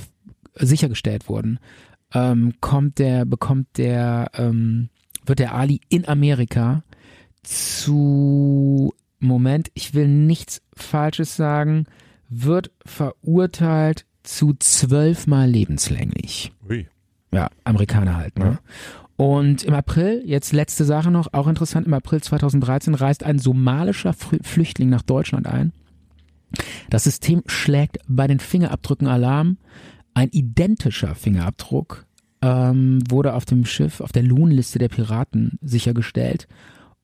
sichergestellt 0.54 1.28
wurden, 1.28 1.58
ähm, 2.14 2.54
kommt 2.60 2.98
der, 2.98 3.24
bekommt 3.26 3.66
der, 3.76 4.30
ähm, 4.34 4.88
wird 5.26 5.38
der 5.38 5.54
Ali 5.54 5.80
in 5.90 6.08
Amerika 6.08 6.82
zu 7.42 8.94
Moment, 9.18 9.70
ich 9.74 9.94
will 9.94 10.08
nichts 10.08 10.62
Falsches 10.74 11.36
sagen, 11.36 11.86
wird 12.28 12.70
verurteilt 12.84 14.04
zu 14.22 14.54
zwölfmal 14.58 15.48
lebenslänglich. 15.48 16.52
Ui. 16.68 16.88
Ja, 17.32 17.50
Amerikaner 17.64 18.16
halt. 18.16 18.38
Ne? 18.38 18.58
Und 19.16 19.62
im 19.64 19.74
April, 19.74 20.22
jetzt 20.24 20.52
letzte 20.52 20.84
Sache 20.84 21.10
noch, 21.10 21.32
auch 21.32 21.46
interessant, 21.46 21.86
im 21.86 21.94
April 21.94 22.22
2013 22.22 22.94
reist 22.94 23.24
ein 23.24 23.38
somalischer 23.38 24.12
Flüchtling 24.12 24.88
nach 24.88 25.02
Deutschland 25.02 25.46
ein. 25.46 25.72
Das 26.90 27.04
System 27.04 27.42
schlägt 27.46 27.98
bei 28.08 28.26
den 28.26 28.40
Fingerabdrücken 28.40 29.06
Alarm. 29.06 29.58
Ein 30.12 30.28
identischer 30.30 31.14
Fingerabdruck 31.14 32.04
ähm, 32.42 32.98
wurde 33.08 33.34
auf 33.34 33.44
dem 33.46 33.64
Schiff, 33.64 34.00
auf 34.00 34.12
der 34.12 34.22
Lohnliste 34.22 34.78
der 34.78 34.88
Piraten 34.88 35.58
sichergestellt 35.62 36.46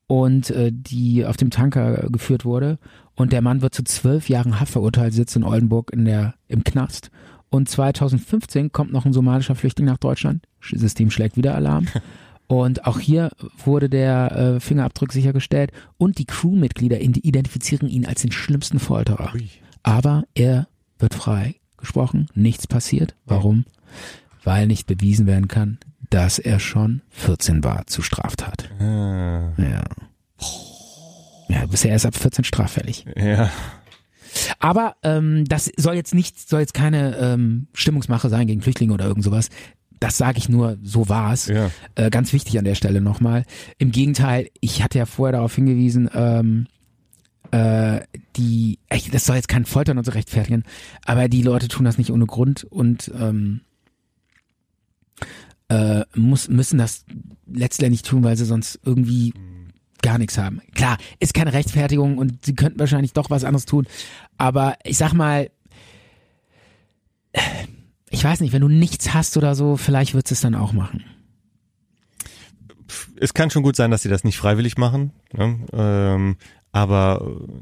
und 0.09 0.49
äh, 0.49 0.71
die 0.73 1.23
auf 1.23 1.37
dem 1.37 1.51
Tanker 1.51 2.09
geführt 2.09 2.43
wurde. 2.43 2.79
Und 3.15 3.31
der 3.31 3.43
Mann 3.43 3.61
wird 3.61 3.75
zu 3.75 3.83
zwölf 3.83 4.27
Jahren 4.27 4.59
Haft 4.59 4.71
verurteilt, 4.71 5.13
sitzt 5.13 5.35
in 5.35 5.43
Oldenburg 5.43 5.91
in 5.93 6.03
der, 6.03 6.33
im 6.47 6.63
Knast. 6.63 7.11
Und 7.51 7.69
2015 7.69 8.71
kommt 8.71 8.91
noch 8.91 9.05
ein 9.05 9.13
somalischer 9.13 9.53
Flüchtling 9.53 9.85
nach 9.85 9.99
Deutschland. 9.99 10.43
Sch- 10.63 10.79
System 10.79 11.11
schlägt 11.11 11.37
wieder 11.37 11.53
Alarm. 11.53 11.87
Und 12.47 12.87
auch 12.87 12.99
hier 12.99 13.29
wurde 13.63 13.87
der 13.87 14.31
äh, 14.55 14.59
Fingerabdruck 14.59 15.13
sichergestellt 15.13 15.71
und 15.99 16.17
die 16.17 16.25
Crewmitglieder 16.25 16.99
identifizieren 16.99 17.87
ihn 17.87 18.07
als 18.07 18.23
den 18.23 18.31
schlimmsten 18.31 18.79
Folterer. 18.79 19.31
Ui. 19.35 19.47
Aber 19.83 20.23
er 20.33 20.67
wird 20.97 21.13
frei 21.13 21.57
gesprochen, 21.77 22.25
nichts 22.33 22.65
passiert. 22.65 23.15
Warum? 23.27 23.65
Weil 24.43 24.65
nicht 24.65 24.87
bewiesen 24.87 25.27
werden 25.27 25.47
kann, 25.47 25.77
dass 26.09 26.39
er 26.39 26.59
schon 26.59 27.01
14 27.11 27.63
war 27.63 27.85
zu 27.87 28.01
Straftat. 28.01 28.69
Ah, 28.79 29.53
Ja. 29.57 29.83
Ja, 31.49 31.65
bisher 31.65 31.95
ist 31.95 32.05
ab 32.05 32.15
14 32.15 32.43
straffällig. 32.43 33.05
ja. 33.15 33.49
Aber 34.59 34.95
ähm, 35.01 35.45
das 35.45 35.71
soll 35.77 35.95
jetzt 35.95 36.13
nicht, 36.13 36.47
soll 36.47 36.59
jetzt 36.59 36.75
keine 36.75 37.17
ähm, 37.17 37.67
Stimmungsmache 37.73 38.29
sein 38.29 38.45
gegen 38.45 38.61
Flüchtlinge 38.61 38.93
oder 38.93 39.05
irgend 39.05 39.23
sowas. 39.23 39.49
Das 39.99 40.17
sage 40.17 40.37
ich 40.37 40.47
nur, 40.47 40.77
so 40.83 41.09
war's. 41.09 41.47
Ja. 41.47 41.71
Äh, 41.95 42.11
ganz 42.11 42.31
wichtig 42.31 42.57
an 42.59 42.65
der 42.65 42.75
Stelle 42.75 43.01
nochmal. 43.01 43.43
Im 43.79 43.91
Gegenteil, 43.91 44.49
ich 44.61 44.83
hatte 44.83 44.99
ja 44.99 45.07
vorher 45.07 45.33
darauf 45.33 45.55
hingewiesen, 45.55 46.09
ähm, 46.13 46.67
äh, 47.51 48.01
die, 48.35 48.77
echt, 48.87 49.11
das 49.13 49.25
soll 49.25 49.35
jetzt 49.37 49.49
kein 49.49 49.65
Foltern 49.65 49.97
und 49.97 50.03
so 50.05 50.11
rechtfertigen, 50.11 50.63
aber 51.05 51.27
die 51.27 51.41
Leute 51.41 51.67
tun 51.67 51.85
das 51.85 51.97
nicht 51.97 52.11
ohne 52.11 52.27
Grund 52.27 52.63
und 52.65 53.11
ähm, 53.19 53.61
äh, 55.69 56.03
muss, 56.15 56.49
müssen 56.49 56.77
das 56.77 57.05
letztendlich 57.47 58.01
tun, 58.01 58.23
weil 58.23 58.35
sie 58.35 58.45
sonst 58.45 58.79
irgendwie 58.83 59.33
gar 60.01 60.17
nichts 60.17 60.37
haben. 60.37 60.61
Klar, 60.75 60.97
ist 61.19 61.33
keine 61.33 61.53
Rechtfertigung 61.53 62.17
und 62.17 62.45
sie 62.45 62.55
könnten 62.55 62.79
wahrscheinlich 62.79 63.13
doch 63.13 63.29
was 63.29 63.43
anderes 63.43 63.65
tun, 63.65 63.87
aber 64.37 64.75
ich 64.83 64.97
sag 64.97 65.13
mal, 65.13 65.49
ich 68.09 68.23
weiß 68.23 68.41
nicht, 68.41 68.53
wenn 68.53 68.61
du 68.61 68.67
nichts 68.67 69.13
hast 69.13 69.37
oder 69.37 69.55
so, 69.55 69.77
vielleicht 69.77 70.13
wird 70.13 70.31
es 70.31 70.41
dann 70.41 70.55
auch 70.55 70.73
machen. 70.73 71.03
Es 73.19 73.33
kann 73.33 73.51
schon 73.51 73.63
gut 73.63 73.75
sein, 73.75 73.91
dass 73.91 74.01
sie 74.01 74.09
das 74.09 74.23
nicht 74.23 74.37
freiwillig 74.37 74.77
machen, 74.77 75.11
ne? 75.33 75.59
ähm, 75.73 76.37
aber 76.71 77.21
äh, 77.21 77.61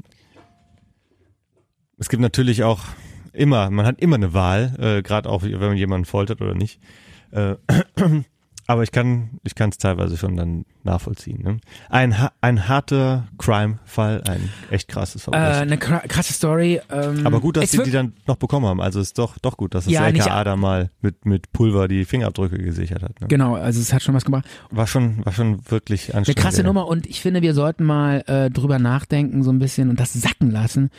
es 1.98 2.08
gibt 2.08 2.22
natürlich 2.22 2.62
auch 2.62 2.84
immer, 3.32 3.68
man 3.70 3.84
hat 3.84 4.00
immer 4.00 4.16
eine 4.16 4.32
Wahl, 4.32 4.74
äh, 4.78 5.02
gerade 5.02 5.28
auch 5.28 5.42
wenn 5.42 5.58
man 5.58 5.76
jemanden 5.76 6.06
foltert 6.06 6.40
oder 6.40 6.54
nicht. 6.54 6.80
Äh, 7.30 7.56
aber 8.66 8.82
ich 8.82 8.92
kann, 8.92 9.40
ich 9.44 9.54
kann 9.54 9.70
es 9.70 9.78
teilweise 9.78 10.16
schon 10.16 10.36
dann 10.36 10.64
nachvollziehen. 10.84 11.42
Ne? 11.42 11.56
Ein, 11.90 12.14
ein 12.42 12.68
harter 12.68 13.26
Crime-Fall, 13.38 14.22
ein 14.28 14.48
echt 14.70 14.88
krasses 14.88 15.22
Äh, 15.22 15.24
Verbrechen. 15.24 15.54
eine 15.62 15.76
kra- 15.76 16.06
krasse 16.06 16.32
Story. 16.32 16.80
Ähm, 16.90 17.26
aber 17.26 17.40
gut, 17.40 17.56
dass 17.56 17.70
sie 17.70 17.82
die 17.82 17.90
dann 17.90 18.12
noch 18.26 18.36
bekommen 18.36 18.66
haben. 18.66 18.80
Also 18.80 19.00
ist 19.00 19.18
doch 19.18 19.38
doch 19.38 19.56
gut, 19.56 19.74
dass 19.74 19.84
das 19.84 19.92
Ja, 19.94 20.06
LKA 20.06 20.44
da 20.44 20.56
mal 20.56 20.90
mit 21.00 21.24
mit 21.26 21.50
Pulver 21.52 21.88
die 21.88 22.04
Fingerabdrücke 22.04 22.58
gesichert 22.58 23.02
hat. 23.02 23.20
Ne? 23.20 23.28
Genau, 23.28 23.54
also 23.56 23.80
es 23.80 23.92
hat 23.92 24.02
schon 24.02 24.14
was 24.14 24.24
gemacht. 24.24 24.46
War 24.70 24.86
schon 24.86 25.24
war 25.24 25.32
schon 25.32 25.60
wirklich 25.70 26.10
Eine 26.10 26.18
anstrengend. 26.18 26.40
krasse 26.40 26.60
ey. 26.60 26.66
Nummer 26.66 26.86
und 26.88 27.06
ich 27.06 27.20
finde, 27.20 27.42
wir 27.42 27.54
sollten 27.54 27.84
mal 27.84 28.22
äh, 28.26 28.50
drüber 28.50 28.78
nachdenken 28.78 29.42
so 29.42 29.50
ein 29.50 29.58
bisschen 29.58 29.90
und 29.90 29.98
das 30.00 30.12
sacken 30.14 30.50
lassen. 30.50 30.90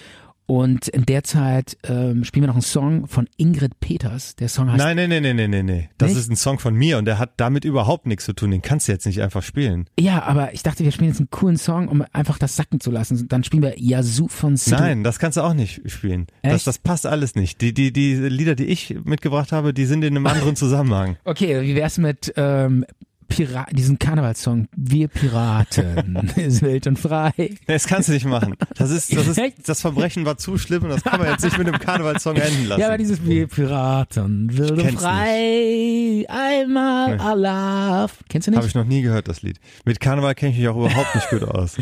Und 0.49 0.87
in 0.87 1.05
der 1.05 1.23
Zeit 1.23 1.77
ähm, 1.83 2.23
spielen 2.23 2.41
wir 2.41 2.47
noch 2.47 2.55
einen 2.55 2.63
Song 2.63 3.05
von 3.05 3.29
Ingrid 3.37 3.79
Peters. 3.79 4.35
Der 4.35 4.49
Song 4.49 4.71
heißt 4.71 4.79
Nein, 4.79 4.95
nein, 4.95 5.09
nein, 5.11 5.21
nein, 5.21 5.35
nein, 5.35 5.51
nein, 5.51 5.65
nein. 5.67 5.89
Das 5.99 6.09
Nicht? 6.09 6.21
ist 6.21 6.31
ein 6.31 6.35
Song 6.35 6.57
von 6.57 6.73
mir 6.73 6.97
und 6.97 7.05
der 7.05 7.19
hat 7.19 7.33
damit 7.37 7.65
überhaupt 7.65 8.07
nichts 8.07 8.25
zu 8.25 8.33
tun. 8.33 8.49
Den 8.49 8.63
kannst 8.63 8.87
du 8.87 8.91
jetzt 8.91 9.05
nicht 9.05 9.21
einfach 9.21 9.43
spielen. 9.43 9.85
Ja, 9.99 10.23
aber 10.23 10.51
ich 10.55 10.63
dachte, 10.63 10.83
wir 10.83 10.91
spielen 10.91 11.11
jetzt 11.11 11.19
einen 11.19 11.29
coolen 11.29 11.57
Song, 11.57 11.87
um 11.87 12.03
einfach 12.13 12.39
das 12.39 12.55
sacken 12.55 12.79
zu 12.79 12.89
lassen. 12.89 13.27
Dann 13.27 13.43
spielen 13.43 13.61
wir 13.61 13.75
Yazoo 13.77 14.27
von 14.27 14.57
City. 14.57 14.81
Nein, 14.81 15.03
das 15.03 15.19
kannst 15.19 15.37
du 15.37 15.41
auch 15.41 15.53
nicht 15.53 15.83
spielen. 15.85 16.25
Das, 16.41 16.53
Echt? 16.53 16.67
das 16.67 16.79
passt 16.79 17.05
alles 17.05 17.35
nicht. 17.35 17.61
Die, 17.61 17.71
die, 17.71 17.93
die 17.93 18.15
Lieder, 18.15 18.55
die 18.55 18.65
ich 18.65 18.97
mitgebracht 19.03 19.51
habe, 19.51 19.71
die 19.71 19.85
sind 19.85 20.03
in 20.03 20.17
einem 20.17 20.25
anderen 20.25 20.55
Zusammenhang. 20.55 21.17
Okay, 21.25 21.61
wie 21.61 21.75
wär's 21.75 21.99
mit 21.99 22.33
ähm, 22.37 22.85
Pira 23.30 23.65
diesem 23.71 23.97
Karnevalssong? 23.99 24.67
Wir 24.75 25.07
Piraten, 25.07 26.15
ist 26.36 26.61
wild 26.61 26.88
und 26.88 26.99
frei. 26.99 27.32
Das 27.67 27.88
kannst 27.88 28.09
du 28.09 28.13
nicht 28.13 28.25
machen. 28.25 28.55
Das 28.75 28.91
ist, 28.91 29.15
das 29.15 29.27
ist, 29.27 29.39
das 29.69 29.82
Verbrechen 29.82 30.25
war 30.25 30.38
zu 30.38 30.57
schlimm 30.57 30.84
und 30.84 30.89
das 30.89 31.03
kann 31.03 31.19
man 31.19 31.30
jetzt 31.30 31.43
nicht 31.45 31.57
mit 31.57 31.67
einem 31.67 31.80
Karnevalssong 31.80 32.36
enden 32.36 32.65
lassen. 32.67 32.82
Ja, 32.82 32.88
aber 32.88 32.97
dieses 32.97 33.23
Wir 33.23 33.47
Piraten, 33.47 34.57
wild 34.57 34.71
und 34.71 34.99
frei, 34.99 36.25
einmal 36.27 37.15
Nee. 37.15 37.21
Allah. 37.21 38.07
Kennst 38.27 38.47
du 38.47 38.51
nicht? 38.51 38.57
Habe 38.57 38.67
ich 38.67 38.75
noch 38.75 38.86
nie 38.86 39.01
gehört, 39.01 39.27
das 39.27 39.41
Lied. 39.41 39.59
Mit 39.86 39.99
Karneval 39.99 40.36
kenne 40.36 40.51
ich 40.51 40.57
mich 40.59 40.67
auch 40.67 40.75
überhaupt 40.77 41.15
nicht 41.15 41.30
gut 41.30 41.43
aus. 41.43 41.77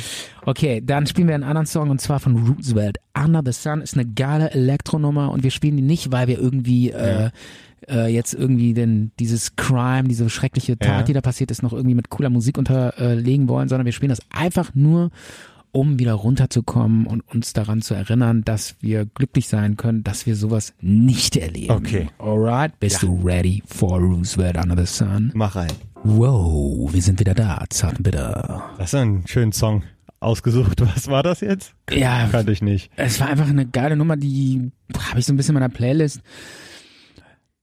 Okay, 0.46 0.82
dann 0.86 1.08
spielen 1.08 1.28
wir 1.28 1.36
einen 1.36 1.44
anderen 1.44 1.68
Song 1.68 1.90
und 1.90 2.00
zwar 2.02 2.20
von 2.20 2.36
Roosevelt. 2.48 2.98
Under 3.18 3.42
the 3.46 3.52
Sun 3.52 3.82
ist 3.82 3.96
eine 3.96 4.06
geile 4.06 4.52
Elektronummer 4.52 5.32
und 5.32 5.44
wir 5.44 5.52
spielen 5.52 5.78
die 5.78 5.84
nicht, 5.84 6.12
weil 6.12 6.28
wir 6.28 6.38
irgendwie 6.40 6.92
äh, 6.92 7.30
äh, 7.90 8.08
jetzt 8.14 8.34
irgendwie 8.34 8.74
denn 8.74 9.12
dieses 9.20 9.56
Crime, 9.56 10.08
diese 10.08 10.30
schreckliche 10.30 10.78
Tat, 10.78 10.88
Ja. 11.00 11.04
die 11.04 11.14
da 11.14 11.22
passiert 11.22 11.52
ist, 11.52 11.64
noch 11.64 11.74
irgendwie 11.74 11.96
mit 11.96 12.10
cooler 12.10 12.30
Musik 12.30 12.58
unterlegen 12.58 13.48
wollen, 13.50 13.70
sondern 13.70 13.86
wir 13.86 13.92
spielen 13.94 14.10
das 14.10 14.22
einfach 14.30 14.74
nur, 14.76 15.12
um 15.72 16.00
wieder 16.00 16.14
runterzukommen 16.14 17.06
und 17.06 17.22
uns 17.34 17.54
daran 17.54 17.82
zu 17.82 17.94
erinnern, 17.94 18.42
dass 18.44 18.76
wir 18.80 19.06
glücklich 19.06 19.48
sein 19.48 19.78
können, 19.78 20.04
dass 20.04 20.26
wir 20.26 20.36
sowas 20.36 20.74
nicht 20.82 21.36
erleben. 21.38 21.72
Okay. 21.72 22.08
Alright, 22.18 22.80
bist 22.80 23.04
du 23.04 23.22
ready 23.24 23.62
for 23.66 24.00
Roosevelt 24.00 24.58
Under 24.58 24.78
the 24.78 24.92
Sun? 24.92 25.32
Mach 25.36 25.56
rein. 25.56 25.72
Wow, 26.04 26.92
wir 26.94 27.02
sind 27.02 27.20
wieder 27.20 27.34
da, 27.36 27.64
zart 27.70 27.98
und 27.98 28.04
bitter. 28.04 28.64
Das 28.78 28.94
ist 28.94 28.96
ein 29.00 29.24
schöner 29.28 29.52
Song 29.52 29.84
ausgesucht. 30.20 30.82
Was 30.96 31.08
war 31.10 31.22
das 31.22 31.42
jetzt? 31.42 31.74
Ja, 31.92 32.28
Kannte 32.32 32.52
ich 32.52 32.62
nicht. 32.64 32.90
Es 32.96 33.20
war 33.20 33.28
einfach 33.28 33.48
eine 33.50 33.66
geile 33.68 33.96
Nummer, 33.96 34.16
die 34.18 34.72
habe 35.10 35.20
ich 35.20 35.26
so 35.26 35.34
ein 35.34 35.38
bisschen 35.38 35.56
in 35.56 35.60
meiner 35.62 35.74
Playlist. 35.74 36.22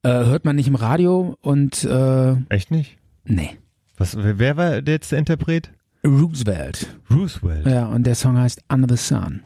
Äh, 0.05 0.24
hört 0.26 0.44
man 0.44 0.57
nicht 0.57 0.68
im 0.68 0.74
Radio 0.74 1.36
und 1.40 1.82
äh, 1.84 2.32
Echt 2.50 2.70
nicht? 2.70 2.98
nee. 3.24 3.50
Was, 3.96 4.16
wer 4.18 4.57
war 4.57 4.86
jetzt 4.86 5.12
der 5.12 5.20
Interpret? 5.20 5.70
Roosevelt. 6.05 6.98
Roosevelt. 7.11 7.64
Ja, 7.66 7.86
und 7.86 8.05
der 8.05 8.14
Song 8.16 8.36
heißt 8.36 8.62
Under 8.68 8.88
the 8.94 9.00
Sun. 9.02 9.42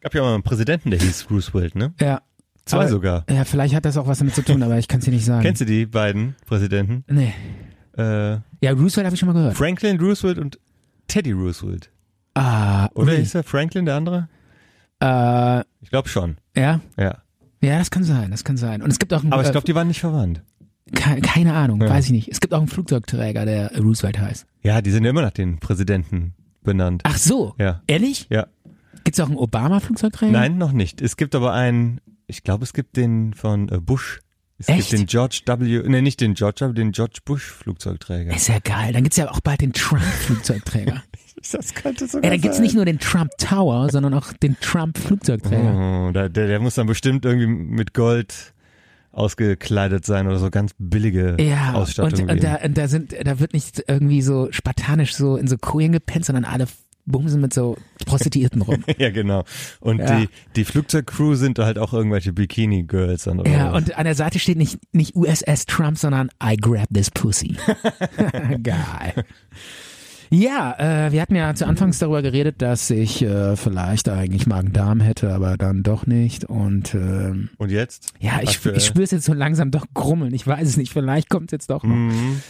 Gab 0.00 0.14
ja 0.14 0.22
mal 0.22 0.34
einen 0.34 0.42
Präsidenten, 0.42 0.90
der 0.90 0.98
hieß 1.00 1.30
Roosevelt, 1.30 1.74
ne? 1.76 1.94
Ja. 2.00 2.20
Zwei 2.66 2.80
Aber- 2.80 2.88
sogar. 2.88 3.24
Ja, 3.30 3.44
vielleicht 3.44 3.74
hat 3.74 3.84
das 3.84 3.96
auch 3.96 4.06
was 4.06 4.18
damit 4.18 4.34
zu 4.34 4.42
tun, 4.42 4.62
aber 4.62 4.78
ich 4.78 4.88
kann 4.88 4.98
es 4.98 5.04
dir 5.04 5.12
nicht 5.12 5.24
sagen. 5.24 5.42
Kennst 5.42 5.60
du 5.60 5.64
die 5.64 5.86
beiden 5.86 6.34
Präsidenten? 6.46 7.04
Nee. 7.08 7.32
Äh, 7.96 8.32
Ja, 8.60 8.72
Roosevelt 8.72 9.06
habe 9.06 9.14
ich 9.14 9.20
schon 9.20 9.28
mal 9.28 9.32
gehört. 9.34 9.54
Franklin 9.56 9.98
Roosevelt 10.00 10.38
und 10.38 10.58
Teddy 11.06 11.32
Roosevelt. 11.32 11.90
Ah, 12.34 12.88
Oder 12.94 13.12
ui. 13.12 13.18
ist 13.20 13.34
der 13.34 13.44
Franklin 13.44 13.84
der 13.86 13.94
andere? 13.94 14.28
äh, 15.00 15.60
Ich 15.82 15.90
glaube 15.90 16.08
schon. 16.08 16.36
ja, 16.56 16.80
Ja. 16.98 17.18
Ja, 17.64 17.78
das 17.78 17.90
kann 17.90 18.04
sein, 18.04 18.30
das 18.30 18.44
kann 18.44 18.56
sein. 18.56 18.82
Und 18.82 18.90
es 18.90 18.98
gibt 18.98 19.12
auch 19.14 19.22
einen, 19.22 19.32
Aber 19.32 19.42
ich 19.42 19.48
äh, 19.48 19.52
glaube, 19.52 19.66
die 19.66 19.74
waren 19.74 19.88
nicht 19.88 20.00
verwandt. 20.00 20.42
ke 20.94 21.20
keine 21.20 21.54
Ahnung, 21.54 21.80
Ja. 21.82 21.88
weiß 21.90 22.06
ich 22.06 22.12
nicht. 22.12 22.28
Es 22.28 22.40
gibt 22.40 22.52
auch 22.54 22.58
einen 22.58 22.68
Flugzeugträger, 22.68 23.44
der 23.44 23.76
Roosevelt 23.78 24.18
heißt. 24.18 24.46
Ja, 24.62 24.80
die 24.82 24.90
sind 24.90 25.04
ja 25.04 25.10
immer 25.10 25.22
nach 25.22 25.30
den 25.32 25.58
Präsidenten 25.58 26.34
benannt. 26.62 27.02
Ach 27.04 27.16
so, 27.18 27.54
Ja. 27.58 27.82
ehrlich? 27.86 28.26
Ja. 28.30 28.46
Gibt's 29.04 29.20
auch 29.20 29.26
einen 29.28 29.36
Obama-Flugzeugträger? 29.36 30.32
Nein, 30.32 30.56
noch 30.58 30.72
nicht. 30.72 31.02
Es 31.02 31.16
gibt 31.16 31.34
aber 31.34 31.52
einen, 31.52 32.00
ich 32.26 32.42
glaube, 32.42 32.64
es 32.64 32.72
gibt 32.72 32.96
den 32.96 33.34
von 33.34 33.68
äh, 33.68 33.78
Bush. 33.80 34.20
Es 34.56 34.68
Echt? 34.68 34.90
gibt 34.90 34.92
den 34.92 35.06
George 35.06 35.40
W., 35.46 35.88
ne, 35.88 36.00
nicht 36.00 36.20
den 36.20 36.34
George, 36.34 36.64
aber 36.64 36.72
den 36.74 36.92
George 36.92 37.18
Bush 37.24 37.42
Flugzeugträger. 37.50 38.34
Ist 38.34 38.48
ja 38.48 38.58
geil. 38.60 38.92
Dann 38.92 39.02
gibt's 39.02 39.16
ja 39.16 39.30
auch 39.30 39.40
bald 39.40 39.60
den 39.60 39.72
Trump-Flugzeugträger. 39.72 41.02
Das 41.52 41.74
könnte 41.74 42.06
sogar 42.06 42.30
dann 42.30 42.40
gibt's 42.40 42.56
sein. 42.56 42.64
nicht 42.64 42.74
nur 42.74 42.84
den 42.84 42.98
Trump 42.98 43.30
Tower, 43.38 43.90
sondern 43.90 44.14
auch 44.14 44.32
den 44.32 44.56
Trump-Flugzeugträger. 44.60 46.06
Oh, 46.08 46.12
da, 46.12 46.28
der, 46.28 46.46
der 46.46 46.60
muss 46.60 46.74
dann 46.74 46.86
bestimmt 46.86 47.24
irgendwie 47.24 47.46
mit 47.46 47.92
Gold 47.94 48.54
ausgekleidet 49.12 50.04
sein 50.04 50.26
oder 50.26 50.38
so 50.38 50.50
ganz 50.50 50.72
billige 50.78 51.36
Ja, 51.40 51.74
Ausstattung. 51.74 52.22
und, 52.24 52.30
und, 52.32 52.42
da, 52.42 52.56
und 52.56 52.76
da 52.76 52.88
sind, 52.88 53.14
da 53.24 53.38
wird 53.38 53.52
nicht 53.52 53.82
irgendwie 53.86 54.22
so 54.22 54.48
spartanisch 54.50 55.14
so 55.14 55.36
in 55.36 55.46
so 55.46 55.56
Kojen 55.58 55.92
gepennt, 55.92 56.24
sondern 56.24 56.44
alle 56.44 56.66
bumsen 57.06 57.40
mit 57.40 57.52
so 57.52 57.76
Prostituierten 58.06 58.62
rum. 58.62 58.82
ja, 58.98 59.10
genau. 59.10 59.44
Und 59.80 59.98
Ja. 59.98 60.20
die, 60.20 60.28
die 60.56 60.64
Flugzeugcrew 60.64 61.34
sind 61.34 61.58
halt 61.58 61.78
auch 61.78 61.92
irgendwelche 61.92 62.32
Bikini-Girls 62.32 63.24
dann 63.24 63.40
oder 63.40 63.50
Ja, 63.50 63.72
was. 63.72 63.82
und 63.82 63.98
an 63.98 64.04
der 64.04 64.14
Seite 64.14 64.38
steht 64.38 64.56
nicht, 64.58 64.78
nicht 64.92 65.14
USS 65.14 65.66
Trump, 65.66 65.98
sondern 65.98 66.30
I 66.42 66.56
grab 66.56 66.88
this 66.92 67.10
pussy. 67.10 67.56
Geil. 68.62 69.24
Ja, 70.34 70.74
äh, 71.06 71.12
wir 71.12 71.22
hatten 71.22 71.36
ja 71.36 71.54
zu 71.54 71.64
Anfangs 71.64 72.00
darüber 72.00 72.20
geredet, 72.20 72.60
dass 72.60 72.90
ich 72.90 73.22
äh, 73.22 73.54
vielleicht 73.54 74.08
eigentlich 74.08 74.48
Magen-Darm 74.48 74.98
hätte, 75.00 75.32
aber 75.32 75.56
dann 75.56 75.84
doch 75.84 76.06
nicht. 76.08 76.44
Und 76.44 76.92
ähm, 76.94 77.50
Und 77.58 77.70
jetzt? 77.70 78.12
ja, 78.18 78.40
ich, 78.42 78.56
Aktuell? 78.56 78.76
ich 78.76 78.84
spüre 78.84 79.04
es 79.04 79.12
jetzt 79.12 79.26
so 79.26 79.32
langsam 79.32 79.70
doch 79.70 79.86
grummeln. 79.94 80.34
Ich 80.34 80.44
weiß 80.44 80.66
es 80.66 80.76
nicht, 80.76 80.92
vielleicht 80.92 81.30
kommt 81.30 81.50
es 81.50 81.52
jetzt 81.52 81.70
doch 81.70 81.84
noch. 81.84 81.94
Mhm. 81.94 82.40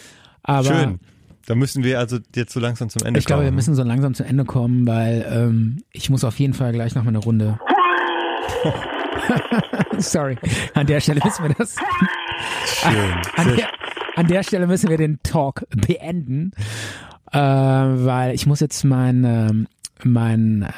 Aber 0.41 0.63
Schön. 0.65 0.99
Da 1.45 1.53
müssen 1.53 1.83
wir 1.83 1.99
also 1.99 2.17
jetzt 2.35 2.53
so 2.53 2.59
langsam 2.59 2.89
zum 2.89 3.03
Ende 3.05 3.19
ich 3.19 3.25
glaube, 3.27 3.43
wir 3.43 3.49
kommen. 3.49 3.55
müssen 3.57 3.75
so 3.75 3.83
langsam 3.83 4.15
zu 4.15 4.23
Ende 4.23 4.45
kommen, 4.45 4.87
weil 4.87 5.23
ähm, 5.29 5.83
ich 5.91 6.09
muss 6.09 6.23
auf 6.23 6.39
jeden 6.39 6.55
Fall 6.55 6.71
gleich 6.71 6.95
noch 6.95 7.03
mal 7.03 7.09
eine 7.09 7.19
Runde. 7.19 7.59
Sorry, 9.99 10.37
an 10.73 10.87
der 10.87 10.99
Stelle 11.01 11.21
müssen 11.23 11.43
wir 11.47 11.53
das. 11.53 11.75
Schön. 12.65 12.95
An 13.35 13.45
Sehr 13.45 13.55
der, 13.57 13.67
an 14.15 14.27
der 14.27 14.41
Stelle 14.43 14.65
müssen 14.65 14.89
wir 14.89 14.97
den 14.97 15.19
Talk 15.21 15.65
beenden, 15.69 16.51
äh, 17.31 17.37
weil 17.37 18.33
ich 18.35 18.45
muss 18.45 18.59
jetzt 18.59 18.83
mein 18.83 19.23
ähm, 19.23 19.67
mein 20.03 20.63
äh, 20.63 20.71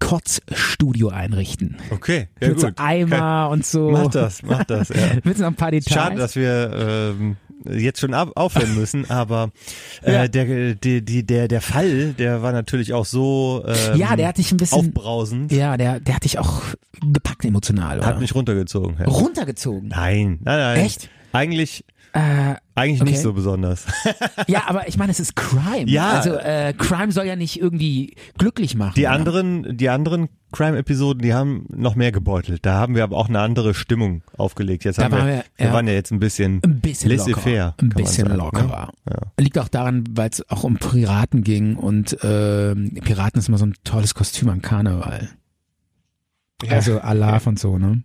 Kotzstudio 0.00 1.08
einrichten. 1.08 1.76
Okay, 1.90 2.28
ja 2.40 2.48
Mit 2.48 2.60
so 2.60 2.66
gut. 2.68 2.78
Eimer 2.78 3.48
und 3.50 3.64
so. 3.64 3.90
Mach 3.90 4.08
das, 4.10 4.42
mach 4.42 4.64
das. 4.64 4.90
Ja. 4.90 4.96
Du 5.24 5.30
noch 5.30 5.46
ein 5.46 5.54
paar 5.54 5.70
Details? 5.70 5.94
Schade, 5.94 6.16
dass 6.16 6.36
wir 6.36 7.14
ähm, 7.18 7.36
jetzt 7.70 8.00
schon 8.00 8.12
ab 8.12 8.30
aufhören 8.34 8.74
müssen, 8.74 9.08
aber 9.10 9.50
äh, 10.02 10.12
Ja. 10.12 10.28
der, 10.28 10.74
die, 10.74 11.00
der, 11.24 11.48
der 11.48 11.60
Fall, 11.62 12.12
der 12.12 12.42
war 12.42 12.52
natürlich 12.52 12.92
auch 12.92 13.06
so 13.06 13.64
ähm, 13.66 13.98
ja, 13.98 14.14
der 14.16 14.28
hat 14.28 14.36
dich 14.38 14.52
ein 14.52 14.58
bisschen. 14.58 14.78
aufbrausend, 14.88 15.50
Ja, 15.52 15.76
der, 15.78 16.00
der 16.00 16.16
hat 16.16 16.24
dich 16.24 16.38
auch 16.38 16.60
gepackt 17.00 17.44
emotional, 17.46 17.98
oder? 17.98 18.06
hat 18.06 18.20
mich 18.20 18.34
runtergezogen. 18.34 18.96
Ja. 18.98 19.06
runtergezogen. 19.06 19.88
Nein, 19.88 20.38
nein, 20.42 20.58
nein. 20.58 20.76
Echt? 20.84 21.08
Eigentlich, 21.32 21.84
Äh, 22.16 22.54
eigentlich 22.76 23.00
Okay. 23.02 23.10
nicht 23.10 23.20
so 23.20 23.32
besonders. 23.32 23.86
ja, 24.46 24.62
aber 24.68 24.86
ich 24.86 24.96
meine, 24.96 25.10
es 25.10 25.18
ist 25.18 25.34
Crime. 25.34 25.90
Ja. 25.90 26.10
Also 26.12 26.34
äh, 26.34 26.72
Crime 26.72 27.10
soll 27.10 27.26
ja 27.26 27.34
nicht 27.34 27.58
irgendwie 27.60 28.14
glücklich 28.38 28.76
machen. 28.76 28.94
Die 28.96 29.02
oder? 29.02 29.10
anderen, 29.10 29.76
die 29.76 29.88
anderen 29.88 30.28
Crime-Episoden, 30.52 31.20
die 31.22 31.34
haben 31.34 31.66
noch 31.74 31.96
mehr 31.96 32.12
gebeutelt. 32.12 32.64
Da 32.64 32.74
haben 32.74 32.94
wir 32.94 33.02
aber 33.02 33.16
auch 33.16 33.28
eine 33.28 33.40
andere 33.40 33.74
Stimmung 33.74 34.22
aufgelegt. 34.36 34.84
Jetzt 34.84 34.98
Da 35.00 35.04
haben 35.04 35.12
wir, 35.12 35.18
waren 35.18 35.26
wir, 35.28 35.44
wir- 35.56 35.66
ja. 35.66 35.72
waren 35.72 35.88
ja 35.88 35.92
jetzt 35.94 36.12
ein 36.12 36.20
bisschen, 36.20 36.60
ein 36.64 36.80
bisschen 36.80 37.10
laissez-faire. 37.10 37.74
Ein 37.82 37.88
bisschen 37.88 38.26
sagen, 38.28 38.38
lockerer. 38.38 38.92
Ja. 39.10 39.16
Liegt 39.40 39.58
auch 39.58 39.68
daran, 39.68 40.04
weil 40.10 40.30
es 40.30 40.48
auch 40.50 40.62
um 40.62 40.76
Piraten 40.76 41.42
ging 41.42 41.74
und 41.74 42.16
ähm, 42.22 42.92
Piraten 43.02 43.40
ist 43.40 43.48
immer 43.48 43.58
so 43.58 43.66
ein 43.66 43.74
tolles 43.82 44.14
Kostüm 44.14 44.48
am 44.50 44.62
Karneval. 44.62 45.30
Also 46.68 47.00
Alaf 47.00 47.48
und 47.48 47.58
so, 47.58 47.76
ne? 47.76 48.04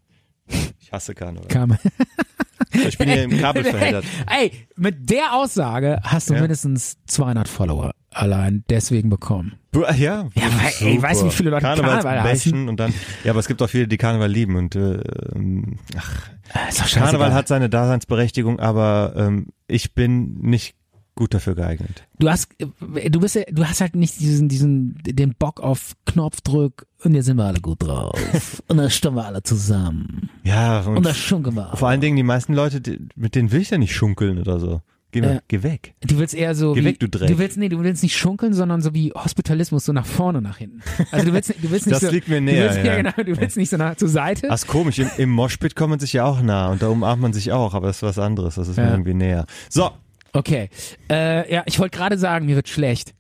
Ich 0.80 0.91
hasse 0.91 1.14
Karneval. 1.14 1.47
Kam 1.47 1.78
Ich 2.72 2.97
bin 2.97 3.10
hier 3.10 3.24
im 3.24 3.38
Kabel 3.41 3.64
verheddert. 3.64 4.05
Ey, 4.28 4.51
mit 4.76 5.10
der 5.10 5.34
Aussage 5.34 5.99
hast 6.03 6.30
du 6.30 6.34
Ja. 6.34 6.41
mindestens 6.41 6.97
200 7.07 7.47
Follower 7.47 7.91
allein 8.12 8.64
deswegen 8.70 9.10
bekommen. 9.10 9.53
Ja, 9.74 9.89
Ja, 9.93 10.28
weil, 10.34 10.43
ey, 10.80 10.95
super. 10.95 11.01
weißt 11.03 11.22
du, 11.22 11.26
wie 11.28 11.32
viele 11.32 11.49
Leute 11.51 11.62
Karneval 11.62 12.01
Karnevalsbächen 12.01 12.68
und 12.70 12.80
dann, 12.80 12.93
ja, 13.24 13.32
aber 13.32 13.39
es 13.39 13.47
gibt 13.47 13.62
auch 13.62 13.70
viele, 13.70 13.88
die 13.88 13.97
Karneval 13.97 14.30
lieben 14.32 14.55
und 14.55 14.76
äh, 14.76 14.99
ähm, 15.36 15.78
ach, 15.95 16.30
Äh, 16.53 16.89
Karneval 16.99 17.34
hat 17.34 17.47
seine 17.47 17.70
Daseinsberechtigung, 17.70 18.60
aber 18.60 19.14
ähm, 19.16 19.47
ich 19.68 19.93
bin 19.93 20.39
nicht 20.41 20.76
gut 21.20 21.34
dafür 21.34 21.53
geeignet. 21.53 22.07
Du 22.17 22.30
hast, 22.30 22.47
äh, 22.95 23.09
du 23.09 23.20
bist 23.20 23.36
ja, 23.36 23.43
du 23.51 23.65
hast 23.65 23.82
halt 23.82 23.93
nicht 23.95 24.20
diesen, 24.22 24.47
diesen, 24.47 24.97
den 25.05 25.36
Bock 25.36 25.59
auf 25.59 25.93
Knopfdrück 26.05 26.88
und 27.03 27.13
jetzt 27.13 27.26
sind 27.26 27.36
wir 27.38 27.43
alle 27.43 27.59
gut 27.59 27.84
drauf. 27.84 28.63
und 28.70 28.78
dann 28.78 28.89
stimmen 28.89 29.17
wir 29.17 29.26
alle 29.26 29.43
zusammen. 29.43 30.30
Ja, 30.45 30.80
und, 30.80 30.97
Und 30.97 31.05
das 31.05 31.17
schunkeln 31.17 31.55
wir. 31.57 31.76
vor 31.76 31.89
allen 31.89 31.99
Dingen 32.01 32.15
die 32.15 32.24
meisten 32.24 32.53
Leute, 32.53 32.80
die, 32.80 32.99
mit 33.17 33.36
denen 33.36 33.51
will 33.51 33.59
ich 33.61 33.70
ja 33.70 33.78
nicht 33.78 33.93
schunkeln 33.93 34.39
oder 34.39 34.59
so. 34.61 34.82
Geh, 35.11 35.22
mal, 35.22 35.34
Ja. 35.34 35.39
geh 35.47 35.63
weg. 35.63 35.95
Du 36.01 36.20
willst 36.20 36.36
eher 36.36 36.53
so 36.55 36.74
Geh 36.74 36.82
wie, 36.82 36.86
weg, 36.86 36.99
du 36.99 37.09
Dreck. 37.09 37.28
du 37.30 37.38
willst 37.39 37.57
nee, 37.57 37.67
du 37.67 37.82
willst 37.84 38.03
nicht 38.03 38.15
schunkeln, 38.15 38.53
sondern 38.53 38.82
so 38.82 38.93
wie 38.93 39.11
Hospitalismus 39.11 39.84
so 39.84 39.91
nach 39.91 40.05
vorne 40.05 40.39
nach 40.41 40.57
hinten. 40.57 40.82
Also 41.11 41.26
du 41.26 41.34
willst 41.34 41.49
du 41.49 41.72
willst 41.72 41.88
nicht 41.88 41.95
Das 41.95 42.01
so 42.01 42.11
liegt 42.11 42.28
mir 42.30 42.36
du 42.36 42.43
näher, 42.43 42.65
willst, 42.65 42.78
ja. 42.78 42.86
ja. 42.86 42.95
genau, 43.01 43.11
du 43.34 43.41
willst 43.41 43.57
nicht 43.57 43.72
so 43.72 43.78
nach 43.78 43.95
zur 43.95 44.07
Seite. 44.07 44.47
Ach, 44.49 44.53
ist 44.55 44.67
komisch. 44.67 44.99
Im, 44.99 45.09
Im 45.17 45.32
Moshpit 45.32 45.76
kommt 45.76 45.89
man 45.89 45.99
sich 45.99 46.13
ja 46.13 46.26
auch 46.26 46.41
nah 46.43 46.70
und 46.72 46.82
da 46.82 46.88
umarmt 46.89 47.22
man 47.24 47.34
sich 47.34 47.51
auch, 47.51 47.74
aber 47.74 47.88
das 47.88 47.97
ist 47.97 48.03
was 48.03 48.20
anderes. 48.20 48.55
Das 48.55 48.67
ist 48.70 48.78
mir 48.78 48.84
Ja. 48.84 48.91
irgendwie 48.91 49.15
näher. 49.15 49.45
So, 49.67 49.89
Okay. 50.34 50.70
Äh, 51.10 51.52
ja, 51.54 51.64
ich 51.66 51.80
wollte 51.80 51.98
gerade 51.98 52.18
sagen, 52.18 52.46
mir 52.46 52.56
wird 52.56 52.70
schlecht. 52.70 53.14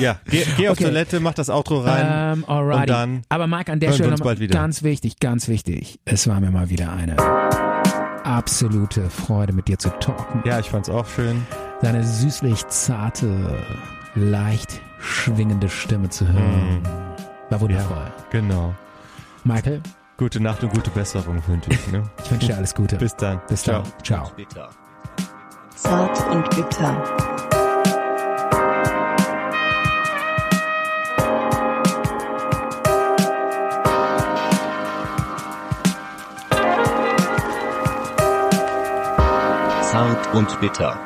ja, 0.00 0.20
geh, 0.28 0.44
geh 0.56 0.68
auf 0.68 0.76
Okay. 0.76 0.84
Toilette, 0.84 1.20
mach 1.20 1.34
das 1.34 1.48
Outro 1.48 1.80
rein. 1.80 2.38
Ähm, 2.38 2.44
alrighty. 2.48 2.80
und 2.80 2.88
dann 2.90 3.22
Aber 3.28 3.46
Mike, 3.46 3.70
an 3.70 3.78
der 3.78 3.92
Stelle 3.92 4.10
nochmal 4.10 4.36
ganz 4.48 4.82
wichtig, 4.82 5.20
ganz 5.20 5.46
wichtig. 5.48 6.00
Es 6.04 6.26
war 6.26 6.40
mir 6.40 6.50
mal 6.50 6.68
wieder 6.68 6.92
eine 6.92 7.16
absolute 8.24 9.08
Freude, 9.08 9.52
mit 9.52 9.68
dir 9.68 9.78
zu 9.78 9.90
talken. 10.00 10.42
Ja, 10.44 10.58
ich 10.58 10.70
fand's 10.70 10.88
auch 10.88 11.06
schön. 11.06 11.46
Deine 11.80 12.04
süßlich 12.04 12.66
zarte, 12.68 13.56
leicht 14.14 14.80
schwingende 14.98 15.68
Stimme 15.68 16.08
zu 16.08 16.26
hören. 16.26 16.82
War 17.50 17.60
wundervoll. 17.60 18.12
Genau. 18.30 18.74
Michael, 19.44 19.80
Gute 20.18 20.40
Nacht 20.40 20.62
und 20.62 20.72
gute 20.72 20.90
Besserung 20.90 21.42
wünsche 21.48 21.70
ich. 21.70 21.88
Ne? 21.90 22.02
ich 22.24 22.30
wünsche 22.30 22.46
dir 22.48 22.56
alles 22.56 22.74
Gute. 22.74 22.96
Bis 22.96 23.16
dann. 23.16 23.40
Bis 23.48 23.62
Ciao. 23.62 23.82
dann. 23.82 24.04
Ciao. 24.04 24.72
Zart 25.82 26.30
und 26.30 26.48
bitter. 26.50 26.94
Zart 39.82 40.34
und 40.34 40.60
bitter. 40.60 40.98